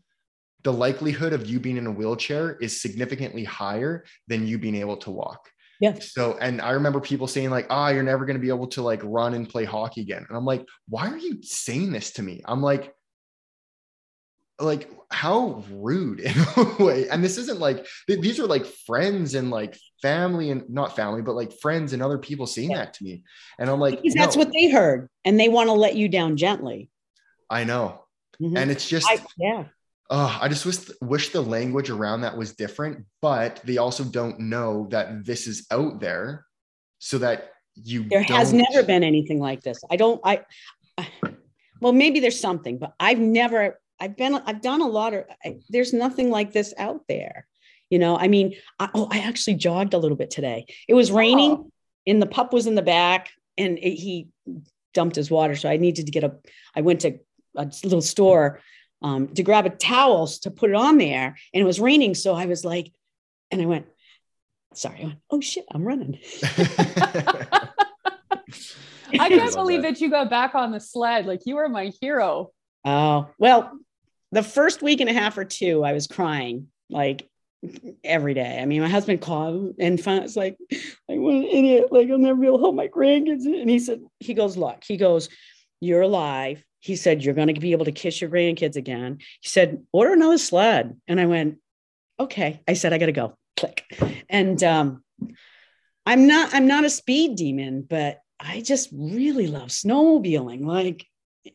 The 0.62 0.72
likelihood 0.72 1.32
of 1.32 1.46
you 1.46 1.60
being 1.60 1.76
in 1.76 1.86
a 1.86 1.90
wheelchair 1.90 2.56
is 2.60 2.80
significantly 2.80 3.44
higher 3.44 4.04
than 4.28 4.46
you 4.46 4.58
being 4.58 4.76
able 4.76 4.96
to 4.98 5.10
walk. 5.10 5.48
Yeah. 5.80 5.94
So, 5.98 6.36
and 6.40 6.60
I 6.60 6.72
remember 6.72 7.00
people 7.00 7.26
saying 7.26 7.50
like, 7.50 7.66
"Ah, 7.70 7.86
oh, 7.86 7.88
you're 7.88 8.02
never 8.02 8.26
going 8.26 8.36
to 8.36 8.40
be 8.40 8.50
able 8.50 8.66
to 8.68 8.82
like 8.82 9.00
run 9.02 9.32
and 9.34 9.48
play 9.48 9.64
hockey 9.64 10.02
again." 10.02 10.26
And 10.28 10.36
I'm 10.36 10.44
like, 10.44 10.66
"Why 10.88 11.08
are 11.08 11.16
you 11.16 11.38
saying 11.42 11.92
this 11.92 12.12
to 12.12 12.22
me?" 12.22 12.42
I'm 12.44 12.60
like, 12.60 12.94
like 14.58 14.90
how 15.10 15.64
rude 15.72 16.20
in 16.20 16.34
a 16.56 16.84
way 16.84 17.08
and 17.08 17.24
this 17.24 17.38
isn't 17.38 17.58
like 17.58 17.86
these 18.06 18.38
are 18.38 18.46
like 18.46 18.66
friends 18.66 19.34
and 19.34 19.50
like 19.50 19.76
family 20.02 20.50
and 20.50 20.68
not 20.68 20.94
family 20.94 21.22
but 21.22 21.34
like 21.34 21.50
friends 21.60 21.94
and 21.94 22.02
other 22.02 22.18
people 22.18 22.46
saying 22.46 22.70
yeah. 22.70 22.76
that 22.76 22.92
to 22.92 23.02
me 23.02 23.24
and 23.58 23.70
i'm 23.70 23.80
like 23.80 23.96
because 23.96 24.14
that's 24.14 24.36
no. 24.36 24.44
what 24.44 24.52
they 24.52 24.68
heard 24.68 25.08
and 25.24 25.40
they 25.40 25.48
want 25.48 25.68
to 25.68 25.72
let 25.72 25.96
you 25.96 26.08
down 26.08 26.36
gently 26.36 26.90
i 27.48 27.64
know 27.64 28.04
Mm-hmm. 28.40 28.56
And 28.56 28.70
it's 28.70 28.88
just, 28.88 29.06
I, 29.08 29.18
yeah. 29.36 29.64
Uh, 30.10 30.36
I 30.40 30.48
just 30.48 30.66
wish 30.66 30.90
wish 31.00 31.28
the 31.28 31.40
language 31.40 31.88
around 31.88 32.22
that 32.22 32.36
was 32.36 32.52
different, 32.52 33.04
but 33.22 33.60
they 33.64 33.78
also 33.78 34.02
don't 34.02 34.40
know 34.40 34.88
that 34.90 35.24
this 35.24 35.46
is 35.46 35.68
out 35.70 36.00
there, 36.00 36.46
so 36.98 37.18
that 37.18 37.50
you. 37.76 38.08
There 38.08 38.24
has 38.24 38.52
never 38.52 38.82
been 38.82 39.04
anything 39.04 39.38
like 39.38 39.62
this. 39.62 39.78
I 39.88 39.94
don't. 39.94 40.20
I, 40.24 40.40
I 40.98 41.06
well, 41.80 41.92
maybe 41.92 42.18
there's 42.18 42.40
something, 42.40 42.78
but 42.78 42.92
I've 42.98 43.20
never. 43.20 43.78
I've 44.00 44.16
been. 44.16 44.34
I've 44.34 44.60
done 44.60 44.80
a 44.80 44.88
lot 44.88 45.14
of. 45.14 45.26
I, 45.44 45.60
there's 45.68 45.92
nothing 45.92 46.28
like 46.28 46.52
this 46.52 46.74
out 46.76 47.02
there. 47.08 47.46
You 47.88 48.00
know. 48.00 48.18
I 48.18 48.26
mean. 48.26 48.56
I, 48.80 48.88
oh, 48.94 49.06
I 49.12 49.20
actually 49.20 49.54
jogged 49.54 49.94
a 49.94 49.98
little 49.98 50.16
bit 50.16 50.32
today. 50.32 50.66
It 50.88 50.94
was 50.94 51.12
raining, 51.12 51.52
oh. 51.52 51.70
and 52.08 52.20
the 52.20 52.26
pup 52.26 52.52
was 52.52 52.66
in 52.66 52.74
the 52.74 52.82
back, 52.82 53.30
and 53.56 53.78
it, 53.78 53.94
he 53.94 54.26
dumped 54.92 55.14
his 55.14 55.30
water. 55.30 55.54
So 55.54 55.68
I 55.68 55.76
needed 55.76 56.06
to 56.06 56.12
get 56.12 56.24
a. 56.24 56.34
I 56.74 56.80
went 56.80 57.02
to 57.02 57.16
a 57.56 57.70
little 57.84 58.02
store 58.02 58.60
um, 59.02 59.28
to 59.28 59.42
grab 59.42 59.66
a 59.66 59.70
towel 59.70 60.26
to 60.26 60.50
put 60.50 60.70
it 60.70 60.76
on 60.76 60.98
there. 60.98 61.36
And 61.54 61.60
it 61.60 61.64
was 61.64 61.80
raining. 61.80 62.14
So 62.14 62.34
I 62.34 62.46
was 62.46 62.64
like, 62.64 62.92
and 63.50 63.60
I 63.60 63.66
went, 63.66 63.86
sorry. 64.74 65.00
I 65.00 65.04
went, 65.04 65.18
oh 65.30 65.40
shit, 65.40 65.64
I'm 65.70 65.84
running. 65.84 66.18
I 69.18 69.28
can't 69.28 69.54
believe 69.54 69.82
that. 69.82 69.94
that 69.94 70.00
you 70.00 70.10
got 70.10 70.30
back 70.30 70.54
on 70.54 70.70
the 70.72 70.80
sled. 70.80 71.26
Like 71.26 71.42
you 71.46 71.56
were 71.56 71.68
my 71.68 71.92
hero. 72.00 72.50
Oh, 72.84 73.28
well, 73.38 73.72
the 74.32 74.42
first 74.42 74.82
week 74.82 75.00
and 75.00 75.10
a 75.10 75.12
half 75.12 75.36
or 75.36 75.44
two, 75.44 75.84
I 75.84 75.92
was 75.92 76.06
crying 76.06 76.68
like 76.88 77.28
every 78.04 78.34
day. 78.34 78.58
I 78.60 78.64
mean, 78.64 78.80
my 78.80 78.88
husband 78.88 79.20
called 79.20 79.74
and 79.78 80.00
found 80.00 80.24
it's 80.24 80.36
like, 80.36 80.56
like 81.08 81.18
what 81.18 81.34
an 81.34 81.44
idiot. 81.44 81.86
Like 81.90 82.10
I'll 82.10 82.18
never 82.18 82.40
be 82.40 82.46
able 82.46 82.58
to 82.58 82.62
help 82.62 82.74
my 82.74 82.88
grandkids. 82.88 83.44
And 83.44 83.68
he 83.68 83.78
said, 83.78 84.00
he 84.18 84.34
goes, 84.34 84.56
look, 84.56 84.84
he 84.84 84.96
goes, 84.96 85.28
you're 85.80 86.02
alive. 86.02 86.64
He 86.80 86.96
said, 86.96 87.22
You're 87.22 87.34
going 87.34 87.54
to 87.54 87.60
be 87.60 87.72
able 87.72 87.84
to 87.84 87.92
kiss 87.92 88.20
your 88.20 88.30
grandkids 88.30 88.76
again. 88.76 89.18
He 89.40 89.48
said, 89.48 89.84
Order 89.92 90.14
another 90.14 90.38
sled. 90.38 90.98
And 91.06 91.20
I 91.20 91.26
went, 91.26 91.58
Okay. 92.18 92.60
I 92.66 92.74
said, 92.74 92.92
I 92.92 92.98
got 92.98 93.06
to 93.06 93.12
go. 93.12 93.34
Click. 93.56 93.84
And 94.28 94.62
um, 94.64 95.04
I'm 96.06 96.26
not, 96.26 96.54
I'm 96.54 96.66
not 96.66 96.84
a 96.84 96.90
speed 96.90 97.36
demon, 97.36 97.86
but 97.88 98.20
I 98.38 98.62
just 98.62 98.88
really 98.92 99.46
love 99.46 99.68
snowmobiling. 99.68 100.64
Like, 100.64 101.06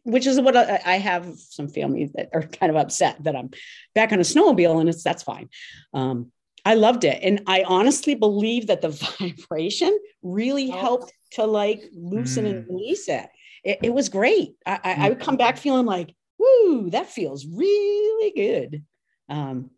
which 0.04 0.28
is 0.28 0.40
what 0.40 0.56
I, 0.56 0.82
I, 0.86 0.98
have 0.98 1.36
some 1.38 1.68
family 1.68 2.12
that 2.16 2.30
are 2.34 2.42
kind 2.42 2.72
of 2.72 2.76
upset 2.76 3.24
that 3.24 3.36
I'm 3.36 3.52
back 3.94 4.12
on 4.12 4.20
a 4.20 4.24
snowmobile 4.24 4.80
and 4.80 4.90
it's 4.90 5.04
that's 5.04 5.24
fine. 5.24 5.50
Um, 5.94 6.32
I 6.66 6.74
loved 6.74 7.04
it. 7.04 7.20
And 7.22 7.44
I 7.46 7.64
honestly 7.64 8.16
believe 8.16 8.68
that 8.68 8.82
the 8.82 8.90
vibration 9.20 9.98
really 10.24 10.72
oh. 10.72 10.78
helped 10.78 11.14
to 11.34 11.46
like 11.46 11.84
loosen 11.94 12.46
mm. 12.46 12.50
and 12.50 12.68
release 12.68 13.08
it 13.08 13.28
it, 13.65 13.80
it 13.84 13.93
was 13.93 14.10
great. 14.10 14.56
I, 14.65 14.80
I, 14.84 14.93
I, 15.06 15.10
would 15.10 15.19
come 15.19 15.36
back 15.36 15.58
feeling 15.58 15.86
like, 15.86 16.13
woo, 16.38 16.89
that 16.91 17.10
feels 17.10 17.45
really 17.45 18.32
good. 18.32 18.84
Um, 19.28 19.71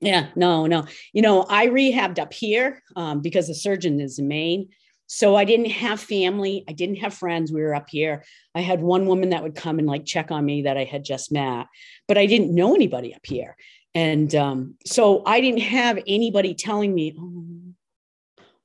yeah, 0.00 0.28
no, 0.36 0.66
no. 0.66 0.86
You 1.12 1.22
know, 1.22 1.44
I 1.48 1.66
rehabbed 1.66 2.20
up 2.20 2.32
here 2.32 2.82
um, 2.94 3.20
because 3.20 3.48
the 3.48 3.54
surgeon 3.54 4.00
is 4.00 4.18
in 4.18 4.28
Maine. 4.28 4.68
So 5.06 5.34
I 5.34 5.44
didn't 5.44 5.70
have 5.70 6.00
family. 6.00 6.64
I 6.68 6.72
didn't 6.72 6.96
have 6.96 7.14
friends. 7.14 7.50
We 7.50 7.62
were 7.62 7.74
up 7.74 7.88
here. 7.88 8.24
I 8.54 8.60
had 8.60 8.82
one 8.82 9.06
woman 9.06 9.30
that 9.30 9.42
would 9.42 9.56
come 9.56 9.78
and 9.78 9.88
like 9.88 10.04
check 10.04 10.30
on 10.30 10.44
me 10.44 10.62
that 10.62 10.76
I 10.76 10.84
had 10.84 11.02
just 11.02 11.32
met, 11.32 11.66
but 12.06 12.18
I 12.18 12.26
didn't 12.26 12.54
know 12.54 12.74
anybody 12.74 13.14
up 13.14 13.24
here. 13.24 13.56
And 13.94 14.32
um, 14.34 14.74
so 14.84 15.22
I 15.24 15.40
didn't 15.40 15.62
have 15.62 15.98
anybody 16.06 16.54
telling 16.54 16.94
me, 16.94 17.16
oh, 17.18 17.54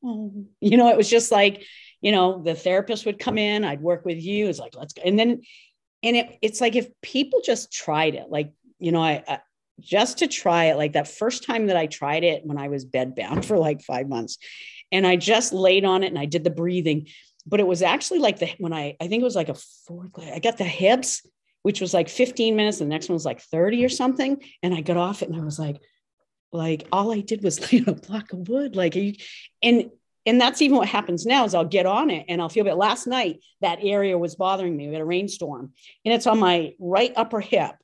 oh, 0.03 0.45
you 0.59 0.75
know, 0.75 0.89
it 0.89 0.97
was 0.97 1.09
just 1.09 1.31
like, 1.31 1.63
you 2.03 2.11
know, 2.11 2.43
the 2.43 2.53
therapist 2.53 3.05
would 3.05 3.17
come 3.17 3.37
in, 3.37 3.63
I'd 3.63 3.81
work 3.81 4.03
with 4.03 4.21
you. 4.21 4.49
It's 4.49 4.59
like, 4.59 4.75
let's 4.75 4.93
go. 4.93 5.01
And 5.03 5.17
then, 5.17 5.41
and 6.03 6.17
it, 6.17 6.37
it's 6.41 6.59
like 6.59 6.75
if 6.75 6.89
people 7.01 7.39
just 7.43 7.71
tried 7.71 8.13
it, 8.13 8.29
like, 8.29 8.51
you 8.77 8.91
know, 8.91 9.01
I, 9.01 9.23
I 9.25 9.39
just 9.79 10.17
to 10.17 10.27
try 10.27 10.65
it, 10.65 10.75
like 10.75 10.93
that 10.93 11.07
first 11.07 11.45
time 11.45 11.67
that 11.67 11.77
I 11.77 11.87
tried 11.87 12.25
it 12.25 12.45
when 12.45 12.57
I 12.57 12.67
was 12.67 12.85
bedbound 12.85 13.45
for 13.47 13.57
like 13.57 13.81
five 13.81 14.09
months, 14.09 14.37
and 14.91 15.07
I 15.07 15.15
just 15.15 15.53
laid 15.53 15.85
on 15.85 16.03
it 16.03 16.07
and 16.07 16.19
I 16.19 16.25
did 16.25 16.43
the 16.43 16.49
breathing, 16.49 17.07
but 17.47 17.61
it 17.61 17.67
was 17.67 17.81
actually 17.81 18.19
like 18.19 18.37
the 18.37 18.51
when 18.57 18.73
I 18.73 18.97
I 18.99 19.07
think 19.07 19.21
it 19.21 19.23
was 19.23 19.35
like 19.35 19.49
a 19.49 19.55
fourth. 19.87 20.11
I 20.19 20.39
got 20.39 20.57
the 20.57 20.65
hips, 20.65 21.25
which 21.61 21.79
was 21.79 21.93
like 21.93 22.09
15 22.09 22.57
minutes, 22.57 22.81
and 22.81 22.91
the 22.91 22.93
next 22.93 23.07
one 23.07 23.15
was 23.15 23.25
like 23.25 23.39
30 23.39 23.85
or 23.85 23.89
something, 23.89 24.43
and 24.61 24.73
I 24.73 24.81
got 24.81 24.97
off 24.97 25.21
it 25.21 25.29
and 25.29 25.39
I 25.39 25.43
was 25.45 25.57
like, 25.57 25.77
like 26.51 26.85
all 26.91 27.13
I 27.13 27.21
did 27.21 27.43
was 27.43 27.59
lay 27.71 27.79
on 27.79 27.87
a 27.87 27.93
block 27.93 28.33
of 28.33 28.49
wood, 28.49 28.75
like, 28.75 28.95
you, 28.95 29.13
and 29.61 29.89
and 30.25 30.39
that's 30.39 30.61
even 30.61 30.77
what 30.77 30.87
happens 30.87 31.25
now 31.25 31.43
is 31.45 31.53
I'll 31.53 31.65
get 31.65 31.85
on 31.85 32.09
it 32.09 32.25
and 32.29 32.41
I'll 32.41 32.49
feel 32.49 32.67
it. 32.67 32.77
Last 32.77 33.07
night, 33.07 33.41
that 33.61 33.79
area 33.81 34.17
was 34.17 34.35
bothering 34.35 34.75
me. 34.75 34.87
We 34.87 34.93
had 34.93 35.01
a 35.01 35.05
rainstorm 35.05 35.73
and 36.05 36.13
it's 36.13 36.27
on 36.27 36.39
my 36.39 36.73
right 36.79 37.11
upper 37.15 37.41
hip. 37.41 37.75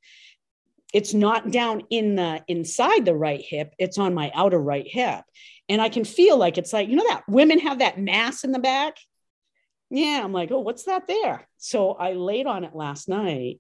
It's 0.93 1.13
not 1.13 1.52
down 1.52 1.84
in 1.89 2.15
the 2.15 2.43
inside 2.47 3.06
the 3.06 3.15
right 3.15 3.41
hip, 3.41 3.73
it's 3.78 3.97
on 3.97 4.13
my 4.13 4.32
outer 4.34 4.60
right 4.60 4.88
hip. 4.88 5.23
And 5.67 5.82
I 5.82 5.89
can 5.89 6.04
feel 6.04 6.38
like 6.38 6.58
it's 6.58 6.73
like, 6.73 6.89
you 6.89 6.95
know, 6.95 7.08
that 7.10 7.23
women 7.28 7.60
have 7.60 7.80
that 7.80 7.99
mass 7.99 8.43
in 8.43 8.52
the 8.52 8.60
back. 8.60 8.97
Yeah, 9.91 10.21
I'm 10.23 10.34
like, 10.34 10.52
oh, 10.52 10.60
what's 10.60 10.86
that 10.86 11.08
there? 11.08 11.47
So 11.58 11.91
I 11.91 12.13
laid 12.13 12.47
on 12.47 12.63
it 12.63 12.75
last 12.75 13.08
night, 13.08 13.60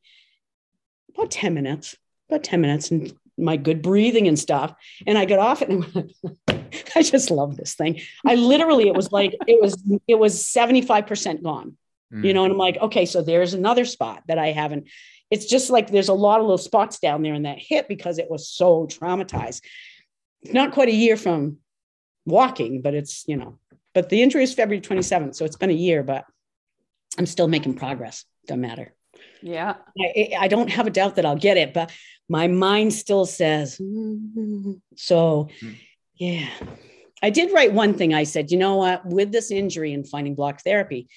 about 1.13 1.29
10 1.29 1.53
minutes, 1.53 1.95
about 2.29 2.43
10 2.43 2.61
minutes, 2.61 2.91
and 2.91 3.13
my 3.37 3.57
good 3.57 3.81
breathing 3.81 4.27
and 4.27 4.37
stuff. 4.37 4.73
And 5.05 5.17
I 5.17 5.25
got 5.25 5.39
off 5.39 5.61
it 5.61 5.69
and 5.69 5.83
I 5.85 6.03
went, 6.47 6.58
I 6.95 7.01
just 7.01 7.31
love 7.31 7.57
this 7.57 7.75
thing. 7.75 8.01
I 8.25 8.35
literally, 8.35 8.87
it 8.87 8.95
was 8.95 9.11
like, 9.11 9.35
it 9.47 9.61
was, 9.61 9.81
it 10.07 10.15
was 10.15 10.43
75% 10.43 11.43
gone, 11.43 11.77
mm. 12.13 12.23
you 12.23 12.33
know, 12.33 12.43
and 12.43 12.53
I'm 12.53 12.57
like, 12.57 12.77
okay, 12.77 13.05
so 13.05 13.21
there's 13.21 13.53
another 13.53 13.85
spot 13.85 14.23
that 14.27 14.37
I 14.37 14.47
haven't, 14.47 14.87
it's 15.31 15.45
just 15.45 15.69
like, 15.69 15.89
there's 15.89 16.09
a 16.09 16.13
lot 16.13 16.39
of 16.39 16.45
little 16.45 16.57
spots 16.57 16.99
down 16.99 17.21
there 17.21 17.33
in 17.33 17.43
that 17.43 17.59
hip 17.59 17.87
because 17.87 18.17
it 18.17 18.29
was 18.29 18.49
so 18.49 18.87
traumatized. 18.87 19.61
It's 20.41 20.53
not 20.53 20.71
quite 20.71 20.89
a 20.89 20.93
year 20.93 21.17
from 21.17 21.57
walking, 22.25 22.81
but 22.81 22.93
it's, 22.93 23.25
you 23.27 23.37
know, 23.37 23.59
but 23.93 24.09
the 24.09 24.21
injury 24.21 24.43
is 24.43 24.53
February 24.53 24.81
27th. 24.81 25.35
So 25.35 25.45
it's 25.45 25.57
been 25.57 25.69
a 25.69 25.73
year, 25.73 26.03
but 26.03 26.25
I'm 27.17 27.25
still 27.25 27.47
making 27.47 27.75
progress. 27.75 28.25
Doesn't 28.47 28.61
matter. 28.61 28.93
Yeah. 29.41 29.75
I, 29.99 30.29
I 30.39 30.47
don't 30.47 30.69
have 30.69 30.87
a 30.87 30.91
doubt 30.91 31.15
that 31.15 31.25
I'll 31.25 31.35
get 31.35 31.57
it, 31.57 31.73
but 31.73 31.91
my 32.27 32.47
mind 32.47 32.93
still 32.93 33.25
says, 33.25 33.77
mm-hmm. 33.77 34.73
so. 34.95 35.49
Mm 35.61 35.75
yeah. 36.19 36.49
I 37.21 37.29
did 37.29 37.51
write 37.51 37.73
one 37.73 37.95
thing. 37.95 38.13
I 38.13 38.23
said, 38.23 38.51
you 38.51 38.57
know 38.57 38.75
what, 38.75 39.05
with 39.05 39.31
this 39.31 39.51
injury 39.51 39.93
and 39.93 40.07
finding 40.07 40.35
block 40.35 40.61
therapy, 40.61 41.09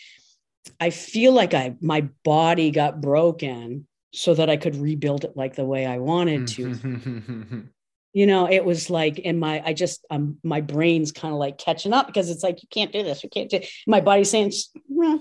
I 0.81 0.91
feel 0.91 1.33
like 1.33 1.55
I 1.55 1.77
my 1.81 2.09
body 2.25 2.71
got 2.71 3.01
broken 3.01 3.87
so 4.13 4.35
that 4.35 4.49
I 4.49 4.57
could 4.57 4.77
rebuild 4.77 5.25
it 5.25 5.37
like 5.37 5.55
the 5.55 5.65
way 5.65 5.87
I 5.87 5.99
wanted 5.99 6.49
to. 6.49 7.69
you 8.13 8.27
know, 8.27 8.51
it 8.51 8.65
was 8.65 8.91
like, 8.91 9.21
and 9.25 9.41
my 9.41 9.63
I 9.65 9.73
just 9.73 10.05
um 10.11 10.39
my 10.43 10.61
brain's 10.61 11.13
kind 11.13 11.33
of 11.33 11.41
like 11.41 11.59
catching 11.59 11.93
up 11.93 12.07
because 12.07 12.31
it's 12.31 12.43
like 12.43 12.63
you 12.63 12.69
can't 12.69 12.93
do 12.93 13.03
this, 13.03 13.25
you 13.25 13.31
can't 13.31 13.51
do. 13.51 13.61
My 13.87 14.01
body's 14.01 14.31
saying 14.31 14.53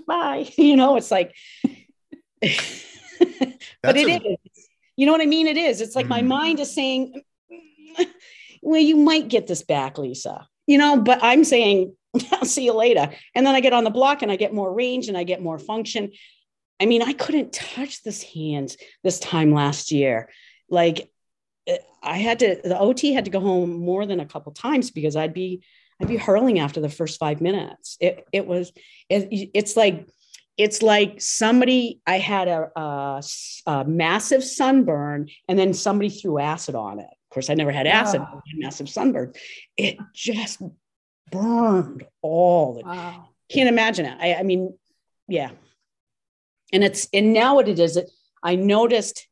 bye. 0.07 0.49
You 0.57 0.75
know, 0.75 0.95
it's 0.95 1.11
like, 1.11 1.35
but 1.63 1.71
it 3.97 4.07
a- 4.07 4.31
is. 4.31 4.67
You 4.97 5.05
know 5.05 5.13
what 5.13 5.21
I 5.21 5.25
mean? 5.25 5.47
It 5.47 5.57
is. 5.57 5.81
It's 5.81 5.95
like 5.95 6.05
mm. 6.05 6.09
my 6.09 6.21
mind 6.21 6.59
is 6.59 6.73
saying 6.73 7.23
well, 8.61 8.81
you 8.81 8.95
might 8.95 9.27
get 9.27 9.47
this 9.47 9.63
back, 9.63 9.97
Lisa. 9.97 10.47
You 10.67 10.77
know, 10.77 10.97
but 10.97 11.19
I'm 11.21 11.43
saying, 11.43 11.95
I'll 12.31 12.45
see 12.45 12.65
you 12.65 12.73
later. 12.73 13.09
And 13.35 13.45
then 13.45 13.55
I 13.55 13.59
get 13.59 13.73
on 13.73 13.83
the 13.83 13.89
block 13.89 14.21
and 14.21 14.31
I 14.31 14.35
get 14.35 14.53
more 14.53 14.71
range 14.73 15.07
and 15.07 15.17
I 15.17 15.23
get 15.23 15.41
more 15.41 15.59
function. 15.59 16.11
I 16.79 16.85
mean, 16.85 17.01
I 17.01 17.13
couldn't 17.13 17.53
touch 17.53 18.03
this 18.03 18.23
hand 18.23 18.75
this 19.03 19.19
time 19.19 19.53
last 19.53 19.91
year. 19.91 20.29
Like 20.69 21.11
eh, 21.67 21.77
I 22.01 22.17
had 22.17 22.39
to, 22.39 22.59
the 22.63 22.79
OT 22.79 23.13
had 23.13 23.25
to 23.25 23.31
go 23.31 23.39
home 23.39 23.79
more 23.79 24.05
than 24.05 24.19
a 24.19 24.25
couple 24.25 24.51
times 24.51 24.91
because 24.91 25.15
I'd 25.15 25.33
be, 25.33 25.63
I'd 26.01 26.07
be 26.07 26.17
hurling 26.17 26.59
after 26.59 26.81
the 26.81 26.89
first 26.89 27.19
five 27.19 27.41
minutes. 27.41 27.97
It, 27.99 28.25
it 28.31 28.47
was, 28.47 28.71
it, 29.09 29.51
it's 29.53 29.77
like, 29.77 30.07
it's 30.57 30.81
like 30.81 31.21
somebody, 31.21 32.01
I 32.05 32.17
had 32.17 32.47
a, 32.47 32.71
a, 32.75 33.23
a 33.67 33.85
massive 33.85 34.43
sunburn 34.43 35.29
and 35.47 35.57
then 35.57 35.73
somebody 35.73 36.09
threw 36.09 36.39
acid 36.39 36.75
on 36.75 36.99
it 36.99 37.07
course, 37.31 37.49
I 37.49 37.53
never 37.55 37.71
had 37.71 37.87
acid, 37.87 38.21
wow. 38.21 38.41
massive 38.55 38.89
sunburn. 38.89 39.33
It 39.77 39.97
just 40.13 40.61
burned 41.31 42.05
all 42.21 42.75
the 42.75 42.81
wow. 42.81 43.29
can't 43.49 43.69
imagine 43.69 44.05
it. 44.05 44.17
I, 44.19 44.35
I 44.35 44.43
mean, 44.43 44.77
yeah. 45.27 45.51
And 46.73 46.83
it's 46.83 47.07
and 47.13 47.33
now 47.33 47.55
what 47.55 47.67
it 47.67 47.79
is, 47.79 47.97
it 47.97 48.09
I 48.43 48.55
noticed 48.55 49.27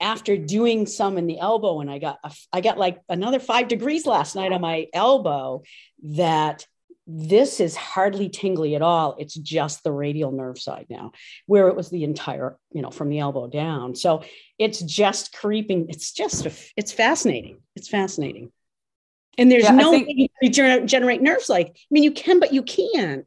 after 0.00 0.36
doing 0.36 0.86
some 0.86 1.16
in 1.16 1.26
the 1.26 1.38
elbow, 1.38 1.80
and 1.80 1.90
I 1.90 1.98
got 1.98 2.18
I 2.52 2.60
got 2.60 2.78
like 2.78 3.00
another 3.08 3.38
five 3.38 3.68
degrees 3.68 4.06
last 4.06 4.34
night 4.34 4.52
on 4.52 4.60
my 4.60 4.86
elbow 4.92 5.62
that 6.02 6.66
this 7.06 7.58
is 7.58 7.74
hardly 7.74 8.28
tingly 8.28 8.76
at 8.76 8.82
all. 8.82 9.16
It's 9.18 9.34
just 9.34 9.82
the 9.82 9.92
radial 9.92 10.30
nerve 10.30 10.58
side 10.58 10.86
now, 10.88 11.12
where 11.46 11.68
it 11.68 11.76
was 11.76 11.90
the 11.90 12.04
entire, 12.04 12.56
you 12.72 12.82
know, 12.82 12.90
from 12.90 13.08
the 13.08 13.18
elbow 13.18 13.48
down. 13.48 13.96
So 13.96 14.22
it's 14.58 14.80
just 14.80 15.32
creeping. 15.32 15.86
It's 15.88 16.12
just, 16.12 16.46
a, 16.46 16.52
it's 16.76 16.92
fascinating. 16.92 17.58
It's 17.74 17.88
fascinating. 17.88 18.52
And 19.38 19.50
there's 19.50 19.64
yeah, 19.64 19.72
no 19.72 19.90
think- 19.90 20.06
way 20.06 20.28
you 20.40 20.50
generate 20.50 21.22
nerves 21.22 21.48
like, 21.48 21.68
I 21.68 21.86
mean, 21.90 22.02
you 22.02 22.12
can, 22.12 22.38
but 22.38 22.52
you 22.52 22.62
can't. 22.62 23.26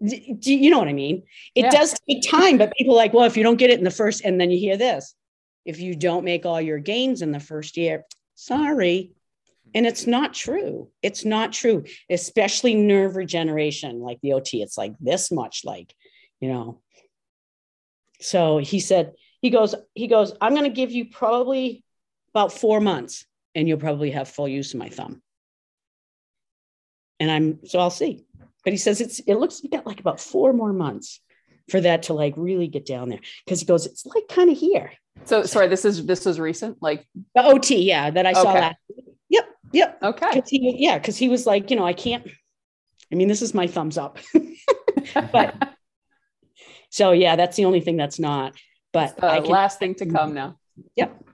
Do 0.00 0.54
you 0.54 0.70
know 0.70 0.78
what 0.78 0.88
I 0.88 0.92
mean? 0.92 1.24
It 1.56 1.64
yeah. 1.64 1.70
does 1.70 1.94
take 2.08 2.22
time, 2.22 2.56
but 2.56 2.72
people 2.74 2.94
like, 2.94 3.12
well, 3.12 3.24
if 3.24 3.36
you 3.36 3.42
don't 3.42 3.56
get 3.56 3.70
it 3.70 3.78
in 3.78 3.84
the 3.84 3.90
first, 3.90 4.24
and 4.24 4.40
then 4.40 4.50
you 4.50 4.58
hear 4.58 4.76
this, 4.76 5.14
if 5.64 5.80
you 5.80 5.96
don't 5.96 6.24
make 6.24 6.46
all 6.46 6.60
your 6.60 6.78
gains 6.78 7.20
in 7.20 7.32
the 7.32 7.40
first 7.40 7.76
year, 7.76 8.04
sorry. 8.36 9.12
And 9.74 9.86
it's 9.86 10.06
not 10.06 10.34
true. 10.34 10.90
It's 11.02 11.24
not 11.24 11.52
true, 11.52 11.84
especially 12.10 12.74
nerve 12.74 13.16
regeneration, 13.16 14.00
like 14.00 14.18
the 14.22 14.32
OT. 14.32 14.62
It's 14.62 14.78
like 14.78 14.94
this 14.98 15.30
much, 15.30 15.62
like, 15.64 15.94
you 16.40 16.48
know. 16.48 16.80
So 18.20 18.58
he 18.58 18.80
said, 18.80 19.12
he 19.42 19.50
goes, 19.50 19.74
he 19.94 20.06
goes, 20.06 20.32
I'm 20.40 20.54
going 20.54 20.64
to 20.64 20.74
give 20.74 20.90
you 20.90 21.06
probably 21.10 21.84
about 22.34 22.52
four 22.52 22.80
months 22.80 23.26
and 23.54 23.68
you'll 23.68 23.78
probably 23.78 24.10
have 24.12 24.28
full 24.28 24.48
use 24.48 24.74
of 24.74 24.80
my 24.80 24.88
thumb. 24.88 25.22
And 27.20 27.30
I'm, 27.30 27.60
so 27.66 27.78
I'll 27.78 27.90
see. 27.90 28.24
But 28.64 28.72
he 28.72 28.76
says 28.76 29.00
it's, 29.00 29.20
it 29.20 29.34
looks 29.34 29.62
you 29.62 29.70
got 29.70 29.86
like 29.86 30.00
about 30.00 30.20
four 30.20 30.52
more 30.52 30.72
months 30.72 31.20
for 31.70 31.80
that 31.80 32.04
to 32.04 32.14
like 32.14 32.34
really 32.36 32.68
get 32.68 32.86
down 32.86 33.08
there. 33.08 33.20
Cause 33.48 33.60
he 33.60 33.66
goes, 33.66 33.86
it's 33.86 34.04
like 34.06 34.24
kind 34.28 34.50
of 34.50 34.58
here. 34.58 34.92
So 35.24 35.44
sorry, 35.44 35.68
this 35.68 35.84
is, 35.84 36.06
this 36.06 36.24
was 36.24 36.40
recent, 36.40 36.78
like 36.80 37.06
the 37.34 37.44
OT. 37.44 37.82
Yeah. 37.82 38.10
That 38.10 38.26
I 38.26 38.32
saw 38.32 38.50
Okay. 38.50 38.60
last. 38.60 38.76
Yep. 38.96 39.07
Yep. 39.72 39.98
okay. 40.02 40.30
'Cause 40.40 40.48
he, 40.48 40.76
yeah. 40.78 40.98
Cause 40.98 41.16
he 41.16 41.28
was 41.28 41.46
like, 41.46 41.70
you 41.70 41.76
know, 41.76 41.86
I 41.86 41.92
can't, 41.92 42.26
I 43.12 43.14
mean, 43.14 43.28
this 43.28 43.42
is 43.42 43.54
my 43.54 43.66
thumbs 43.66 43.98
up. 43.98 44.18
but 45.32 45.74
so 46.90 47.12
yeah, 47.12 47.36
that's 47.36 47.56
the 47.56 47.64
only 47.64 47.80
thing 47.80 47.96
that's 47.96 48.18
not, 48.18 48.54
but 48.92 49.16
the 49.16 49.26
I 49.26 49.40
can, 49.40 49.50
last 49.50 49.78
thing 49.78 49.94
to 49.96 50.04
mm-hmm. 50.06 50.16
come 50.16 50.34
now. 50.34 50.58
Yep. 50.96 51.24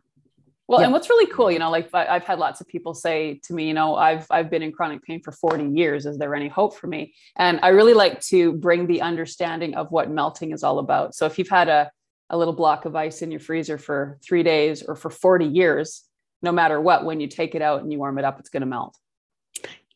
Well, 0.66 0.80
Yep. 0.80 0.86
and 0.86 0.92
what's 0.94 1.10
really 1.10 1.30
cool, 1.30 1.50
you 1.50 1.58
know, 1.58 1.70
like 1.70 1.94
I've 1.94 2.24
had 2.24 2.38
lots 2.38 2.62
of 2.62 2.66
people 2.68 2.94
say 2.94 3.38
to 3.44 3.52
me, 3.52 3.68
you 3.68 3.74
know, 3.74 3.96
I've 3.96 4.26
I've 4.30 4.48
been 4.50 4.62
in 4.62 4.72
chronic 4.72 5.02
pain 5.02 5.20
for 5.20 5.30
40 5.30 5.68
years. 5.78 6.06
Is 6.06 6.16
there 6.16 6.34
any 6.34 6.48
hope 6.48 6.76
for 6.76 6.86
me? 6.86 7.12
And 7.36 7.60
I 7.62 7.68
really 7.68 7.92
like 7.92 8.20
to 8.28 8.52
bring 8.54 8.86
the 8.86 9.02
understanding 9.02 9.74
of 9.74 9.90
what 9.90 10.10
melting 10.10 10.52
is 10.52 10.64
all 10.64 10.78
about. 10.78 11.14
So 11.14 11.26
if 11.26 11.38
you've 11.38 11.50
had 11.50 11.68
a 11.68 11.90
a 12.30 12.38
little 12.38 12.54
block 12.54 12.86
of 12.86 12.96
ice 12.96 13.20
in 13.20 13.30
your 13.30 13.40
freezer 13.40 13.76
for 13.76 14.18
three 14.26 14.42
days 14.42 14.82
or 14.82 14.96
for 14.96 15.10
40 15.10 15.44
years, 15.44 16.02
no 16.44 16.52
matter 16.52 16.80
what, 16.80 17.04
when 17.04 17.18
you 17.18 17.26
take 17.26 17.56
it 17.56 17.62
out 17.62 17.82
and 17.82 17.90
you 17.90 17.98
warm 17.98 18.18
it 18.18 18.24
up, 18.24 18.38
it's 18.38 18.50
going 18.50 18.60
to 18.60 18.66
melt. 18.66 18.96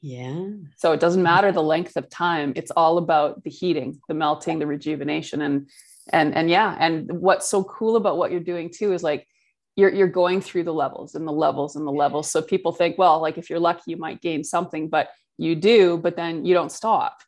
yeah. 0.01 0.49
So 0.77 0.93
it 0.93 1.01
doesn't 1.01 1.23
matter 1.23 1.53
the 1.53 1.63
length 1.63 1.97
of 1.97 2.09
time. 2.09 2.53
It's 2.57 2.73
all 2.73 2.99
about 2.99 3.45
the 3.45 3.51
heating, 3.51 4.01
the 4.09 4.15
melting, 4.15 4.59
the 4.59 4.67
rejuvenation. 4.67 5.43
And 5.43 5.69
and 6.11 6.35
and 6.35 6.49
yeah. 6.51 6.77
And 6.81 7.21
what's 7.21 7.49
so 7.49 7.63
cool 7.65 7.97
about 7.97 8.17
what 8.17 8.31
you're 8.31 8.41
doing 8.41 8.71
too 8.73 8.93
is 8.93 9.03
like 9.03 9.29
you're 9.77 9.93
you're 9.93 10.09
going 10.09 10.41
through 10.41 10.65
the 10.65 10.73
levels 10.73 11.15
and 11.15 11.27
the 11.29 11.33
levels 11.33 11.77
and 11.77 11.87
the 11.87 11.93
levels. 11.93 12.31
So 12.31 12.43
people 12.43 12.73
think, 12.73 12.99
well, 12.99 13.21
like 13.21 13.39
if 13.39 13.51
you're 13.51 13.61
lucky, 13.61 13.93
you 13.93 13.97
might 13.97 14.21
gain 14.23 14.43
something, 14.43 14.89
but 14.89 15.11
you 15.37 15.55
do, 15.55 15.99
but 15.99 16.17
then 16.17 16.45
you 16.45 16.55
don't 16.55 16.73
stop. 16.73 17.19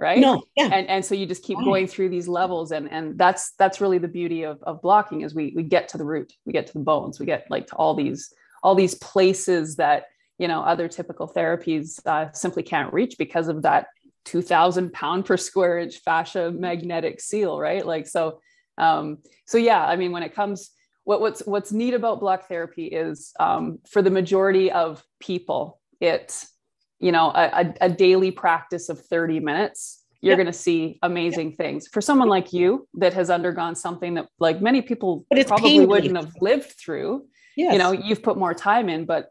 Right. 0.00 0.20
No. 0.20 0.40
Yeah. 0.56 0.70
And, 0.72 0.86
and 0.86 1.04
so 1.04 1.16
you 1.16 1.26
just 1.26 1.42
keep 1.42 1.58
going 1.58 1.88
through 1.88 2.10
these 2.10 2.28
levels 2.28 2.70
and 2.70 2.88
and 2.88 3.18
that's 3.18 3.54
that's 3.58 3.80
really 3.80 3.98
the 3.98 4.06
beauty 4.06 4.44
of, 4.44 4.62
of 4.62 4.80
blocking 4.80 5.22
is 5.22 5.34
we 5.34 5.52
we 5.56 5.64
get 5.64 5.88
to 5.88 5.98
the 5.98 6.04
root 6.04 6.32
we 6.46 6.52
get 6.52 6.68
to 6.68 6.72
the 6.72 6.84
bones 6.84 7.18
we 7.18 7.26
get 7.26 7.46
like 7.50 7.66
to 7.66 7.74
all 7.74 7.94
these 7.96 8.32
all 8.62 8.74
these 8.74 8.94
places 8.94 9.76
that 9.76 10.04
you 10.38 10.48
know 10.48 10.60
other 10.62 10.88
typical 10.88 11.28
therapies 11.28 12.04
uh, 12.06 12.30
simply 12.32 12.62
can't 12.62 12.92
reach 12.92 13.16
because 13.18 13.48
of 13.48 13.62
that 13.62 13.86
2000 14.24 14.92
pound 14.92 15.24
per 15.24 15.36
square 15.36 15.78
inch 15.78 15.98
fascia 15.98 16.50
magnetic 16.50 17.20
seal 17.20 17.58
right? 17.58 17.86
Like 17.86 18.06
so 18.06 18.40
um 18.78 19.18
so 19.44 19.58
yeah 19.58 19.84
i 19.84 19.96
mean 19.96 20.12
when 20.12 20.22
it 20.22 20.34
comes 20.34 20.70
what, 21.04 21.20
what's 21.20 21.40
what's 21.46 21.72
neat 21.72 21.94
about 21.94 22.20
block 22.20 22.48
therapy 22.48 22.86
is 22.86 23.32
um, 23.40 23.78
for 23.88 24.02
the 24.02 24.10
majority 24.10 24.70
of 24.70 25.02
people 25.20 25.80
it's 26.00 26.52
you 27.00 27.10
know 27.10 27.32
a, 27.34 27.74
a, 27.80 27.88
daily 27.88 28.30
practice 28.30 28.88
of 28.88 29.00
30 29.00 29.40
minutes 29.40 30.04
you're 30.20 30.32
Yep. 30.32 30.36
going 30.38 30.46
to 30.46 30.52
see 30.52 30.98
amazing 31.02 31.52
things. 31.52 31.86
For 31.86 32.00
someone 32.00 32.28
like 32.28 32.52
you 32.52 32.88
that 32.94 33.14
has 33.14 33.30
undergone 33.30 33.76
something 33.76 34.14
that 34.14 34.26
like 34.40 34.60
many 34.60 34.82
people 34.82 35.24
But 35.30 35.38
it's 35.38 35.48
probably 35.48 35.70
pain 35.70 35.88
wouldn't 35.88 36.16
have 36.16 36.34
lived 36.40 36.72
through 36.72 37.26
Yes. 37.58 37.72
you 37.72 37.78
know 37.82 37.92
you've 37.92 38.22
put 38.22 38.36
more 38.44 38.54
time 38.54 38.88
in 38.88 39.04
but 39.12 39.22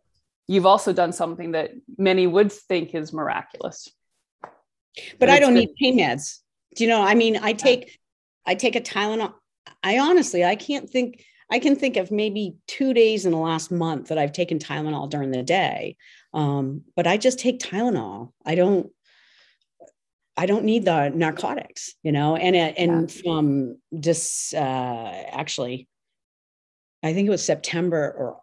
you've 0.47 0.65
also 0.73 0.91
done 1.01 1.13
something 1.21 1.49
that 1.53 1.71
many 1.97 2.25
would 2.35 2.51
think 2.51 2.93
is 2.93 3.11
miraculous 3.13 3.87
but 5.19 5.29
And 5.29 5.31
I 5.31 5.39
don't 5.39 5.53
been- 5.53 5.65
need 5.65 5.75
pain 5.81 5.95
meds. 5.99 6.39
Do 6.75 6.83
you 6.83 6.89
know? 6.89 7.01
I 7.01 7.15
mean, 7.15 7.37
I 7.49 7.53
take 7.53 7.99
I 8.45 8.53
take 8.55 8.75
a 8.75 8.81
Tylenol. 8.81 9.33
I 9.83 9.99
honestly 9.99 10.43
I 10.43 10.55
can't 10.55 10.89
think 10.89 11.23
I 11.51 11.59
can 11.59 11.75
think 11.75 11.97
of 11.97 12.11
maybe 12.11 12.55
two 12.67 12.93
days 12.93 13.25
in 13.25 13.31
the 13.31 13.37
last 13.37 13.71
month 13.71 14.07
that 14.09 14.17
I've 14.17 14.33
taken 14.33 14.57
Tylenol 14.59 15.09
during 15.09 15.31
the 15.31 15.43
day. 15.43 15.97
Um, 16.33 16.81
but 16.95 17.05
I 17.07 17.17
just 17.17 17.39
take 17.39 17.59
Tylenol. 17.59 18.31
I 18.45 18.55
don't 18.55 18.91
I 20.35 20.45
don't 20.45 20.65
need 20.65 20.85
the 20.85 21.09
narcotics, 21.09 21.95
you 22.03 22.11
know, 22.11 22.35
and 22.35 22.55
uh, 22.55 22.73
and 22.83 23.11
from 23.11 23.77
just 23.99 24.53
uh 24.53 25.11
actually 25.31 25.87
I 27.03 27.13
think 27.13 27.27
it 27.27 27.31
was 27.31 27.43
September 27.43 28.13
or 28.17 28.41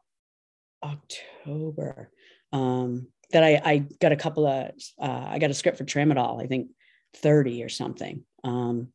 October 0.82 2.10
um 2.52 3.08
that 3.32 3.42
I, 3.42 3.60
I 3.64 3.78
got 4.00 4.12
a 4.12 4.16
couple 4.16 4.46
of 4.46 4.70
uh, 5.00 5.26
I 5.28 5.38
got 5.38 5.50
a 5.50 5.54
script 5.54 5.78
for 5.78 5.84
tramadol, 5.84 6.42
I 6.42 6.46
think 6.46 6.68
30 7.16 7.64
or 7.64 7.68
something. 7.68 8.24
Um 8.44 8.88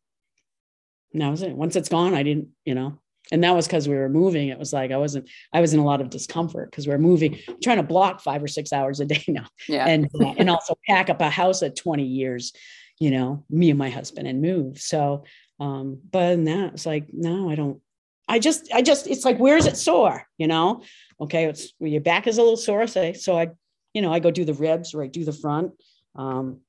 and 1.14 1.22
that 1.22 1.30
was 1.30 1.42
it. 1.42 1.56
Once 1.56 1.76
it's 1.76 1.90
gone, 1.90 2.14
I 2.14 2.22
didn't, 2.22 2.50
you 2.66 2.76
know, 2.76 3.00
and 3.32 3.44
that 3.44 3.56
was 3.56 3.66
because 3.66 3.88
we 3.88 3.96
were 3.96 4.10
moving. 4.10 4.50
It 4.50 4.60
was 4.60 4.72
like 4.72 4.92
I 4.92 4.98
wasn't, 4.98 5.30
I 5.52 5.62
was 5.62 5.74
in 5.74 5.80
a 5.80 5.86
lot 5.86 6.02
of 6.02 6.12
discomfort 6.12 6.70
because 6.70 6.86
we 6.88 6.94
are 6.94 7.00
moving, 7.00 7.40
trying 7.64 7.78
to 7.78 7.84
block 7.84 8.22
five 8.22 8.44
or 8.44 8.48
six 8.48 8.72
hours 8.72 9.00
a 9.00 9.06
day 9.06 9.24
now. 9.28 9.48
yeah 9.68 9.88
And 9.88 10.10
and 10.38 10.50
also 10.50 10.76
pack 10.88 11.10
up 11.10 11.22
a 11.22 11.30
house 11.30 11.64
at 11.64 11.76
20 11.76 12.04
years, 12.04 12.54
you 13.00 13.12
know, 13.12 13.44
me 13.50 13.72
and 13.72 13.80
my 13.80 13.90
husband 13.90 14.28
and 14.28 14.42
move. 14.42 14.80
So 14.80 15.24
um, 15.60 16.00
but 16.12 16.30
than 16.30 16.46
that, 16.46 16.74
it's 16.74 16.86
like, 16.86 17.08
no, 17.12 17.50
I 17.50 17.56
don't. 17.56 17.82
I 18.30 18.40
just, 18.40 18.72
I 18.72 18.82
just, 18.84 19.08
it's 19.08 19.26
like, 19.26 19.40
where 19.40 19.58
is 19.58 19.66
it 19.66 19.76
sore? 19.76 20.24
You 20.38 20.48
know, 20.48 20.84
okay, 21.20 21.46
it's 21.46 21.74
well, 21.80 21.90
your 21.90 22.02
back 22.02 22.28
is 22.28 22.38
a 22.38 22.42
little 22.42 22.56
sore. 22.58 22.86
So, 22.86 23.12
so 23.14 23.38
I, 23.38 23.50
you 23.94 24.04
know, 24.04 24.14
I 24.14 24.20
go 24.20 24.30
do 24.30 24.46
the 24.46 24.54
ribs 24.54 24.94
or 24.94 25.04
I 25.04 25.08
do 25.08 25.26
the 25.26 25.34
front. 25.34 25.74
Um, 26.16 26.60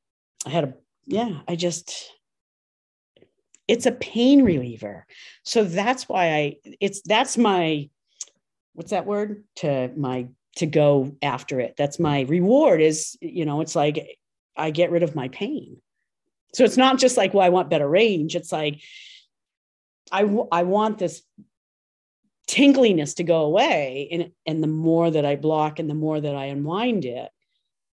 I 0.47 0.51
had 0.51 0.65
a, 0.65 0.75
yeah, 1.07 1.41
I 1.47 1.57
just, 1.57 2.11
it's 3.69 3.85
a 3.85 3.93
pain 3.93 4.43
reliever. 4.43 5.07
So 5.45 5.63
that's 5.65 6.09
why 6.09 6.33
I, 6.33 6.57
it's, 6.81 7.03
that's 7.03 7.37
my, 7.37 7.91
what's 8.73 8.91
that 8.91 9.07
word? 9.07 9.45
To 9.57 9.91
my, 9.97 10.29
to 10.57 10.67
go 10.67 11.15
after 11.23 11.61
it. 11.61 11.75
That's 11.77 12.01
my 12.01 12.23
reward 12.23 12.81
is, 12.81 13.17
you 13.21 13.45
know, 13.45 13.61
it's 13.61 13.77
like 13.77 14.19
I 14.57 14.71
get 14.71 14.91
rid 14.91 15.03
of 15.03 15.15
my 15.15 15.29
pain. 15.29 15.77
So 16.55 16.65
it's 16.65 16.79
not 16.79 16.99
just 16.99 17.17
like, 17.17 17.35
well, 17.35 17.45
I 17.45 17.51
want 17.51 17.71
better 17.71 17.89
range. 17.89 18.35
It's 18.35 18.51
like, 18.51 18.81
I, 20.11 20.23
w- 20.23 20.49
I 20.51 20.65
want 20.65 20.99
this 20.99 21.23
tingliness 22.51 23.15
to 23.15 23.23
go 23.23 23.43
away. 23.43 24.09
And, 24.11 24.33
and 24.45 24.63
the 24.63 24.69
more 24.69 25.09
that 25.09 25.25
I 25.25 25.37
block 25.37 25.79
and 25.79 25.89
the 25.89 25.95
more 25.95 26.21
that 26.21 26.35
I 26.35 26.47
unwind 26.47 27.05
it, 27.05 27.31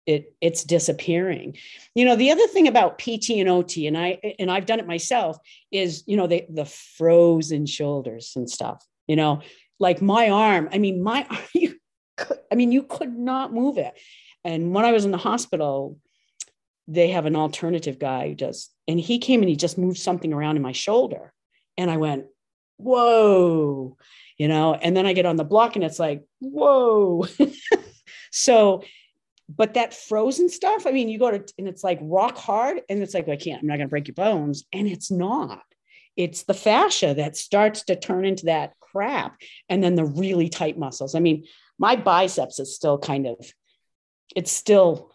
it 0.07 0.35
it's 0.41 0.65
disappearing. 0.65 1.57
You 1.95 2.07
know, 2.07 2.17
the 2.17 2.31
other 2.31 2.47
thing 2.47 2.67
about 2.67 2.99
PT 2.99 3.31
and 3.31 3.49
OT, 3.49 3.87
and 3.87 3.99
I 3.99 4.35
and 4.39 4.51
I've 4.51 4.65
done 4.65 4.79
it 4.79 4.87
myself, 4.87 5.37
is 5.73 6.05
you 6.07 6.17
know, 6.17 6.27
the 6.27 6.47
the 6.49 6.65
frozen 6.65 7.67
shoulders 7.67 8.33
and 8.37 8.49
stuff, 8.49 8.87
you 9.07 9.17
know, 9.17 9.43
like 9.81 10.01
my 10.01 10.31
arm. 10.31 10.69
I 10.73 10.79
mean, 10.79 11.03
my 11.03 11.27
you 11.55 11.75
could, 12.17 12.39
I 12.51 12.55
mean, 12.55 12.73
you 12.73 12.85
could 12.85 13.15
not 13.15 13.53
move 13.53 13.79
it. 13.79 13.93
And 14.45 14.73
when 14.73 14.85
I 14.85 14.93
was 14.93 15.05
in 15.05 15.11
the 15.11 15.19
hospital, 15.19 15.99
they 16.87 17.09
have 17.09 17.27
an 17.27 17.37
alternative 17.37 17.99
guy 17.99 18.29
who 18.29 18.35
does, 18.37 18.71
and 18.87 19.01
he 19.01 19.19
came 19.19 19.43
and 19.43 19.51
he 19.51 19.57
just 19.57 19.77
moved 19.77 19.99
something 19.99 20.33
around 20.33 20.55
in 20.57 20.63
my 20.63 20.73
shoulder. 20.73 21.33
And 21.77 21.91
I 21.91 21.97
went, 21.97 22.27
whoa, 22.77 23.97
you 24.39 24.49
know, 24.49 24.74
and 24.74 24.97
then 24.97 25.07
I 25.07 25.12
get 25.12 25.27
on 25.27 25.37
the 25.37 25.45
block 25.45 25.77
and 25.77 25.85
it's 25.85 25.99
like, 25.99 26.24
whoa. 26.41 27.27
so, 28.33 28.83
but 29.49 29.74
that 29.74 29.95
frozen 29.95 30.49
stuff, 30.49 30.87
I 30.87 30.91
mean, 30.91 31.09
you 31.09 31.18
go 31.18 31.31
to, 31.31 31.45
and 31.59 31.68
it's 31.68 31.85
like 31.85 31.99
rock 32.03 32.37
hard, 32.37 32.81
and 32.89 33.03
it's 33.03 33.14
like, 33.14 33.29
I 33.29 33.37
can't, 33.37 33.61
I'm 33.61 33.68
not 33.68 33.77
going 33.77 33.87
to 33.87 33.91
break 33.91 34.09
your 34.09 34.14
bones. 34.14 34.64
And 34.72 34.89
it's 34.89 35.11
not. 35.11 35.62
It's 36.16 36.45
the 36.45 36.55
fascia 36.55 37.14
that 37.14 37.37
starts 37.37 37.85
to 37.85 37.97
turn 37.97 38.24
into 38.24 38.47
that 38.47 38.72
crap. 38.81 39.37
And 39.68 39.85
then 39.85 39.95
the 39.95 40.05
really 40.05 40.49
tight 40.49 40.79
muscles. 40.79 41.14
I 41.14 41.20
mean, 41.20 41.45
my 41.79 41.95
biceps 41.95 42.59
is 42.59 42.74
still 42.74 42.99
kind 42.99 43.27
of, 43.27 43.37
it's 44.35 44.51
still 44.51 45.12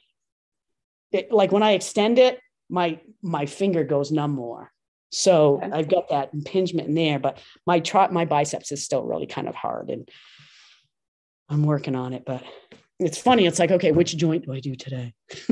it, 1.12 1.32
like 1.32 1.52
when 1.52 1.64
I 1.64 1.72
extend 1.72 2.20
it, 2.20 2.40
my 2.70 3.00
my 3.22 3.46
finger 3.46 3.84
goes 3.84 4.12
numb 4.12 4.32
more. 4.32 4.72
So 5.12 5.58
Okay. 5.62 5.72
I've 5.72 5.90
got 5.90 6.10
that 6.10 6.34
impingement 6.34 6.88
in 6.88 6.96
there, 6.96 7.20
but 7.20 7.40
my 7.68 7.80
tri- 7.80 8.08
my 8.10 8.26
biceps 8.26 8.72
is 8.72 8.84
still 8.84 9.04
really 9.04 9.28
kind 9.28 9.48
of 9.48 9.56
hard, 9.56 9.90
and 9.90 10.10
I'm 11.50 11.64
working 11.64 11.96
on 11.96 12.14
it. 12.14 12.24
But 12.26 12.44
it's 13.00 13.18
funny. 13.18 13.46
It's 13.46 13.60
like, 13.60 13.72
okay, 13.72 13.92
which 13.92 14.16
joint 14.16 14.46
do 14.46 14.54
I 14.54 14.60
do 14.60 14.76
today? 14.76 15.14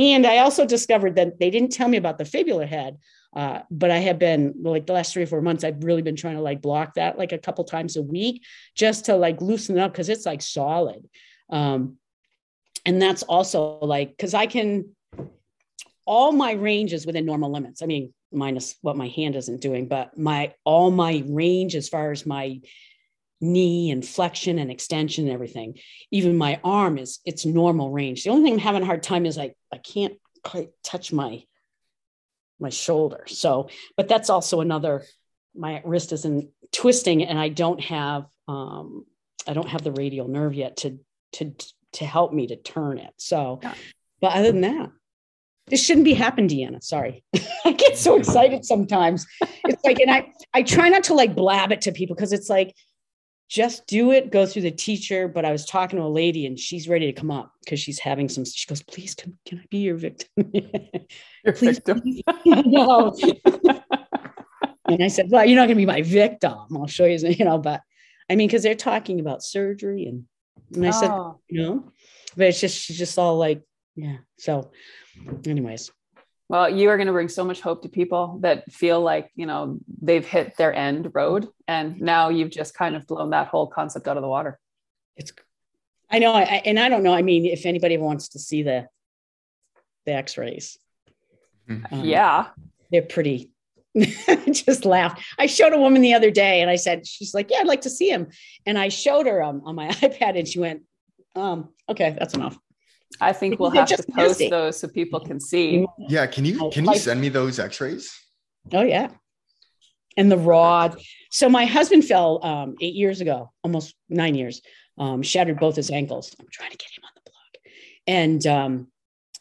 And 0.00 0.26
I 0.26 0.38
also 0.38 0.64
discovered 0.64 1.16
that 1.16 1.38
they 1.38 1.50
didn't 1.50 1.72
tell 1.72 1.86
me 1.86 1.98
about 1.98 2.16
the 2.16 2.24
fibular 2.24 2.66
head, 2.66 2.96
uh, 3.36 3.60
but 3.70 3.90
I 3.90 3.98
have 3.98 4.18
been 4.18 4.54
like 4.62 4.86
the 4.86 4.94
last 4.94 5.12
three 5.12 5.24
or 5.24 5.26
four 5.26 5.42
months. 5.42 5.62
I've 5.62 5.84
really 5.84 6.00
been 6.00 6.16
trying 6.16 6.36
to 6.36 6.40
like 6.40 6.62
block 6.62 6.94
that 6.94 7.18
like 7.18 7.32
a 7.32 7.38
couple 7.38 7.64
times 7.64 7.98
a 7.98 8.02
week 8.02 8.42
just 8.74 9.04
to 9.06 9.16
like 9.16 9.42
loosen 9.42 9.76
it 9.76 9.80
up 9.82 9.92
because 9.92 10.08
it's 10.08 10.24
like 10.24 10.40
solid. 10.40 11.06
Um, 11.50 11.98
and 12.86 13.00
that's 13.00 13.22
also 13.24 13.78
like 13.82 14.08
because 14.16 14.32
I 14.32 14.46
can 14.46 14.96
all 16.10 16.32
my 16.32 16.50
range 16.50 16.92
is 16.92 17.06
within 17.06 17.24
normal 17.24 17.52
limits. 17.52 17.82
I 17.82 17.86
mean, 17.86 18.12
minus 18.32 18.74
what 18.82 18.96
my 18.96 19.06
hand 19.06 19.36
isn't 19.36 19.60
doing, 19.60 19.86
but 19.86 20.18
my 20.18 20.54
all 20.64 20.90
my 20.90 21.22
range 21.28 21.76
as 21.76 21.88
far 21.88 22.10
as 22.10 22.26
my 22.26 22.60
knee 23.40 23.92
and 23.92 24.04
flexion 24.04 24.58
and 24.58 24.72
extension 24.72 25.26
and 25.26 25.32
everything. 25.32 25.78
Even 26.10 26.36
my 26.36 26.58
arm 26.64 26.98
is 26.98 27.20
it's 27.24 27.46
normal 27.46 27.92
range. 27.92 28.24
The 28.24 28.30
only 28.30 28.42
thing 28.42 28.54
I'm 28.54 28.58
having 28.58 28.82
a 28.82 28.86
hard 28.86 29.04
time 29.04 29.24
is 29.24 29.38
I 29.38 29.54
I 29.72 29.78
can't 29.78 30.14
quite 30.42 30.70
touch 30.82 31.12
my 31.12 31.44
my 32.58 32.70
shoulder. 32.70 33.22
So, 33.28 33.68
but 33.96 34.08
that's 34.08 34.30
also 34.30 34.60
another 34.60 35.04
my 35.54 35.80
wrist 35.84 36.12
isn't 36.12 36.50
twisting 36.72 37.22
and 37.22 37.38
I 37.38 37.50
don't 37.50 37.80
have 37.82 38.26
um 38.48 39.06
I 39.46 39.52
don't 39.52 39.68
have 39.68 39.84
the 39.84 39.92
radial 39.92 40.26
nerve 40.26 40.54
yet 40.54 40.78
to 40.78 40.98
to 41.34 41.54
to 41.92 42.04
help 42.04 42.32
me 42.32 42.48
to 42.48 42.56
turn 42.56 42.98
it. 42.98 43.14
So, 43.16 43.60
yeah. 43.62 43.74
but 44.20 44.32
other 44.32 44.50
than 44.50 44.62
that, 44.62 44.90
this 45.70 45.84
shouldn't 45.84 46.04
be 46.04 46.14
happening, 46.14 46.48
Deanna. 46.48 46.82
Sorry. 46.82 47.24
I 47.64 47.72
get 47.72 47.96
so 47.96 48.16
excited 48.16 48.64
sometimes. 48.64 49.26
It's 49.64 49.84
like, 49.84 50.00
and 50.00 50.10
I 50.10 50.32
I 50.52 50.62
try 50.62 50.88
not 50.88 51.04
to 51.04 51.14
like 51.14 51.34
blab 51.34 51.72
it 51.72 51.80
to 51.82 51.92
people 51.92 52.16
because 52.16 52.32
it's 52.32 52.50
like 52.50 52.74
just 53.48 53.86
do 53.86 54.12
it, 54.12 54.30
go 54.30 54.46
through 54.46 54.62
the 54.62 54.70
teacher. 54.70 55.28
But 55.28 55.44
I 55.44 55.52
was 55.52 55.66
talking 55.66 55.98
to 55.98 56.04
a 56.04 56.08
lady 56.08 56.46
and 56.46 56.58
she's 56.58 56.88
ready 56.88 57.12
to 57.12 57.18
come 57.18 57.30
up 57.30 57.52
because 57.64 57.80
she's 57.80 57.98
having 57.98 58.28
some. 58.28 58.44
She 58.44 58.66
goes, 58.66 58.82
please, 58.82 59.14
can, 59.14 59.38
can 59.46 59.58
I 59.58 59.64
be 59.70 59.78
your 59.78 59.96
victim? 59.96 60.28
your 60.52 61.54
please, 61.54 61.80
victim. 61.84 62.02
no. 62.46 63.14
and 64.86 65.02
I 65.02 65.08
said, 65.08 65.30
well, 65.30 65.44
you're 65.44 65.56
not 65.56 65.66
going 65.66 65.76
to 65.76 65.82
be 65.82 65.86
my 65.86 66.02
victim. 66.02 66.54
I'll 66.74 66.86
show 66.86 67.04
you, 67.04 67.18
you 67.28 67.44
know, 67.44 67.58
but 67.58 67.82
I 68.30 68.36
mean, 68.36 68.46
because 68.46 68.62
they're 68.62 68.74
talking 68.74 69.18
about 69.18 69.42
surgery 69.42 70.06
and, 70.06 70.24
and 70.74 70.86
I 70.86 70.90
oh. 70.90 70.92
said, 70.92 71.10
you 71.48 71.62
know, 71.62 71.92
but 72.36 72.46
it's 72.46 72.60
just, 72.60 72.78
she's 72.78 72.98
just 72.98 73.18
all 73.18 73.36
like, 73.36 73.62
yeah. 73.96 74.18
So, 74.38 74.70
anyways. 75.46 75.90
Well, 76.50 76.68
you 76.68 76.88
are 76.90 76.96
going 76.96 77.06
to 77.06 77.12
bring 77.12 77.28
so 77.28 77.44
much 77.44 77.60
hope 77.60 77.82
to 77.82 77.88
people 77.88 78.40
that 78.42 78.72
feel 78.72 79.00
like, 79.00 79.30
you 79.36 79.46
know, 79.46 79.78
they've 80.02 80.26
hit 80.26 80.56
their 80.56 80.74
end 80.74 81.12
road. 81.14 81.46
And 81.68 82.00
now 82.00 82.30
you've 82.30 82.50
just 82.50 82.74
kind 82.74 82.96
of 82.96 83.06
blown 83.06 83.30
that 83.30 83.46
whole 83.46 83.68
concept 83.68 84.08
out 84.08 84.16
of 84.16 84.22
the 84.22 84.28
water. 84.28 84.58
It's, 85.16 85.32
I 86.10 86.18
know. 86.18 86.32
I, 86.32 86.42
and 86.64 86.80
I 86.80 86.88
don't 86.88 87.04
know. 87.04 87.14
I 87.14 87.22
mean, 87.22 87.46
if 87.46 87.66
anybody 87.66 87.98
wants 87.98 88.30
to 88.30 88.40
see 88.40 88.64
the, 88.64 88.88
the 90.06 90.12
x-rays. 90.12 90.76
Mm-hmm. 91.68 91.94
Um, 91.94 92.04
yeah. 92.04 92.48
They're 92.90 93.02
pretty, 93.02 93.52
just 94.50 94.84
laughed. 94.84 95.22
I 95.38 95.46
showed 95.46 95.72
a 95.72 95.78
woman 95.78 96.02
the 96.02 96.14
other 96.14 96.32
day 96.32 96.62
and 96.62 96.68
I 96.68 96.74
said, 96.74 97.06
she's 97.06 97.32
like, 97.32 97.52
yeah, 97.52 97.58
I'd 97.60 97.68
like 97.68 97.82
to 97.82 97.90
see 97.90 98.10
him. 98.10 98.26
And 98.66 98.76
I 98.76 98.88
showed 98.88 99.28
her 99.28 99.40
um, 99.40 99.62
on 99.64 99.76
my 99.76 99.88
iPad 99.90 100.36
and 100.36 100.48
she 100.48 100.58
went, 100.58 100.82
um, 101.36 101.68
okay, 101.88 102.16
that's 102.18 102.34
enough. 102.34 102.58
I 103.20 103.32
think 103.32 103.58
we'll 103.58 103.70
have 103.70 103.88
to 103.88 104.04
post 104.12 104.42
those 104.50 104.78
so 104.78 104.88
people 104.88 105.20
can 105.20 105.40
see. 105.40 105.86
Yeah, 106.08 106.26
can 106.26 106.44
you 106.44 106.70
can 106.72 106.84
you 106.84 106.96
send 106.96 107.20
me 107.20 107.28
those 107.28 107.58
X-rays? 107.58 108.14
Oh 108.72 108.82
yeah, 108.82 109.08
and 110.16 110.30
the 110.30 110.38
rod. 110.38 111.00
So 111.30 111.48
my 111.48 111.66
husband 111.66 112.04
fell 112.04 112.44
um, 112.44 112.76
eight 112.80 112.94
years 112.94 113.20
ago, 113.20 113.52
almost 113.64 113.94
nine 114.08 114.34
years. 114.34 114.62
Um, 114.98 115.22
shattered 115.22 115.58
both 115.58 115.76
his 115.76 115.90
ankles. 115.90 116.34
I'm 116.38 116.46
trying 116.52 116.72
to 116.72 116.76
get 116.76 116.90
him 116.90 117.04
on 117.04 117.10
the 117.14 117.30
block, 117.30 117.74
and 118.06 118.46
um, 118.46 118.88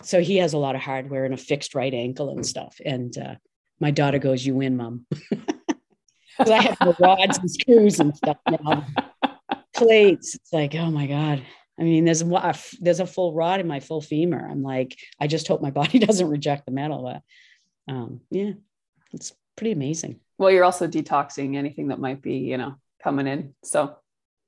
so 0.03 0.21
he 0.21 0.37
has 0.37 0.53
a 0.53 0.57
lot 0.57 0.75
of 0.75 0.81
hardware 0.81 1.25
and 1.25 1.33
a 1.33 1.37
fixed 1.37 1.75
right 1.75 1.93
ankle 1.93 2.29
and 2.29 2.45
stuff. 2.45 2.79
And 2.85 3.15
uh, 3.17 3.35
my 3.79 3.91
daughter 3.91 4.19
goes, 4.19 4.45
"You 4.45 4.55
win, 4.55 4.77
mom." 4.77 5.05
Because 6.39 6.51
I 6.51 6.61
have 6.61 6.77
the 6.79 6.95
rods 7.01 7.37
and 7.37 7.51
screws 7.51 7.99
and 7.99 8.15
stuff 8.15 8.37
now. 8.49 8.85
Plates. 9.75 10.35
It's 10.35 10.53
like, 10.53 10.73
oh 10.73 10.89
my 10.89 11.05
god. 11.05 11.43
I 11.79 11.83
mean, 11.83 12.05
there's 12.05 12.21
a, 12.21 12.55
there's 12.81 12.99
a 12.99 13.07
full 13.07 13.33
rod 13.33 13.59
in 13.59 13.67
my 13.67 13.79
full 13.79 14.01
femur. 14.01 14.45
I'm 14.49 14.61
like, 14.61 14.97
I 15.19 15.27
just 15.27 15.47
hope 15.47 15.61
my 15.61 15.71
body 15.81 15.99
doesn't 15.99 16.29
reject 16.29 16.65
the 16.65 16.71
metal. 16.71 17.03
But 17.03 17.93
um, 17.93 18.21
yeah, 18.29 18.51
it's 19.13 19.33
pretty 19.55 19.71
amazing. 19.71 20.19
Well, 20.37 20.51
you're 20.51 20.65
also 20.65 20.87
detoxing 20.87 21.55
anything 21.55 21.89
that 21.89 21.99
might 21.99 22.21
be, 22.21 22.37
you 22.37 22.57
know, 22.57 22.75
coming 23.03 23.27
in. 23.27 23.53
So 23.63 23.95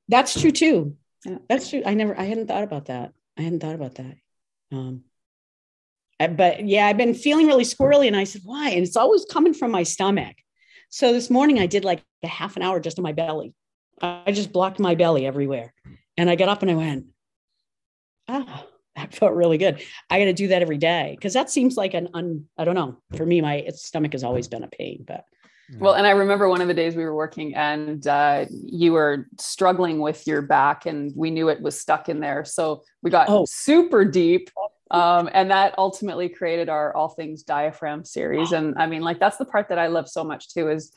that's 0.07 0.39
true 0.39 0.51
too. 0.51 0.97
Yeah. 1.25 1.37
That's 1.47 1.69
true. 1.69 1.83
I 1.85 1.93
never, 1.93 2.19
I 2.19 2.23
hadn't 2.23 2.47
thought 2.47 2.63
about 2.63 2.85
that. 2.85 3.13
I 3.37 3.41
hadn't 3.43 3.59
thought 3.59 3.75
about 3.75 3.95
that. 3.95 4.15
Um, 4.71 5.03
but 6.19 6.65
yeah, 6.65 6.85
I've 6.85 6.97
been 6.97 7.13
feeling 7.13 7.47
really 7.47 7.63
squirrely, 7.63 8.07
and 8.07 8.15
I 8.15 8.25
said, 8.25 8.41
why? 8.45 8.69
And 8.69 8.83
it's 8.83 8.95
always 8.95 9.25
coming 9.25 9.53
from 9.53 9.71
my 9.71 9.83
stomach. 9.83 10.35
So 10.89 11.13
this 11.13 11.29
morning 11.29 11.59
I 11.59 11.65
did 11.65 11.83
like 11.83 12.03
a 12.23 12.27
half 12.27 12.57
an 12.57 12.61
hour 12.61 12.79
just 12.79 12.99
on 12.99 13.03
my 13.03 13.13
belly. 13.13 13.53
I 14.01 14.31
just 14.31 14.51
blocked 14.51 14.79
my 14.79 14.95
belly 14.95 15.25
everywhere. 15.25 15.73
And 16.17 16.29
I 16.29 16.35
got 16.35 16.49
up 16.49 16.61
and 16.61 16.69
I 16.69 16.75
went, 16.75 17.05
ah, 18.31 18.65
that 18.95 19.13
felt 19.13 19.33
really 19.33 19.57
good. 19.57 19.81
I 20.09 20.19
got 20.19 20.25
to 20.25 20.33
do 20.33 20.47
that 20.49 20.61
every 20.61 20.77
day 20.77 21.15
because 21.17 21.33
that 21.33 21.49
seems 21.49 21.77
like 21.77 21.93
an 21.93 22.09
un, 22.13 22.45
I 22.57 22.63
don't 22.63 22.75
know. 22.75 22.97
For 23.15 23.25
me, 23.25 23.41
my 23.41 23.67
stomach 23.73 24.13
has 24.13 24.23
always 24.23 24.47
been 24.47 24.63
a 24.63 24.67
pain, 24.67 25.03
but. 25.07 25.25
Well, 25.79 25.93
and 25.93 26.05
I 26.05 26.09
remember 26.09 26.49
one 26.49 26.59
of 26.59 26.67
the 26.67 26.73
days 26.73 26.97
we 26.97 27.05
were 27.05 27.15
working 27.15 27.55
and 27.55 28.05
uh, 28.05 28.45
you 28.49 28.91
were 28.91 29.27
struggling 29.39 29.99
with 29.99 30.27
your 30.27 30.41
back 30.41 30.85
and 30.85 31.13
we 31.15 31.31
knew 31.31 31.47
it 31.47 31.61
was 31.61 31.79
stuck 31.79 32.09
in 32.09 32.19
there. 32.19 32.43
So 32.43 32.83
we 33.01 33.09
got 33.09 33.29
oh. 33.29 33.45
super 33.47 34.03
deep. 34.03 34.49
Um, 34.89 35.29
and 35.31 35.49
that 35.49 35.75
ultimately 35.77 36.27
created 36.27 36.67
our 36.67 36.93
all 36.93 37.07
things 37.07 37.43
diaphragm 37.43 38.03
series. 38.03 38.51
And 38.51 38.75
I 38.77 38.85
mean, 38.87 39.01
like, 39.01 39.19
that's 39.19 39.37
the 39.37 39.45
part 39.45 39.69
that 39.69 39.79
I 39.79 39.87
love 39.87 40.09
so 40.09 40.25
much 40.25 40.53
too, 40.53 40.69
is 40.69 40.91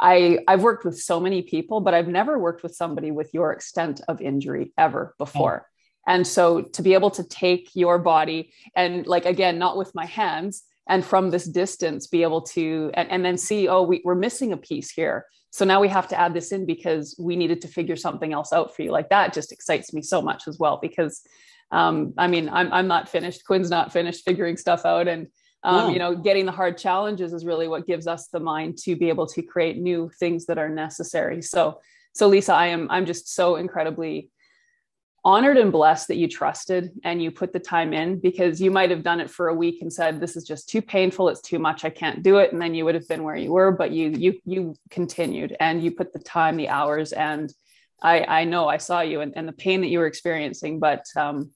I 0.00 0.40
I've 0.48 0.62
worked 0.62 0.84
with 0.84 0.98
so 0.98 1.20
many 1.20 1.42
people, 1.42 1.80
but 1.80 1.94
I've 1.94 2.08
never 2.08 2.36
worked 2.36 2.64
with 2.64 2.74
somebody 2.74 3.12
with 3.12 3.32
your 3.32 3.52
extent 3.52 4.00
of 4.08 4.20
injury 4.20 4.72
ever 4.76 5.14
before. 5.18 5.68
And 6.06 6.26
so 6.26 6.62
to 6.62 6.82
be 6.82 6.94
able 6.94 7.10
to 7.10 7.24
take 7.24 7.70
your 7.74 7.98
body 7.98 8.52
and 8.74 9.06
like 9.06 9.26
again, 9.26 9.58
not 9.58 9.76
with 9.76 9.94
my 9.94 10.06
hands, 10.06 10.62
and 10.88 11.04
from 11.04 11.30
this 11.30 11.46
distance 11.46 12.06
be 12.06 12.22
able 12.22 12.42
to 12.42 12.90
and, 12.94 13.10
and 13.10 13.24
then 13.24 13.36
see, 13.36 13.66
oh, 13.68 13.82
we, 13.82 14.02
we're 14.04 14.14
missing 14.14 14.52
a 14.52 14.56
piece 14.56 14.90
here. 14.90 15.26
So 15.50 15.64
now 15.64 15.80
we 15.80 15.88
have 15.88 16.06
to 16.08 16.20
add 16.20 16.34
this 16.34 16.52
in 16.52 16.66
because 16.66 17.16
we 17.18 17.34
needed 17.34 17.60
to 17.62 17.68
figure 17.68 17.96
something 17.96 18.32
else 18.32 18.52
out 18.52 18.76
for 18.76 18.82
you. 18.82 18.92
Like 18.92 19.08
that 19.08 19.32
just 19.32 19.52
excites 19.52 19.92
me 19.92 20.02
so 20.02 20.22
much 20.22 20.46
as 20.46 20.58
well 20.58 20.78
because 20.80 21.22
um, 21.70 22.14
I 22.16 22.28
mean, 22.28 22.48
I'm 22.48 22.72
I'm 22.72 22.86
not 22.86 23.08
finished. 23.08 23.44
Quinn's 23.44 23.70
not 23.70 23.92
finished 23.92 24.24
figuring 24.24 24.56
stuff 24.56 24.84
out, 24.84 25.08
and 25.08 25.26
um, 25.64 25.92
you 25.92 25.98
know, 25.98 26.14
getting 26.14 26.46
the 26.46 26.52
hard 26.52 26.78
challenges 26.78 27.32
is 27.32 27.44
really 27.44 27.66
what 27.66 27.86
gives 27.86 28.06
us 28.06 28.28
the 28.28 28.38
mind 28.38 28.78
to 28.84 28.94
be 28.94 29.08
able 29.08 29.26
to 29.26 29.42
create 29.42 29.78
new 29.78 30.10
things 30.20 30.46
that 30.46 30.58
are 30.58 30.68
necessary. 30.68 31.42
So, 31.42 31.80
so 32.14 32.28
Lisa, 32.28 32.54
I 32.54 32.68
am 32.68 32.88
I'm 32.90 33.04
just 33.04 33.34
so 33.34 33.56
incredibly 33.56 34.30
honored 35.26 35.56
and 35.56 35.72
blessed 35.72 36.06
that 36.06 36.18
you 36.18 36.28
trusted 36.28 36.92
and 37.02 37.20
you 37.20 37.32
put 37.32 37.52
the 37.52 37.58
time 37.58 37.92
in 37.92 38.16
because 38.20 38.60
you 38.60 38.70
might 38.70 38.90
have 38.90 39.02
done 39.02 39.18
it 39.18 39.28
for 39.28 39.48
a 39.48 39.54
week 39.54 39.82
and 39.82 39.92
said 39.92 40.20
this 40.20 40.36
is 40.36 40.44
just 40.44 40.68
too 40.68 40.80
painful. 40.80 41.28
It's 41.28 41.40
too 41.40 41.58
much. 41.58 41.84
I 41.84 41.90
can't 41.90 42.22
do 42.22 42.36
it. 42.36 42.52
And 42.52 42.62
then 42.62 42.76
you 42.76 42.84
would 42.84 42.94
have 42.94 43.08
been 43.08 43.24
where 43.24 43.34
you 43.34 43.50
were 43.50 43.72
but 43.72 43.90
you 43.90 44.10
you 44.10 44.40
you 44.44 44.76
continued 44.88 45.56
and 45.58 45.82
you 45.82 45.90
put 45.90 46.12
the 46.12 46.20
time 46.20 46.56
the 46.56 46.68
hours 46.68 47.12
and 47.12 47.52
i 48.02 48.20
i 48.20 48.44
know 48.44 48.68
i 48.68 48.76
saw 48.76 49.00
you 49.00 49.20
and, 49.20 49.32
and 49.36 49.48
the 49.48 49.52
pain 49.52 49.80
that 49.80 49.88
you 49.88 49.98
were 49.98 50.06
experiencing 50.06 50.78
but 50.78 51.04
um 51.16 51.50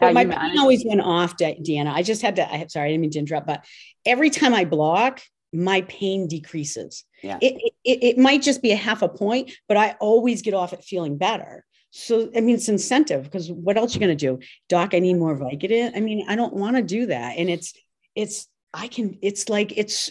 yeah, 0.00 0.12
my 0.12 0.24
pain 0.24 0.58
always 0.58 0.84
went 0.86 1.00
off 1.00 1.36
deanna. 1.36 1.92
I 1.92 2.02
just 2.02 2.22
had 2.22 2.36
to 2.36 2.50
i'm 2.50 2.68
sorry 2.68 2.86
i 2.86 2.90
didn't 2.90 3.02
mean 3.02 3.10
to 3.10 3.18
interrupt 3.18 3.46
but 3.46 3.64
every 4.06 4.30
time 4.30 4.54
i 4.54 4.64
block 4.64 5.20
my 5.56 5.82
pain 5.82 6.26
decreases. 6.26 7.04
Yeah. 7.22 7.38
It, 7.40 7.72
it, 7.84 8.02
it 8.02 8.18
might 8.18 8.42
just 8.42 8.60
be 8.60 8.72
a 8.72 8.76
half 8.76 9.02
a 9.02 9.08
point 9.08 9.52
but 9.68 9.76
i 9.76 9.96
always 10.00 10.42
get 10.42 10.54
off 10.54 10.72
it 10.72 10.82
feeling 10.84 11.16
better 11.18 11.64
so, 11.96 12.28
I 12.36 12.40
mean, 12.40 12.56
it's 12.56 12.68
incentive 12.68 13.22
because 13.22 13.52
what 13.52 13.76
else 13.76 13.92
are 13.92 14.00
you 14.00 14.04
going 14.04 14.18
to 14.18 14.26
do? 14.26 14.44
Doc, 14.68 14.94
I 14.94 14.98
need 14.98 15.14
more 15.14 15.38
Vicodin. 15.38 15.96
I 15.96 16.00
mean, 16.00 16.26
I 16.28 16.34
don't 16.34 16.52
want 16.52 16.74
to 16.74 16.82
do 16.82 17.06
that. 17.06 17.38
And 17.38 17.48
it's, 17.48 17.72
it's, 18.16 18.48
I 18.72 18.88
can, 18.88 19.16
it's 19.22 19.48
like, 19.48 19.78
it's, 19.78 20.10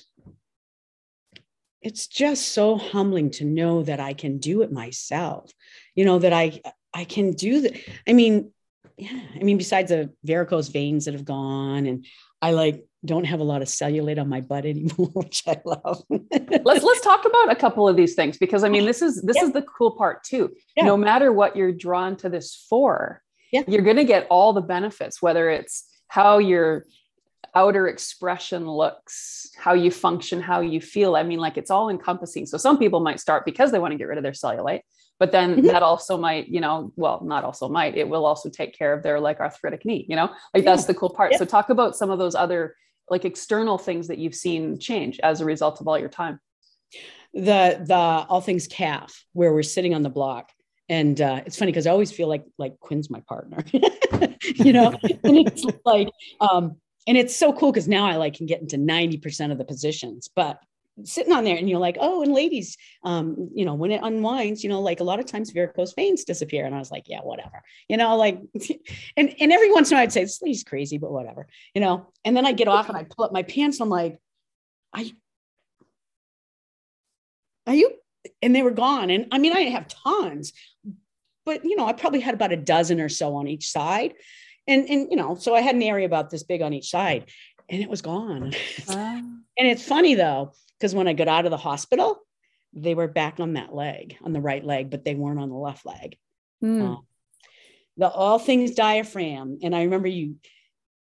it's 1.82 2.08
just 2.08 2.54
so 2.54 2.78
humbling 2.78 3.32
to 3.32 3.44
know 3.44 3.84
that 3.84 4.00
I 4.00 4.14
can 4.14 4.38
do 4.38 4.62
it 4.62 4.72
myself, 4.72 5.52
you 5.94 6.06
know, 6.06 6.20
that 6.20 6.32
I, 6.32 6.62
I 6.94 7.04
can 7.04 7.32
do 7.32 7.60
that. 7.60 7.76
I 8.08 8.14
mean, 8.14 8.54
yeah, 8.96 9.20
I 9.36 9.44
mean, 9.44 9.58
besides 9.58 9.90
the 9.90 10.10
varicose 10.24 10.70
veins 10.70 11.04
that 11.04 11.16
have 11.16 11.26
gone 11.26 11.86
and 11.86 12.06
I 12.42 12.52
like 12.52 12.86
don't 13.06 13.26
have 13.26 13.40
a 13.40 13.44
lot 13.44 13.62
of 13.62 13.68
cellulite 13.68 14.20
on 14.20 14.30
my 14.30 14.42
butt 14.42 14.66
anymore, 14.66 15.08
which 15.14 15.44
I 15.48 15.60
love. 15.66 16.04
let's 16.10 16.84
let's 16.84 17.02
talk 17.04 17.26
about 17.26 17.52
a 17.52 17.56
couple 17.56 17.88
of 17.88 17.96
these 17.96 18.16
things 18.16 18.38
because 18.38 18.64
I 18.64 18.70
mean 18.70 18.86
this 18.86 19.02
is 19.02 19.22
this 19.22 19.38
yeah. 19.38 19.44
is 19.44 19.52
the 19.52 19.62
cool 19.62 19.92
part 19.92 20.24
too. 20.24 20.52
Yeah. 20.76 20.86
No 20.86 20.98
matter 20.98 21.32
what 21.32 21.56
you're 21.56 21.72
drawn 21.72 22.16
to 22.18 22.30
this 22.30 22.66
for, 22.70 23.22
yeah. 23.52 23.64
you're 23.68 23.82
going 23.82 23.98
to 23.98 24.04
get 24.04 24.28
all 24.30 24.54
the 24.54 24.62
benefits, 24.62 25.22
whether 25.22 25.50
it's 25.50 25.86
how 26.08 26.38
your 26.38 26.86
outer 27.56 27.88
expression 27.88 28.68
looks, 28.68 29.50
how 29.58 29.74
you 29.74 29.92
function, 29.92 30.42
how 30.42 30.62
you 30.62 30.82
feel. 30.82 31.16
I 31.16 31.24
mean, 31.24 31.40
like 31.40 31.58
it's 31.58 31.70
all 31.70 31.90
encompassing. 31.90 32.46
So 32.46 32.58
some 32.58 32.80
people 32.80 33.00
might 33.00 33.20
start 33.20 33.46
because 33.46 33.72
they 33.72 33.80
want 33.80 33.92
to 33.92 33.98
get 33.98 34.08
rid 34.08 34.18
of 34.18 34.24
their 34.24 34.32
cellulite, 34.32 34.82
but 35.20 35.32
then 35.32 35.58
mm-hmm. 35.58 35.68
that 35.68 35.84
also 35.84 36.18
might, 36.18 36.48
you 36.48 36.62
know, 36.62 36.92
well, 36.96 37.22
not 37.24 37.44
also 37.44 37.70
might, 37.70 37.96
it 37.96 38.10
will 38.10 38.26
also 38.26 38.50
take 38.50 38.76
care 38.76 38.94
of 38.94 39.04
their 39.04 39.20
like 39.20 39.40
arthritic 39.40 39.86
knee, 39.86 40.06
you 40.10 40.16
know, 40.16 40.32
like 40.54 40.66
that's 40.66 40.86
the 40.86 40.94
cool 40.94 41.10
part. 41.10 41.34
So 41.36 41.46
talk 41.46 41.70
about 41.70 41.96
some 41.96 42.10
of 42.10 42.18
those 42.18 42.34
other 42.34 42.76
like 43.10 43.26
external 43.26 43.78
things 43.78 44.08
that 44.08 44.18
you've 44.18 44.36
seen 44.36 44.80
change 44.80 45.20
as 45.22 45.42
a 45.42 45.46
result 45.46 45.82
of 45.82 45.88
all 45.88 46.00
your 46.00 46.10
time? 46.10 46.40
The 47.34 47.84
the 47.86 47.96
all 47.96 48.42
things 48.42 48.68
calf 48.68 49.26
where 49.34 49.54
we're 49.54 49.64
sitting 49.64 49.94
on 49.94 50.04
the 50.04 50.10
block. 50.10 50.52
And 50.90 51.20
uh, 51.20 51.42
it's 51.46 51.58
funny 51.58 51.72
because 51.72 51.88
i 51.88 51.92
always 51.92 52.12
feel 52.12 52.28
like 52.28 52.44
like 52.58 52.78
quinn's 52.80 53.10
my 53.10 53.22
partner 53.22 53.64
you 54.56 54.74
know? 54.74 54.92
And 55.24 55.38
it's 55.48 55.66
like 55.86 56.10
um 56.42 56.76
and 57.08 57.18
it's 57.18 57.36
so 57.36 57.54
cool 57.54 57.72
because 57.72 57.88
now 57.88 58.06
i 58.06 58.18
like 58.18 58.36
can 58.36 58.46
get 58.46 58.62
into 58.62 58.78
90% 58.78 59.52
of 59.52 59.58
the 59.58 59.64
positions 59.64 60.30
but 60.36 60.60
sitting 61.04 61.34
on 61.34 61.44
there 61.44 61.58
and 61.58 61.70
you're 61.70 61.80
like, 61.80 61.98
oh, 62.00 62.22
and 62.22 62.34
ladies, 62.34 62.78
um, 63.04 63.50
you 63.54 63.66
know, 63.66 63.74
when 63.74 63.92
it 63.92 64.02
unwinds, 64.04 64.64
you 64.64 64.70
know, 64.70 64.82
like 64.82 65.00
a 65.00 65.04
lot 65.04 65.20
of 65.20 65.26
times 65.26 65.52
varicose 65.52 65.94
veins 65.94 66.24
disappear. 66.24 66.66
And 66.66 66.76
I 66.76 66.80
was 66.80 66.92
like, 66.92 67.06
yeah, 67.08 67.20
whatever, 67.22 67.64
you 67.90 67.98
know, 67.98 68.16
like, 68.16 68.40
and, 69.18 69.36
and 69.40 69.52
every 69.52 69.72
once 69.72 69.90
in 69.90 69.96
a 69.96 69.98
while 69.98 70.04
I'd 70.04 70.14
say, 70.14 70.24
this 70.24 70.42
lady's 70.42 70.64
crazy, 70.64 70.98
but 70.98 71.12
whatever, 71.12 71.48
you 71.74 71.82
know, 71.82 72.08
and 72.24 72.38
then 72.38 72.46
I 72.46 72.52
get 72.52 72.68
off 72.68 72.90
and 72.90 72.98
I 72.98 73.04
pull 73.04 73.26
up 73.26 73.34
my 73.34 73.44
pants. 73.44 73.80
And 73.80 73.86
I'm 73.86 73.90
like, 73.90 74.20
I, 74.94 75.12
are 77.66 77.76
you, 77.76 77.92
and 78.42 78.56
they 78.56 78.62
were 78.62 78.72
gone. 78.72 79.10
And 79.10 79.28
I 79.32 79.40
mean, 79.40 79.52
I 79.52 79.56
didn't 79.56 79.74
have 79.74 79.88
tons, 79.88 80.54
but 81.46 81.66
you 81.66 81.76
know, 81.76 81.88
I 81.88 81.94
probably 81.94 82.20
had 82.20 82.36
about 82.36 82.52
a 82.52 82.58
dozen 82.58 83.02
or 83.02 83.10
so 83.10 83.36
on 83.36 83.48
each 83.48 83.70
side. 83.70 84.14
And, 84.66 84.88
and, 84.90 85.08
you 85.10 85.18
know, 85.18 85.36
so 85.36 85.54
I 85.54 85.60
had 85.60 85.76
an 85.76 85.84
area 85.84 86.06
about 86.06 86.30
this 86.30 86.44
big 86.44 86.62
on 86.62 86.72
each 86.72 86.90
side 86.90 87.30
and 87.70 87.82
it 87.82 87.90
was 87.90 88.02
gone. 88.02 88.54
and 88.90 89.44
it's 89.58 89.84
funny 89.84 90.16
though, 90.16 90.54
because 90.78 90.94
when 90.94 91.08
I 91.08 91.14
got 91.14 91.28
out 91.28 91.46
of 91.46 91.52
the 91.52 91.58
hospital, 91.58 92.20
they 92.74 92.96
were 92.96 93.08
back 93.08 93.40
on 93.40 93.54
that 93.54 93.74
leg, 93.74 94.18
on 94.24 94.34
the 94.34 94.42
right 94.42 94.64
leg, 94.64 94.90
but 94.90 95.06
they 95.06 95.16
weren't 95.16 95.40
on 95.40 95.50
the 95.50 95.56
left 95.56 95.86
leg. 95.86 96.18
Mm. 96.64 97.04
the 97.98 98.10
all 98.10 98.40
things 98.40 98.74
diaphragm. 98.74 99.60
And 99.62 99.76
I 99.76 99.84
remember 99.84 100.08
you, 100.08 100.38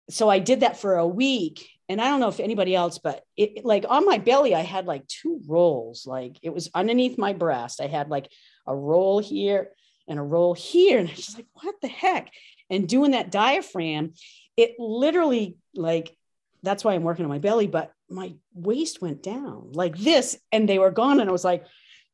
so 0.09 0.29
I 0.29 0.39
did 0.39 0.61
that 0.61 0.77
for 0.77 0.95
a 0.95 1.07
week. 1.07 1.67
And 1.89 1.99
I 2.01 2.05
don't 2.05 2.21
know 2.21 2.29
if 2.29 2.39
anybody 2.39 2.73
else, 2.73 2.99
but 2.99 3.23
it 3.35 3.65
like 3.65 3.85
on 3.89 4.05
my 4.05 4.17
belly, 4.17 4.55
I 4.55 4.61
had 4.61 4.85
like 4.85 5.05
two 5.07 5.41
rolls. 5.45 6.07
Like 6.07 6.37
it 6.41 6.53
was 6.53 6.69
underneath 6.73 7.17
my 7.17 7.33
breast. 7.33 7.81
I 7.81 7.87
had 7.87 8.09
like 8.09 8.31
a 8.65 8.73
roll 8.73 9.19
here 9.19 9.71
and 10.07 10.17
a 10.17 10.23
roll 10.23 10.53
here. 10.53 10.99
And 10.99 11.09
I 11.09 11.11
was 11.11 11.25
just 11.25 11.37
like, 11.37 11.47
what 11.53 11.75
the 11.81 11.89
heck? 11.89 12.31
And 12.69 12.87
doing 12.87 13.11
that 13.11 13.29
diaphragm, 13.29 14.13
it 14.55 14.75
literally 14.79 15.57
like 15.75 16.15
that's 16.63 16.83
why 16.83 16.93
I'm 16.93 17.03
working 17.03 17.25
on 17.25 17.29
my 17.29 17.39
belly, 17.39 17.67
but 17.67 17.91
my 18.09 18.33
waist 18.53 19.01
went 19.01 19.23
down 19.23 19.71
like 19.73 19.97
this 19.97 20.37
and 20.51 20.67
they 20.67 20.79
were 20.79 20.91
gone. 20.91 21.19
And 21.19 21.29
I 21.29 21.31
was 21.31 21.43
like, 21.43 21.65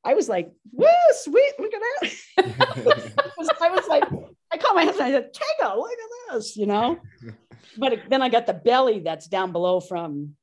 I 0.04 0.14
was 0.14 0.30
like, 0.30 0.52
woo, 0.72 0.88
sweet, 1.12 1.54
look 1.60 1.74
at 1.74 1.82
that. 1.82 2.12
I, 2.38 2.82
was, 2.82 3.12
I, 3.62 3.70
was, 3.70 3.88
like, 3.88 4.04
I 4.52 4.58
called 4.58 4.76
my 4.76 4.86
husband, 4.86 5.08
I 5.08 5.12
said, 5.12 5.34
Tego, 5.34 5.78
look 5.78 5.92
at 5.92 6.34
this, 6.34 6.56
you 6.56 6.66
know? 6.66 6.98
But 7.80 8.00
then 8.10 8.24
I 8.24 8.30
got 8.30 8.48
the 8.48 8.54
belly 8.54 9.02
that's 9.02 9.28
down 9.28 9.52
below 9.52 9.80
from 9.80 10.36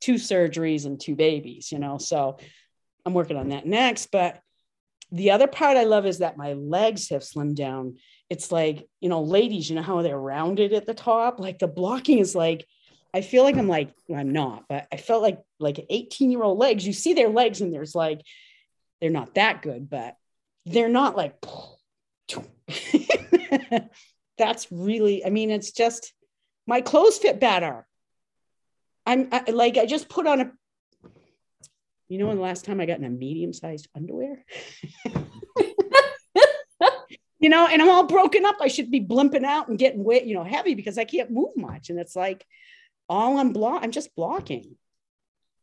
two 0.00 0.14
surgeries 0.14 0.86
and 0.86 0.98
two 0.98 1.14
babies, 1.14 1.70
you 1.70 1.78
know? 1.78 1.98
So 1.98 2.38
I'm 3.04 3.12
working 3.12 3.36
on 3.36 3.50
that 3.50 3.66
next. 3.66 4.06
But 4.10 4.40
the 5.10 5.32
other 5.32 5.48
part 5.48 5.76
I 5.76 5.84
love 5.84 6.06
is 6.06 6.18
that 6.18 6.38
my 6.38 6.54
legs 6.54 7.10
have 7.10 7.22
slimmed 7.22 7.56
down. 7.56 7.96
It's 8.30 8.50
like, 8.50 8.88
you 9.00 9.10
know, 9.10 9.22
ladies, 9.22 9.68
you 9.68 9.76
know 9.76 9.82
how 9.82 10.00
they're 10.00 10.18
rounded 10.18 10.72
at 10.72 10.86
the 10.86 10.94
top? 10.94 11.38
Like 11.40 11.58
the 11.58 11.68
blocking 11.68 12.20
is 12.20 12.34
like, 12.34 12.64
I 13.14 13.20
feel 13.20 13.42
like 13.42 13.56
I'm 13.56 13.68
like 13.68 13.90
I'm 14.14 14.32
not, 14.32 14.64
but 14.68 14.86
I 14.92 14.96
felt 14.96 15.22
like 15.22 15.40
like 15.58 15.84
18 15.88 16.30
year 16.30 16.42
old 16.42 16.58
legs. 16.58 16.86
You 16.86 16.92
see 16.92 17.12
their 17.14 17.28
legs, 17.28 17.60
and 17.60 17.72
there's 17.72 17.94
like 17.94 18.22
they're 19.00 19.10
not 19.10 19.34
that 19.34 19.62
good, 19.62 19.90
but 19.90 20.16
they're 20.64 20.88
not 20.88 21.16
like. 21.16 21.34
That's 24.38 24.72
really. 24.72 25.24
I 25.24 25.30
mean, 25.30 25.50
it's 25.50 25.72
just 25.72 26.12
my 26.66 26.80
clothes 26.80 27.18
fit 27.18 27.38
better. 27.38 27.86
I'm 29.04 29.28
I, 29.30 29.50
like 29.50 29.76
I 29.76 29.86
just 29.86 30.08
put 30.08 30.26
on 30.26 30.40
a. 30.40 30.50
You 32.08 32.18
know, 32.18 32.28
when 32.28 32.36
the 32.36 32.42
last 32.42 32.64
time 32.64 32.80
I 32.80 32.86
got 32.86 32.98
in 32.98 33.04
a 33.04 33.10
medium 33.10 33.52
sized 33.52 33.88
underwear. 33.94 34.44
you 37.42 37.48
know, 37.48 37.66
and 37.66 37.82
I'm 37.82 37.88
all 37.88 38.06
broken 38.06 38.46
up. 38.46 38.56
I 38.60 38.68
should 38.68 38.90
be 38.90 39.00
blimping 39.00 39.44
out 39.44 39.68
and 39.68 39.78
getting 39.78 40.04
wet, 40.04 40.26
you 40.26 40.34
know, 40.34 40.44
heavy 40.44 40.74
because 40.74 40.96
I 40.96 41.04
can't 41.04 41.30
move 41.30 41.56
much. 41.56 41.90
And 41.90 41.98
it's 41.98 42.14
like, 42.14 42.46
all 43.12 43.38
I'm 43.38 43.52
block. 43.52 43.82
I'm 43.84 43.90
just 43.90 44.14
blocking. 44.16 44.76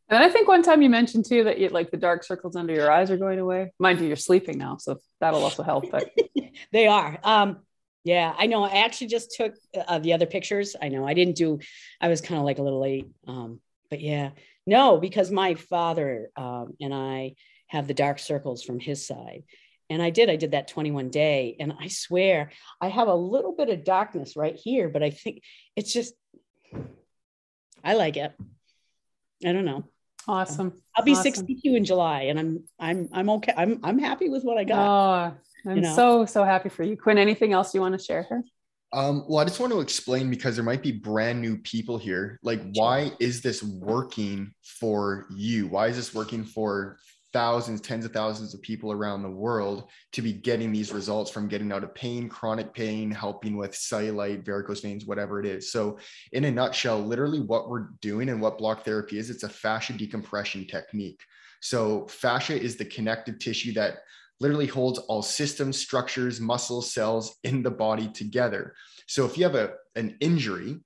And 0.08 0.24
I 0.24 0.30
think 0.30 0.48
one 0.48 0.62
time 0.62 0.82
you 0.84 0.90
mentioned 0.90 1.26
too 1.26 1.46
that 1.46 1.60
you 1.60 1.70
like 1.70 1.90
the 1.90 1.98
dark 1.98 2.24
circles 2.24 2.56
under 2.56 2.74
your 2.74 2.92
eyes 2.92 3.10
are 3.10 3.18
going 3.18 3.40
away. 3.40 3.74
Mind 3.80 4.00
you, 4.00 4.08
you're 4.08 4.16
sleeping 4.16 4.58
now, 4.58 4.78
so 4.78 5.00
that'll 5.20 5.44
also 5.44 5.64
help. 5.64 5.90
But 5.92 6.12
they 6.72 6.88
are. 6.88 7.18
Um, 7.24 7.58
yeah, 8.04 8.34
I 8.38 8.46
know. 8.46 8.64
I 8.64 8.86
actually 8.86 9.08
just 9.08 9.32
took 9.36 9.56
uh, 9.76 10.00
the 10.00 10.14
other 10.14 10.26
pictures. 10.28 10.76
I 10.80 10.90
know 10.90 11.08
I 11.08 11.16
didn't 11.16 11.36
do. 11.36 11.60
I 12.00 12.08
was 12.08 12.22
kind 12.22 12.40
of 12.40 12.46
like 12.46 12.60
a 12.60 12.64
little 12.64 12.82
late. 12.82 13.08
Um, 13.28 13.60
but 13.90 14.00
yeah, 14.00 14.32
no, 14.66 14.98
because 14.98 15.32
my 15.32 15.56
father 15.56 16.30
um, 16.36 16.76
and 16.80 16.94
I 16.94 17.34
have 17.68 17.88
the 17.88 17.94
dark 17.96 18.20
circles 18.20 18.64
from 18.64 18.80
his 18.80 19.06
side, 19.06 19.44
and 19.90 20.02
I 20.02 20.12
did. 20.12 20.30
I 20.30 20.36
did 20.36 20.52
that 20.52 20.68
21 20.68 21.10
day, 21.10 21.56
and 21.60 21.74
I 21.80 21.88
swear 21.88 22.52
I 22.80 22.90
have 22.90 23.08
a 23.08 23.16
little 23.16 23.56
bit 23.56 23.70
of 23.70 23.84
darkness 23.84 24.36
right 24.36 24.56
here, 24.56 24.88
but 24.90 25.04
I 25.04 25.10
think 25.10 25.42
it's 25.76 25.92
just 25.92 26.14
I 27.84 27.94
like 27.96 28.18
it. 28.18 28.34
I 29.46 29.54
don't 29.54 29.66
know. 29.66 29.86
Awesome. 30.28 30.74
I'll 30.96 31.04
be 31.04 31.14
awesome. 31.14 31.34
62 31.34 31.76
in 31.76 31.86
July 31.86 32.24
and 32.24 32.40
I'm 32.40 32.64
I'm 32.80 33.10
I'm 33.12 33.30
okay. 33.32 33.54
I'm 33.56 33.80
I'm 33.84 33.98
happy 33.98 34.30
with 34.30 34.44
what 34.44 34.58
I 34.58 34.64
got. 34.64 34.78
Oh, 34.78 35.70
I'm 35.70 35.78
you 35.78 35.82
know? 35.82 35.96
so 35.96 36.26
so 36.26 36.44
happy 36.44 36.70
for 36.70 36.84
you. 36.84 36.96
Quinn, 36.98 37.18
anything 37.18 37.54
else 37.54 37.74
you 37.74 37.82
want 37.82 37.98
to 37.98 38.04
share 38.04 38.24
here? 38.24 38.44
Um, 38.92 39.26
well, 39.28 39.40
I 39.40 39.46
just 39.46 39.60
want 39.60 39.72
to 39.72 39.82
explain 39.82 40.30
because 40.30 40.56
there 40.56 40.66
might 40.66 40.82
be 40.82 40.92
brand 40.92 41.40
new 41.40 41.58
people 41.58 41.98
here. 41.98 42.40
Like, 42.42 42.60
why 42.74 43.12
is 43.20 43.42
this 43.42 43.62
working 43.62 44.52
for 44.64 45.28
you? 45.30 45.68
Why 45.68 45.88
is 45.88 45.96
this 45.96 46.14
working 46.14 46.44
for 46.44 46.98
thousands, 47.32 47.82
tens 47.82 48.06
of 48.06 48.12
thousands 48.12 48.54
of 48.54 48.62
people 48.62 48.92
around 48.92 49.22
the 49.22 49.30
world 49.30 49.90
to 50.14 50.22
be 50.22 50.34
getting 50.34 50.72
these 50.72 50.92
results 50.92 51.30
from 51.30 51.48
getting 51.48 51.72
out 51.72 51.84
of 51.84 51.94
pain, 51.94 52.28
chronic 52.28 52.74
pain, 52.74 53.12
helping 53.12 53.56
with 53.56 53.72
cellulite, 53.72 54.46
varicose 54.46 54.82
veins, 54.82 55.06
whatever 55.06 55.40
it 55.40 55.46
is. 55.46 55.72
So, 55.72 56.00
in 56.32 56.46
a 56.46 56.52
nutshell, 56.52 57.00
literally 57.00 57.40
what 57.40 57.70
we're 57.70 57.90
doing 58.02 58.30
and 58.30 58.42
what 58.42 58.58
block 58.58 58.84
therapy 58.84 59.18
is, 59.18 59.30
it's 59.30 59.44
a 59.44 59.50
fascia 59.50 59.94
decompression 59.94 60.66
technique. 60.68 61.22
So, 61.62 62.08
fascia 62.08 62.60
is 62.60 62.78
the 62.78 62.86
connective 62.86 63.40
tissue 63.40 63.74
that 63.74 64.00
literally 64.40 64.68
holds 64.68 65.00
all 65.00 65.22
systems, 65.22 65.78
structures, 65.78 66.40
muscles, 66.40 66.94
cells 66.94 67.38
in 67.44 67.62
the 67.62 67.72
body 67.72 68.10
together. 68.10 68.74
So, 69.08 69.26
if 69.26 69.38
you 69.38 69.44
have 69.44 69.56
a, 69.56 69.74
an 69.96 70.18
injury, 70.20 70.80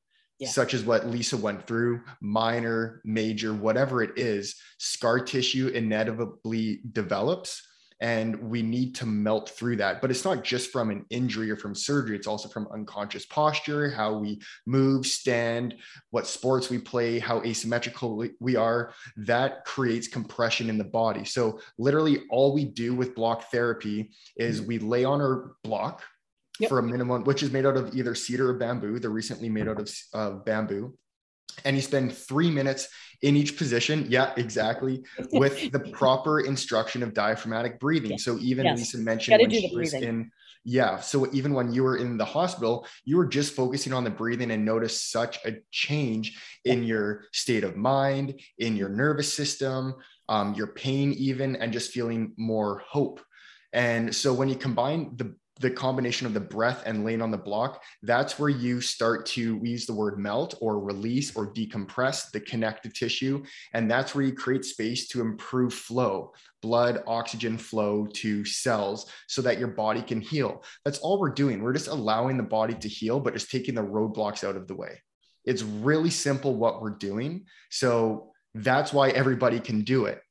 yeah. 0.44 0.50
such 0.50 0.74
as 0.74 0.84
what 0.84 1.08
Lisa 1.08 1.38
went 1.38 1.66
through, 1.66 2.02
minor, 2.22 3.02
major, 3.04 3.54
whatever 3.54 4.02
it 4.04 4.18
is, 4.18 4.56
scar 4.78 5.20
tissue 5.20 5.68
inevitably 5.68 6.82
develops. 6.92 7.62
And 8.02 8.50
we 8.50 8.62
need 8.62 8.96
to 8.96 9.06
melt 9.06 9.50
through 9.52 9.78
that. 9.78 10.02
But 10.02 10.12
it's 10.12 10.26
not 10.26 10.44
just 10.44 10.72
from 10.72 10.90
an 10.90 11.06
injury 11.10 11.50
or 11.50 11.56
from 11.56 11.74
surgery, 11.74 12.18
it's 12.18 12.28
also 12.28 12.50
from 12.50 12.68
unconscious 12.74 13.26
posture, 13.26 13.90
how 13.92 14.18
we 14.18 14.42
move, 14.66 15.06
stand, 15.06 15.76
what 16.10 16.28
sports 16.28 16.70
we 16.70 16.80
play, 16.80 17.18
how 17.20 17.42
asymmetrical 17.44 18.28
we 18.42 18.58
are. 18.58 18.92
That 19.16 19.64
creates 19.64 20.10
compression 20.10 20.70
in 20.70 20.78
the 20.78 20.84
body. 20.84 21.24
So, 21.24 21.62
literally, 21.78 22.24
all 22.30 22.54
we 22.54 22.66
do 22.66 22.94
with 22.94 23.16
block 23.16 23.50
therapy 23.52 24.12
is 24.36 24.60
mm-hmm. 24.60 24.68
we 24.68 24.80
lay 24.80 25.06
on 25.06 25.22
our 25.22 25.56
block, 25.64 26.04
yep. 26.60 26.70
for 26.70 26.80
a 26.80 26.84
minimum, 26.84 27.24
which 27.24 27.44
is 27.44 27.52
made 27.52 27.66
out 27.66 27.78
of 27.78 27.96
either 27.96 28.16
cedar 28.16 28.50
or 28.50 28.54
bamboo. 28.54 29.00
They're 29.00 29.10
recently 29.10 29.50
made 29.50 29.68
out 29.68 29.80
of 29.80 29.92
uh, 30.14 30.32
bamboo. 30.32 30.98
And 31.66 31.76
you 31.76 31.82
spend 31.82 32.14
three 32.14 32.50
minutes 32.50 32.88
in 33.22 33.36
each 33.36 33.58
position. 33.58 34.08
Yeah, 34.10 34.34
exactly. 34.38 35.04
With 35.32 35.72
the 35.72 35.80
proper 35.80 36.42
instruction 36.42 37.04
of 37.04 37.14
diaphragmatic 37.14 37.80
breathing. 37.80 38.12
Yes. 38.12 38.24
So 38.24 38.38
even 38.40 38.66
yes. 38.66 38.80
Lisa 38.80 38.98
mentioned 38.98 39.40
when 39.40 39.52
she 39.52 39.72
was 39.76 39.94
in, 39.94 40.32
yeah. 40.66 41.00
So 41.00 41.32
even 41.32 41.54
when 41.54 41.72
you 41.72 41.84
were 41.84 41.98
in 41.98 42.18
the 42.18 42.26
hospital, 42.26 42.88
you 43.06 43.18
were 43.18 43.26
just 43.26 43.54
focusing 43.54 43.94
on 43.94 44.04
the 44.04 44.10
breathing 44.10 44.52
and 44.52 44.66
noticed 44.66 45.12
such 45.12 45.38
a 45.46 45.58
change 45.72 46.40
in 46.66 46.84
your 46.84 47.26
state 47.34 47.64
of 47.64 47.76
mind, 47.76 48.40
in 48.58 48.76
your 48.76 48.90
nervous 48.90 49.32
system, 49.32 49.96
um, 50.30 50.54
your 50.56 50.68
pain, 50.68 51.14
even, 51.14 51.56
and 51.58 51.74
just 51.74 51.92
feeling 51.92 52.34
more 52.38 52.82
hope. 52.88 53.22
And 53.74 54.14
so 54.16 54.34
when 54.34 54.50
you 54.50 54.56
combine 54.56 55.18
the 55.18 55.36
the 55.64 55.72
combination 55.72 56.28
of 56.28 56.34
the 56.34 56.40
breath 56.42 56.84
and 56.86 57.06
laying 57.06 57.22
on 57.22 57.32
the 57.32 57.38
block, 57.38 57.82
that's 58.04 58.38
where 58.38 58.50
you 58.50 58.82
start 58.82 59.26
to 59.26 59.60
use 59.64 59.86
the 59.86 59.94
word 59.94 60.20
melt 60.20 60.56
or 60.60 60.78
release 60.78 61.36
or 61.38 61.52
decompress 61.52 62.30
the 62.32 62.40
connective 62.42 62.94
tissue. 62.94 63.42
And 63.74 63.90
that's 63.90 64.14
where 64.14 64.26
you 64.26 64.34
create 64.34 64.66
space 64.66 65.08
to 65.08 65.22
improve 65.22 65.74
flow, 65.74 66.34
blood, 66.62 67.02
oxygen 67.08 67.58
flow 67.58 68.06
to 68.16 68.44
cells 68.44 69.10
so 69.28 69.42
that 69.44 69.58
your 69.58 69.70
body 69.70 70.02
can 70.02 70.20
heal. 70.20 70.64
That's 70.84 71.00
all 71.00 71.18
we're 71.18 71.30
doing. 71.30 71.64
We're 71.64 71.74
just 71.74 71.88
allowing 71.88 72.36
the 72.36 72.44
body 72.44 72.74
to 72.76 72.90
heal, 72.90 73.22
but 73.22 73.34
just 73.34 73.50
taking 73.50 73.74
the 73.74 73.82
roadblocks 73.82 74.44
out 74.44 74.58
of 74.58 74.68
the 74.68 74.76
way. 74.76 75.02
It's 75.46 75.64
really 75.64 76.10
simple 76.10 76.56
what 76.56 76.82
we're 76.82 76.98
doing. 76.98 77.46
So 77.70 78.34
that's 78.54 78.92
why 78.92 79.10
everybody 79.12 79.62
can 79.62 79.82
do 79.82 80.06
it. 80.06 80.22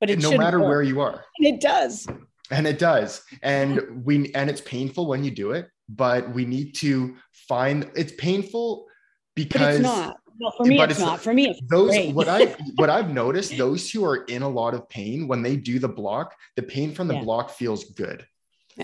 But 0.00 0.10
it 0.10 0.18
no 0.18 0.36
matter 0.36 0.58
work. 0.58 0.68
where 0.68 0.82
you 0.82 1.00
are. 1.00 1.24
And 1.38 1.46
it 1.46 1.60
does 1.60 2.08
and 2.50 2.66
it 2.66 2.78
does. 2.78 3.22
And 3.42 4.04
we 4.04 4.32
and 4.34 4.50
it's 4.50 4.60
painful 4.60 5.06
when 5.06 5.24
you 5.24 5.30
do 5.30 5.52
it 5.52 5.68
but 5.96 6.32
we 6.32 6.44
need 6.44 6.74
to 6.76 7.16
find 7.32 7.90
it's 7.94 8.12
painful 8.12 8.86
because 9.34 9.60
but 9.60 9.74
it's 9.74 9.82
not. 9.82 10.16
Well, 10.40 10.52
for 10.56 10.64
me 10.64 10.80
it's, 10.80 10.92
it's, 10.92 11.00
not. 11.00 11.20
For 11.20 11.34
me 11.34 11.50
it's 11.50 11.60
those 11.68 12.12
what 12.14 12.28
i 12.28 12.46
what 12.76 12.90
i've 12.90 13.10
noticed 13.10 13.56
those 13.56 13.90
who 13.90 14.04
are 14.04 14.24
in 14.24 14.42
a 14.42 14.48
lot 14.48 14.74
of 14.74 14.88
pain 14.88 15.28
when 15.28 15.42
they 15.42 15.56
do 15.56 15.78
the 15.78 15.88
block 15.88 16.34
the 16.56 16.62
pain 16.62 16.92
from 16.94 17.08
the 17.08 17.14
yeah. 17.14 17.24
block 17.24 17.50
feels 17.50 17.84
good. 17.84 18.26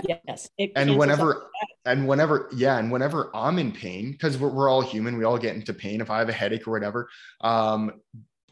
Yes. 0.06 0.50
And 0.76 0.98
whenever 0.98 1.50
and 1.86 2.06
whenever 2.06 2.50
yeah 2.54 2.78
and 2.78 2.92
whenever 2.92 3.34
i'm 3.34 3.58
in 3.58 3.72
pain 3.72 4.12
because 4.12 4.36
we're, 4.36 4.50
we're 4.50 4.68
all 4.68 4.82
human 4.82 5.16
we 5.16 5.24
all 5.24 5.38
get 5.38 5.56
into 5.56 5.72
pain. 5.72 6.00
If 6.02 6.10
i 6.10 6.18
have 6.18 6.28
a 6.28 6.32
headache 6.32 6.68
or 6.68 6.72
whatever 6.72 7.08
um 7.40 7.92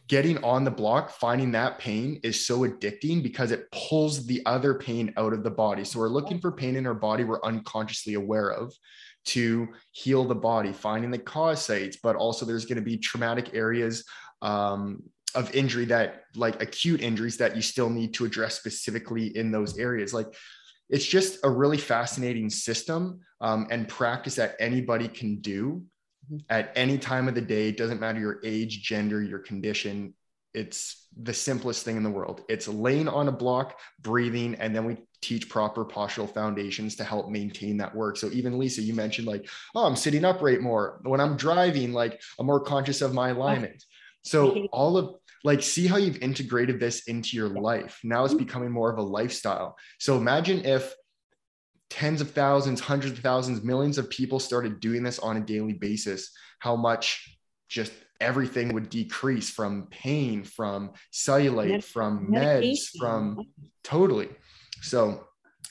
getting 0.09 0.43
on 0.45 0.65
the 0.65 0.71
block, 0.71 1.11
finding 1.11 1.53
that 1.53 1.79
pain 1.79 2.21
is 2.23 2.47
so 2.47 2.61
addicting 2.61 3.23
because 3.23 3.51
it 3.51 3.71
pulls 3.73 4.27
the 4.27 4.41
other 4.47 4.75
pain 4.75 5.13
out 5.17 5.33
of 5.33 5.43
the 5.43 5.51
body. 5.51 5.85
So 5.85 5.99
we're 5.99 6.09
looking 6.09 6.39
for 6.39 6.53
pain 6.53 6.77
in 6.77 6.87
our 6.87 6.95
body 6.95 7.25
we're 7.25 7.43
unconsciously 7.43 8.15
aware 8.15 8.51
of 8.51 8.73
to 9.27 9.69
heal 9.91 10.25
the 10.25 10.35
body, 10.35 10.73
finding 10.73 11.11
the 11.11 11.19
cause 11.19 11.61
sites, 11.61 11.99
but 12.01 12.15
also 12.15 12.47
there's 12.47 12.67
going 12.67 12.77
to 12.77 12.83
be 12.83 12.97
traumatic 12.97 13.55
areas 13.55 14.05
um, 14.43 15.03
of 15.35 15.53
injury 15.55 15.87
that, 15.87 16.23
like 16.37 16.63
acute 16.63 17.01
injuries, 17.01 17.37
that 17.39 17.57
you 17.57 17.63
still 17.63 17.91
need 17.91 18.15
to 18.15 18.25
address 18.25 18.55
specifically 18.55 19.37
in 19.37 19.51
those 19.51 19.79
areas. 19.79 20.15
Like 20.15 20.33
it's 20.89 21.05
just 21.05 21.39
a 21.43 21.51
really 21.51 21.79
fascinating 21.79 22.49
system 22.49 23.21
um, 23.41 23.67
and 23.71 23.89
practice 23.89 24.37
that 24.37 24.55
anybody 24.61 25.09
can 25.09 25.41
do. 25.41 25.83
Mm-hmm. 26.27 26.39
at 26.51 26.73
any 26.75 26.99
time 26.99 27.29
of 27.29 27.37
the 27.37 27.41
day. 27.41 27.69
It 27.69 27.77
doesn't 27.77 28.01
matter 28.01 28.19
your 28.19 28.41
age, 28.43 28.83
gender, 28.83 29.23
your 29.23 29.39
condition. 29.39 30.13
It's 30.55 31.07
the 31.17 31.33
simplest 31.33 31.85
thing 31.85 31.97
in 31.97 32.03
the 32.03 32.11
world. 32.11 32.43
It's 32.49 32.67
laying 32.67 33.07
on 33.07 33.29
a 33.29 33.33
block, 33.33 33.79
breathing, 34.01 34.57
and 34.57 34.75
then 34.75 34.85
we 34.87 34.97
teach 35.23 35.49
proper 35.49 35.85
postural 35.85 36.29
foundations 36.29 36.97
to 36.97 37.05
help 37.05 37.31
maintain 37.31 37.77
that 37.77 37.95
work. 37.95 38.17
So 38.17 38.29
even 38.33 38.59
Lisa, 38.59 38.83
you 38.83 38.93
mentioned 38.93 39.29
like, 39.29 39.49
oh, 39.77 39.87
I'm 39.87 39.95
sitting 39.95 40.25
upright 40.25 40.61
more. 40.61 41.01
When 41.05 41.21
I'm 41.21 41.37
driving, 41.37 41.93
like 41.93 42.21
I'm 42.41 42.47
more 42.47 42.61
conscious 42.61 43.03
of 43.03 43.15
my 43.15 43.29
alignment. 43.29 43.85
So 44.25 44.67
all 44.73 44.97
of 44.97 45.15
like 45.45 45.63
see 45.63 45.87
how 45.87 45.97
you've 45.97 46.23
integrated 46.23 46.81
this 46.81 47.05
into 47.05 47.37
your 47.37 47.51
life. 47.51 48.01
Now 48.03 48.25
it's 48.25 48.35
mm-hmm. 48.35 48.45
becoming 48.45 48.71
more 48.73 48.91
of 48.91 48.99
a 48.99 49.03
lifestyle. 49.03 49.77
So 50.01 50.17
imagine 50.17 50.65
if 50.65 50.93
tens 51.91 52.21
of 52.21 52.31
thousands, 52.33 52.81
hundreds 52.81 53.17
of 53.17 53.23
thousands, 53.23 53.63
millions 53.63 53.99
of 53.99 54.11
people 54.11 54.41
started 54.41 54.81
doing 54.81 55.03
this 55.03 55.19
on 55.19 55.37
a 55.37 55.41
daily 55.41 55.73
basis, 55.73 56.31
how 56.59 56.77
much 56.77 57.39
just 57.69 57.93
everything 58.21 58.73
would 58.75 58.89
decrease 58.91 59.51
from 59.51 59.89
pain, 59.91 60.43
from 60.43 60.93
cellulite, 61.13 61.85
from 61.85 62.29
meds, 62.29 62.89
from 62.99 63.47
totally. 63.85 64.29
So 64.83 65.27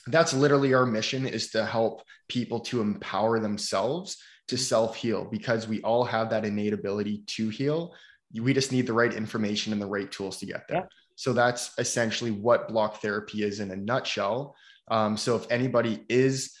that's 0.06 0.32
literally 0.32 0.74
our 0.74 0.86
mission 0.86 1.26
is 1.26 1.50
to 1.50 1.64
help 1.66 2.02
people 2.28 2.60
to 2.60 2.80
empower 2.80 3.40
themselves 3.40 4.18
to 4.48 4.54
mm-hmm. 4.54 4.62
self 4.62 4.96
heal 4.96 5.24
because 5.30 5.66
we 5.66 5.82
all 5.82 6.04
have 6.04 6.30
that 6.30 6.44
innate 6.44 6.72
ability 6.72 7.24
to 7.26 7.48
heal. 7.48 7.94
We 8.34 8.52
just 8.52 8.72
need 8.72 8.86
the 8.86 8.92
right 8.92 9.12
information 9.12 9.72
and 9.72 9.80
the 9.80 9.86
right 9.86 10.10
tools 10.10 10.38
to 10.38 10.46
get 10.46 10.68
there. 10.68 10.78
Yeah. 10.78 10.86
So 11.16 11.32
that's 11.32 11.72
essentially 11.78 12.30
what 12.30 12.68
block 12.68 13.00
therapy 13.00 13.42
is 13.42 13.60
in 13.60 13.70
a 13.70 13.76
nutshell. 13.76 14.54
Um, 14.88 15.16
so 15.16 15.36
if 15.36 15.50
anybody 15.50 16.04
is 16.08 16.54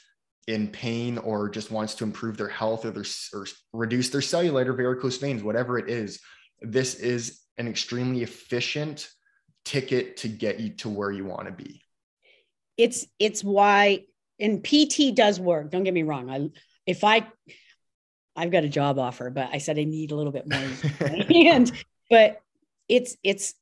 in 0.46 0.68
pain 0.68 1.18
or 1.18 1.48
just 1.48 1.70
wants 1.70 1.94
to 1.96 2.04
improve 2.04 2.36
their 2.36 2.48
health 2.48 2.84
or, 2.84 2.90
their, 2.90 3.04
or 3.32 3.46
reduce 3.72 4.10
their 4.10 4.20
cellulite 4.20 4.66
or 4.66 4.74
varicose 4.74 5.18
veins, 5.18 5.42
whatever 5.42 5.78
it 5.78 5.88
is, 5.88 6.20
this 6.60 6.94
is 6.94 7.40
an 7.58 7.68
extremely 7.68 8.22
efficient 8.22 9.08
ticket 9.64 10.18
to 10.18 10.28
get 10.28 10.60
you 10.60 10.70
to 10.70 10.88
where 10.88 11.10
you 11.10 11.24
want 11.24 11.46
to 11.46 11.52
be 11.52 11.82
it's 12.76 13.06
it's 13.18 13.42
why 13.42 14.04
and 14.38 14.62
PT 14.62 15.14
does 15.14 15.40
work. 15.40 15.70
Don't 15.70 15.84
get 15.84 15.94
me 15.94 16.02
wrong. 16.02 16.30
I 16.30 16.50
if 16.86 17.04
I 17.04 17.26
I've 18.34 18.50
got 18.50 18.64
a 18.64 18.68
job 18.68 18.98
offer, 18.98 19.30
but 19.30 19.48
I 19.52 19.58
said 19.58 19.78
I 19.78 19.84
need 19.84 20.12
a 20.12 20.16
little 20.16 20.32
bit 20.32 20.48
more 20.48 20.60
and 21.30 21.72
but 22.10 22.42
it's 22.88 23.16
it's 23.22 23.54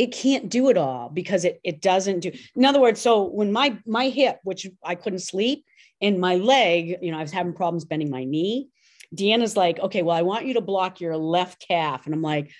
it 0.00 0.12
can't 0.12 0.48
do 0.48 0.68
it 0.70 0.76
all 0.76 1.08
because 1.08 1.44
it 1.44 1.60
it 1.62 1.80
doesn't 1.80 2.20
do 2.20 2.32
in 2.56 2.64
other 2.64 2.80
words 2.80 3.00
so 3.00 3.22
when 3.22 3.52
my 3.52 3.76
my 3.86 4.08
hip 4.08 4.38
which 4.44 4.66
i 4.82 4.94
couldn't 4.94 5.18
sleep 5.20 5.64
and 6.00 6.18
my 6.18 6.36
leg 6.36 6.96
you 7.02 7.10
know 7.10 7.18
i 7.18 7.22
was 7.22 7.32
having 7.32 7.52
problems 7.52 7.84
bending 7.84 8.10
my 8.10 8.24
knee 8.24 8.68
deanna's 9.14 9.56
like 9.56 9.78
okay 9.80 10.02
well 10.02 10.16
i 10.16 10.22
want 10.22 10.46
you 10.46 10.54
to 10.54 10.60
block 10.60 11.00
your 11.00 11.16
left 11.16 11.64
calf 11.66 12.06
and 12.06 12.14
i'm 12.14 12.22
like 12.22 12.50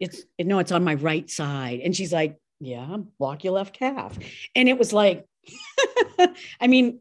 it's 0.00 0.22
no 0.38 0.58
it's 0.58 0.72
on 0.72 0.84
my 0.84 0.94
right 0.94 1.28
side 1.28 1.80
and 1.80 1.96
she's 1.96 2.12
like 2.12 2.38
yeah, 2.60 2.96
block 3.18 3.44
your 3.44 3.52
left 3.54 3.74
calf. 3.74 4.18
And 4.54 4.68
it 4.68 4.78
was 4.78 4.92
like, 4.92 5.26
I 6.60 6.66
mean, 6.66 7.00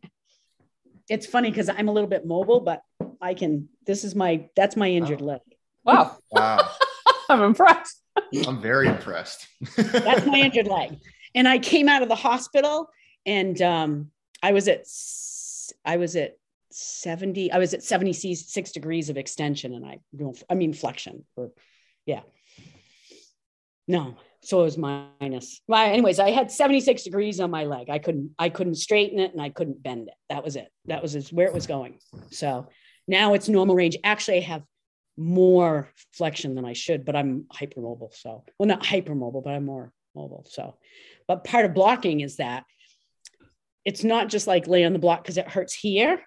it's 1.10 1.26
funny 1.26 1.50
because 1.50 1.70
I'm 1.70 1.88
a 1.88 1.92
little 1.92 2.10
bit 2.10 2.26
mobile, 2.26 2.60
but 2.60 2.82
I 3.22 3.34
can, 3.34 3.70
this 3.86 4.04
is 4.04 4.14
my, 4.14 4.50
that's 4.56 4.76
my 4.76 4.90
injured 4.90 5.22
leg. 5.22 5.42
Wow. 5.84 6.18
Wow. 6.32 6.70
I'm 7.30 7.42
impressed. 7.42 8.02
I'm 8.48 8.62
very 8.62 8.88
impressed. 8.88 9.48
that's 9.76 10.26
my 10.26 10.40
injured 10.40 10.68
leg. 10.68 10.98
And 11.36 11.48
I 11.48 11.60
came 11.60 11.88
out 11.88 12.02
of 12.02 12.10
the 12.10 12.16
hospital 12.16 12.90
and 13.26 13.62
um, 13.62 14.12
I 14.42 14.54
was 14.54 14.68
at, 14.68 14.86
I 15.86 15.98
was 15.98 16.16
at 16.16 16.38
70, 16.72 17.52
I 17.52 17.58
was 17.58 17.74
at 17.74 17.84
76 17.84 18.72
degrees 18.72 19.10
of 19.10 19.18
extension 19.18 19.74
and 19.74 19.86
I, 19.86 20.00
I 20.50 20.56
mean, 20.56 20.74
flexion 20.74 21.26
or 21.36 21.52
yeah. 22.06 22.22
No, 23.88 24.16
so 24.42 24.62
it 24.62 24.64
was 24.64 24.78
minus. 24.78 25.62
Well, 25.68 25.86
anyways, 25.86 26.20
I 26.20 26.32
had 26.32 26.52
76 26.52 27.04
degrees 27.04 27.40
on 27.40 27.52
my 27.52 27.66
leg. 27.66 27.90
I 27.90 28.00
couldn't, 28.00 28.32
I 28.38 28.50
couldn't 28.50 28.76
straighten 28.76 29.20
it 29.20 29.32
and 29.32 29.42
I 29.42 29.50
couldn't 29.50 29.82
bend 29.82 30.08
it. 30.10 30.14
That 30.30 30.44
was 30.44 30.56
it. 30.56 30.70
That 30.86 31.02
was 31.02 31.32
where 31.32 31.48
it 31.48 31.54
was 31.54 31.68
going. 31.68 32.00
So 32.32 32.68
now 33.08 33.34
it's 33.34 33.50
normal 33.50 33.76
range. 33.76 33.98
Actually, 34.04 34.38
I 34.38 34.42
have 34.42 34.64
more 35.18 35.90
flexion 36.14 36.56
than 36.56 36.66
I 36.66 36.74
should, 36.74 37.04
but 37.04 37.16
I'm 37.16 37.46
hypermobile. 37.54 38.14
So, 38.16 38.44
well, 38.58 38.68
not 38.68 38.84
hypermobile, 38.84 39.44
but 39.44 39.54
I'm 39.54 39.66
more 39.66 39.92
mobile. 40.16 40.46
So, 40.50 40.76
but 41.28 41.44
part 41.44 41.66
of 41.66 41.74
blocking 41.74 42.22
is 42.22 42.38
that 42.38 42.64
it's 43.84 44.04
not 44.04 44.30
just 44.30 44.48
like 44.48 44.68
lay 44.68 44.84
on 44.86 44.94
the 44.94 45.00
block 45.00 45.24
because 45.24 45.38
it 45.38 45.50
hurts 45.50 45.74
here. 45.74 46.22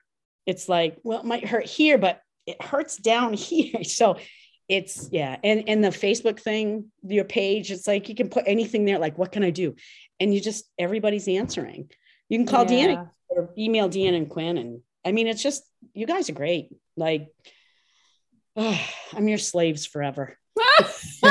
It's 0.46 0.68
like, 0.68 0.98
well, 1.02 1.20
it 1.20 1.26
might 1.26 1.46
hurt 1.46 1.66
here, 1.66 1.98
but 1.98 2.20
it 2.46 2.60
hurts 2.62 2.96
down 2.96 3.32
here. 3.34 3.84
So 3.84 4.16
it's 4.70 5.08
yeah 5.10 5.36
and 5.42 5.64
and 5.68 5.82
the 5.82 5.88
facebook 5.88 6.38
thing 6.38 6.84
your 7.02 7.24
page 7.24 7.72
it's 7.72 7.88
like 7.88 8.08
you 8.08 8.14
can 8.14 8.28
put 8.28 8.44
anything 8.46 8.84
there 8.84 9.00
like 9.00 9.18
what 9.18 9.32
can 9.32 9.42
i 9.42 9.50
do 9.50 9.74
and 10.20 10.32
you 10.32 10.40
just 10.40 10.64
everybody's 10.78 11.26
answering 11.26 11.90
you 12.28 12.38
can 12.38 12.46
call 12.46 12.64
yeah. 12.70 12.86
deanna 12.86 13.10
or 13.28 13.50
email 13.58 13.88
deanna 13.88 14.16
and 14.16 14.30
quinn 14.30 14.56
and 14.56 14.80
i 15.04 15.10
mean 15.10 15.26
it's 15.26 15.42
just 15.42 15.64
you 15.92 16.06
guys 16.06 16.30
are 16.30 16.34
great 16.34 16.68
like 16.96 17.26
oh, 18.56 18.80
i'm 19.14 19.28
your 19.28 19.38
slaves 19.38 19.86
forever 19.86 20.36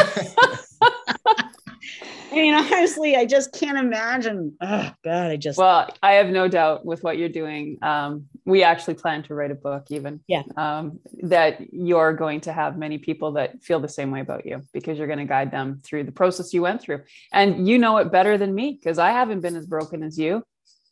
I 2.32 2.36
mean, 2.36 2.54
honestly, 2.54 3.16
I 3.16 3.26
just 3.26 3.54
can't 3.54 3.78
imagine. 3.78 4.56
Oh 4.62 4.92
God, 5.04 5.32
I 5.32 5.36
just. 5.36 5.58
Well, 5.58 5.90
I 6.02 6.14
have 6.14 6.28
no 6.28 6.48
doubt 6.48 6.86
with 6.86 7.04
what 7.04 7.18
you're 7.18 7.30
doing. 7.30 7.78
Um, 7.82 8.28
we 8.46 8.64
actually 8.64 8.94
plan 8.96 9.24
to 9.24 9.34
write 9.34 9.52
a 9.52 9.56
book, 9.56 9.88
even. 9.90 10.22
Yeah. 10.28 10.44
Um, 10.56 11.00
that 11.24 11.74
you're 11.74 12.14
going 12.14 12.42
to 12.42 12.54
have 12.54 12.78
many 12.78 12.98
people 12.98 13.34
that 13.34 13.64
feel 13.64 13.80
the 13.80 13.90
same 13.90 14.12
way 14.12 14.22
about 14.22 14.46
you 14.46 14.64
because 14.74 14.98
you're 14.98 15.08
going 15.08 15.20
to 15.20 15.26
guide 15.26 15.52
them 15.52 15.82
through 15.84 16.04
the 16.04 16.12
process 16.12 16.54
you 16.54 16.62
went 16.62 16.82
through, 16.82 17.02
and 17.34 17.68
you 17.68 17.78
know 17.78 17.98
it 17.98 18.12
better 18.12 18.38
than 18.38 18.54
me 18.54 18.78
because 18.80 19.00
I 19.00 19.10
haven't 19.12 19.42
been 19.42 19.56
as 19.56 19.66
broken 19.66 20.04
as 20.04 20.18
you. 20.18 20.38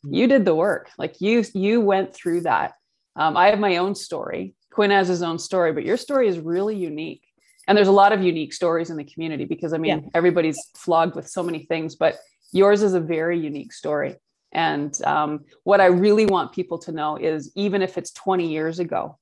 Mm-hmm. 0.04 0.14
You 0.14 0.26
did 0.26 0.44
the 0.44 0.54
work, 0.54 0.90
like 0.98 1.20
you. 1.20 1.44
You 1.54 1.80
went 1.80 2.14
through 2.14 2.42
that. 2.42 2.74
Um, 3.14 3.36
I 3.36 3.50
have 3.50 3.60
my 3.60 3.76
own 3.76 3.94
story. 3.94 4.54
Quinn 4.78 4.92
has 4.92 5.08
his 5.08 5.24
own 5.24 5.40
story, 5.40 5.72
but 5.72 5.84
your 5.84 5.96
story 5.96 6.28
is 6.28 6.38
really 6.38 6.76
unique. 6.76 7.24
And 7.66 7.76
there's 7.76 7.88
a 7.88 7.98
lot 8.02 8.12
of 8.12 8.22
unique 8.22 8.52
stories 8.52 8.90
in 8.90 8.96
the 8.96 9.02
community 9.02 9.44
because 9.44 9.72
i 9.72 9.76
mean 9.76 10.04
yeah. 10.04 10.10
everybody's 10.14 10.70
flogged 10.76 11.16
with 11.16 11.28
so 11.28 11.42
many 11.42 11.64
things 11.64 11.96
but 11.96 12.14
yours 12.52 12.84
is 12.84 12.94
a 12.94 13.00
very 13.00 13.40
unique 13.40 13.72
story. 13.72 14.14
And 14.52 14.96
um, 15.04 15.40
what 15.64 15.80
i 15.80 15.86
really 15.86 16.26
want 16.26 16.52
people 16.52 16.78
to 16.86 16.92
know 16.92 17.16
is 17.16 17.50
even 17.56 17.82
if 17.82 17.98
it's 17.98 18.12
20 18.12 18.46
years 18.46 18.78
ago 18.78 19.18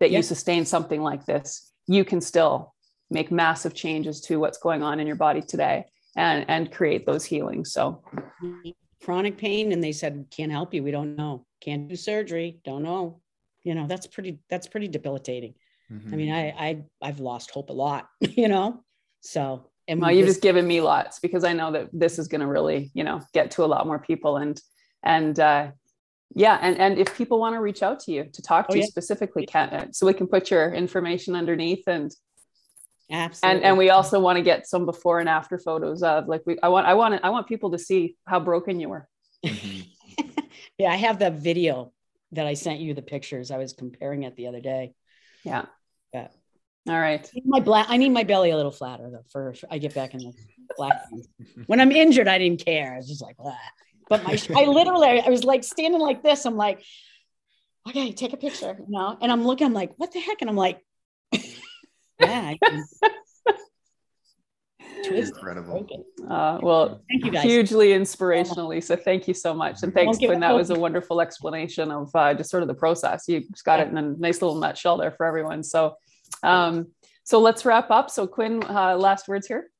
that 0.00 0.10
yeah. 0.10 0.16
you 0.16 0.22
sustained 0.22 0.66
something 0.68 1.02
like 1.02 1.26
this 1.26 1.70
you 1.86 2.02
can 2.02 2.22
still 2.22 2.72
make 3.10 3.30
massive 3.30 3.74
changes 3.74 4.22
to 4.22 4.40
what's 4.40 4.56
going 4.56 4.82
on 4.82 5.00
in 5.00 5.06
your 5.06 5.20
body 5.26 5.42
today 5.42 5.84
and 6.16 6.46
and 6.48 6.72
create 6.72 7.04
those 7.04 7.26
healings. 7.26 7.74
So 7.74 8.02
chronic 9.04 9.36
pain 9.36 9.70
and 9.70 9.84
they 9.84 9.92
said 9.92 10.24
can't 10.30 10.50
help 10.50 10.72
you. 10.72 10.82
We 10.82 10.92
don't 10.92 11.14
know. 11.14 11.44
Can't 11.60 11.88
do 11.88 11.94
surgery. 11.94 12.60
Don't 12.64 12.82
know 12.82 13.20
you 13.64 13.74
know 13.74 13.86
that's 13.86 14.06
pretty 14.06 14.38
that's 14.48 14.68
pretty 14.68 14.88
debilitating 14.88 15.54
Mm-hmm. 15.92 16.12
I 16.12 16.16
mean, 16.16 16.32
I, 16.32 16.48
I 16.48 16.82
I've 17.02 17.20
lost 17.20 17.50
hope 17.50 17.70
a 17.70 17.72
lot, 17.72 18.08
you 18.20 18.48
know. 18.48 18.82
So 19.20 19.70
and 19.86 20.00
well, 20.00 20.10
you've 20.10 20.26
just 20.26 20.42
given 20.42 20.66
me 20.66 20.80
lots 20.80 21.18
because 21.18 21.44
I 21.44 21.52
know 21.52 21.72
that 21.72 21.88
this 21.92 22.18
is 22.18 22.28
going 22.28 22.40
to 22.40 22.46
really, 22.46 22.90
you 22.94 23.04
know, 23.04 23.20
get 23.32 23.52
to 23.52 23.64
a 23.64 23.66
lot 23.66 23.86
more 23.86 23.98
people 23.98 24.36
and 24.36 24.60
and 25.02 25.38
uh, 25.38 25.70
yeah, 26.34 26.58
and 26.60 26.78
and 26.78 26.98
if 26.98 27.16
people 27.16 27.38
want 27.38 27.54
to 27.54 27.60
reach 27.60 27.82
out 27.82 28.00
to 28.00 28.12
you 28.12 28.24
to 28.32 28.42
talk 28.42 28.68
to 28.68 28.74
oh, 28.74 28.76
you 28.76 28.82
yeah. 28.82 28.88
specifically, 28.88 29.46
can 29.46 29.92
so 29.92 30.06
we 30.06 30.14
can 30.14 30.26
put 30.26 30.50
your 30.50 30.72
information 30.72 31.36
underneath 31.36 31.86
and 31.86 32.14
absolutely 33.10 33.56
and 33.56 33.64
and 33.64 33.78
we 33.78 33.90
also 33.90 34.18
want 34.18 34.36
to 34.36 34.42
get 34.42 34.66
some 34.66 34.86
before 34.86 35.20
and 35.20 35.28
after 35.28 35.58
photos 35.58 36.02
of 36.02 36.26
like 36.26 36.40
we 36.46 36.58
I 36.62 36.68
want 36.68 36.86
I 36.86 36.94
want 36.94 37.20
I 37.22 37.30
want 37.30 37.46
people 37.46 37.70
to 37.72 37.78
see 37.78 38.16
how 38.26 38.40
broken 38.40 38.80
you 38.80 38.88
were. 38.88 39.08
Mm-hmm. 39.44 40.30
yeah, 40.78 40.90
I 40.90 40.96
have 40.96 41.18
that 41.18 41.34
video 41.34 41.92
that 42.34 42.46
I 42.46 42.54
sent 42.54 42.80
you 42.80 42.94
the 42.94 43.02
pictures. 43.02 43.50
I 43.50 43.58
was 43.58 43.72
comparing 43.72 44.22
it 44.22 44.36
the 44.36 44.46
other 44.46 44.60
day. 44.60 44.94
Yeah. 45.44 45.66
Yeah. 46.12 46.28
All 46.88 47.00
right. 47.00 47.28
My 47.44 47.60
black. 47.60 47.86
I 47.88 47.96
need 47.96 48.10
my 48.10 48.24
belly 48.24 48.50
a 48.50 48.56
little 48.56 48.70
flatter 48.70 49.10
though. 49.10 49.24
For 49.30 49.54
I 49.70 49.78
get 49.78 49.94
back 49.94 50.14
in 50.14 50.20
the 50.20 50.32
black. 50.76 51.04
when 51.66 51.80
I'm 51.80 51.92
injured, 51.92 52.28
I 52.28 52.38
didn't 52.38 52.64
care. 52.64 52.94
I 52.94 52.96
was 52.96 53.08
just 53.08 53.22
like, 53.22 53.36
Blah. 53.36 53.56
but 54.08 54.22
my. 54.24 54.38
I 54.54 54.64
literally, 54.64 55.20
I 55.20 55.30
was 55.30 55.44
like 55.44 55.64
standing 55.64 56.00
like 56.00 56.22
this. 56.22 56.44
I'm 56.44 56.56
like, 56.56 56.84
okay, 57.88 58.12
take 58.12 58.32
a 58.32 58.36
picture, 58.36 58.76
you 58.78 58.86
know. 58.88 59.16
And 59.20 59.32
I'm 59.32 59.44
looking. 59.46 59.66
I'm 59.66 59.74
like, 59.74 59.94
what 59.96 60.12
the 60.12 60.20
heck? 60.20 60.42
And 60.42 60.50
I'm 60.50 60.56
like, 60.56 60.80
yeah. 62.20 62.54
Twist. 65.08 65.34
Incredible. 65.34 65.86
Uh, 66.28 66.58
well, 66.62 67.00
Thank 67.10 67.24
you 67.24 67.30
guys. 67.30 67.44
hugely 67.44 67.92
inspirational, 67.92 68.68
Lisa. 68.68 68.96
Thank 68.96 69.28
you 69.28 69.34
so 69.34 69.54
much. 69.54 69.82
And 69.82 69.92
thanks, 69.92 70.18
Quinn. 70.18 70.40
That 70.40 70.54
was 70.54 70.70
a 70.70 70.78
wonderful 70.78 71.20
explanation 71.20 71.90
of 71.90 72.10
uh, 72.14 72.34
just 72.34 72.50
sort 72.50 72.62
of 72.62 72.68
the 72.68 72.74
process. 72.74 73.24
You 73.28 73.40
just 73.40 73.64
got 73.64 73.80
it 73.80 73.88
in 73.88 73.96
a 73.96 74.02
nice 74.02 74.40
little 74.42 74.56
nutshell 74.56 74.96
there 74.96 75.12
for 75.12 75.26
everyone. 75.26 75.62
So, 75.62 75.96
um, 76.42 76.88
so 77.24 77.40
let's 77.40 77.64
wrap 77.64 77.90
up. 77.90 78.10
So, 78.10 78.26
Quinn, 78.26 78.62
uh, 78.64 78.96
last 78.96 79.28
words 79.28 79.46
here. 79.46 79.70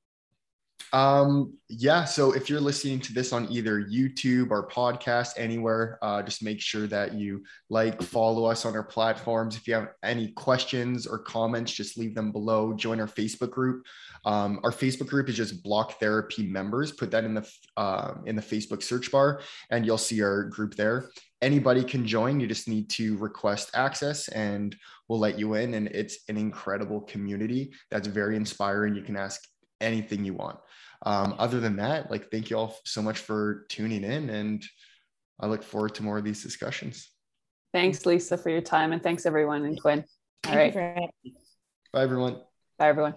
Um, 0.95 1.55
yeah. 1.69 2.05
So 2.05 2.33
if 2.33 2.49
you're 2.49 2.61
listening 2.61 3.01
to 3.01 3.13
this 3.13 3.33
on 3.33 3.51
either 3.51 3.83
YouTube 3.83 4.53
or 4.53 4.69
podcast, 4.69 5.31
anywhere, 5.37 5.99
uh, 6.03 6.23
just 6.23 6.41
make 6.41 6.61
sure 6.61 6.87
that 6.87 7.15
you 7.15 7.43
like, 7.69 8.01
follow 8.01 8.45
us 8.45 8.65
on 8.65 8.77
our 8.77 8.85
platforms. 8.85 9.57
If 9.57 9.67
you 9.67 9.75
have 9.75 9.89
any 10.05 10.29
questions 10.29 11.05
or 11.05 11.19
comments, 11.19 11.73
just 11.73 11.99
leave 11.99 12.15
them 12.15 12.31
below. 12.31 12.75
Join 12.75 13.01
our 13.01 13.09
Facebook 13.09 13.51
group. 13.51 13.85
Um, 14.25 14.61
our 14.63 14.71
Facebook 14.71 15.09
group 15.09 15.29
is 15.29 15.37
just 15.37 15.65
Block 15.65 15.99
Therapy 15.99 16.47
members. 16.47 16.93
Put 16.93 17.11
that 17.11 17.25
in 17.25 17.35
the 17.35 17.51
uh, 17.77 18.15
in 18.27 18.37
the 18.37 18.43
Facebook 18.43 18.83
search 18.83 19.11
bar, 19.11 19.41
and 19.71 19.85
you'll 19.85 19.99
see 19.99 20.23
our 20.23 20.45
group 20.45 20.77
there. 20.77 21.11
Anybody 21.43 21.83
can 21.83 22.07
join. 22.07 22.39
You 22.39 22.47
just 22.47 22.69
need 22.69 22.89
to 22.91 23.19
request 23.19 23.71
access, 23.75 24.29
and 24.29 24.77
we'll 25.09 25.19
let 25.19 25.41
you 25.41 25.55
in. 25.55 25.75
And 25.75 25.89
it's 25.89 26.19
an 26.29 26.37
incredible 26.37 27.01
community 27.01 27.73
that's 27.91 28.07
very 28.07 28.37
inspiring. 28.37 28.95
You 28.95 29.03
can 29.03 29.17
ask 29.17 29.43
anything 29.85 30.25
you 30.25 30.35
want 30.35 30.59
um, 31.05 31.35
other 31.39 31.61
than 31.61 31.77
that, 31.77 32.11
like, 32.11 32.31
thank 32.31 32.51
you 32.51 32.57
all 32.57 32.77
so 32.85 33.03
much 33.03 33.19
for 33.19 33.67
tuning 33.69 34.05
in. 34.05 34.31
And 34.31 34.65
I 35.39 35.47
look 35.47 35.63
forward 35.63 35.95
to 35.97 36.03
more 36.03 36.19
of 36.19 36.25
these 36.25 36.43
discussions. 36.43 37.11
Thanks, 37.73 38.07
Lisa, 38.07 38.39
for 38.39 38.51
your 38.51 38.63
time. 38.63 38.93
And 38.93 39.03
thanks, 39.03 39.27
everyone. 39.27 39.65
And 39.65 39.81
Quinn. 39.81 40.05
All 40.47 40.55
Thank 40.55 40.75
you 40.75 40.81
for. 40.81 41.09
Bye, 41.93 42.03
everyone. 42.03 42.41
Bye, 42.79 42.89
everyone. 42.89 43.15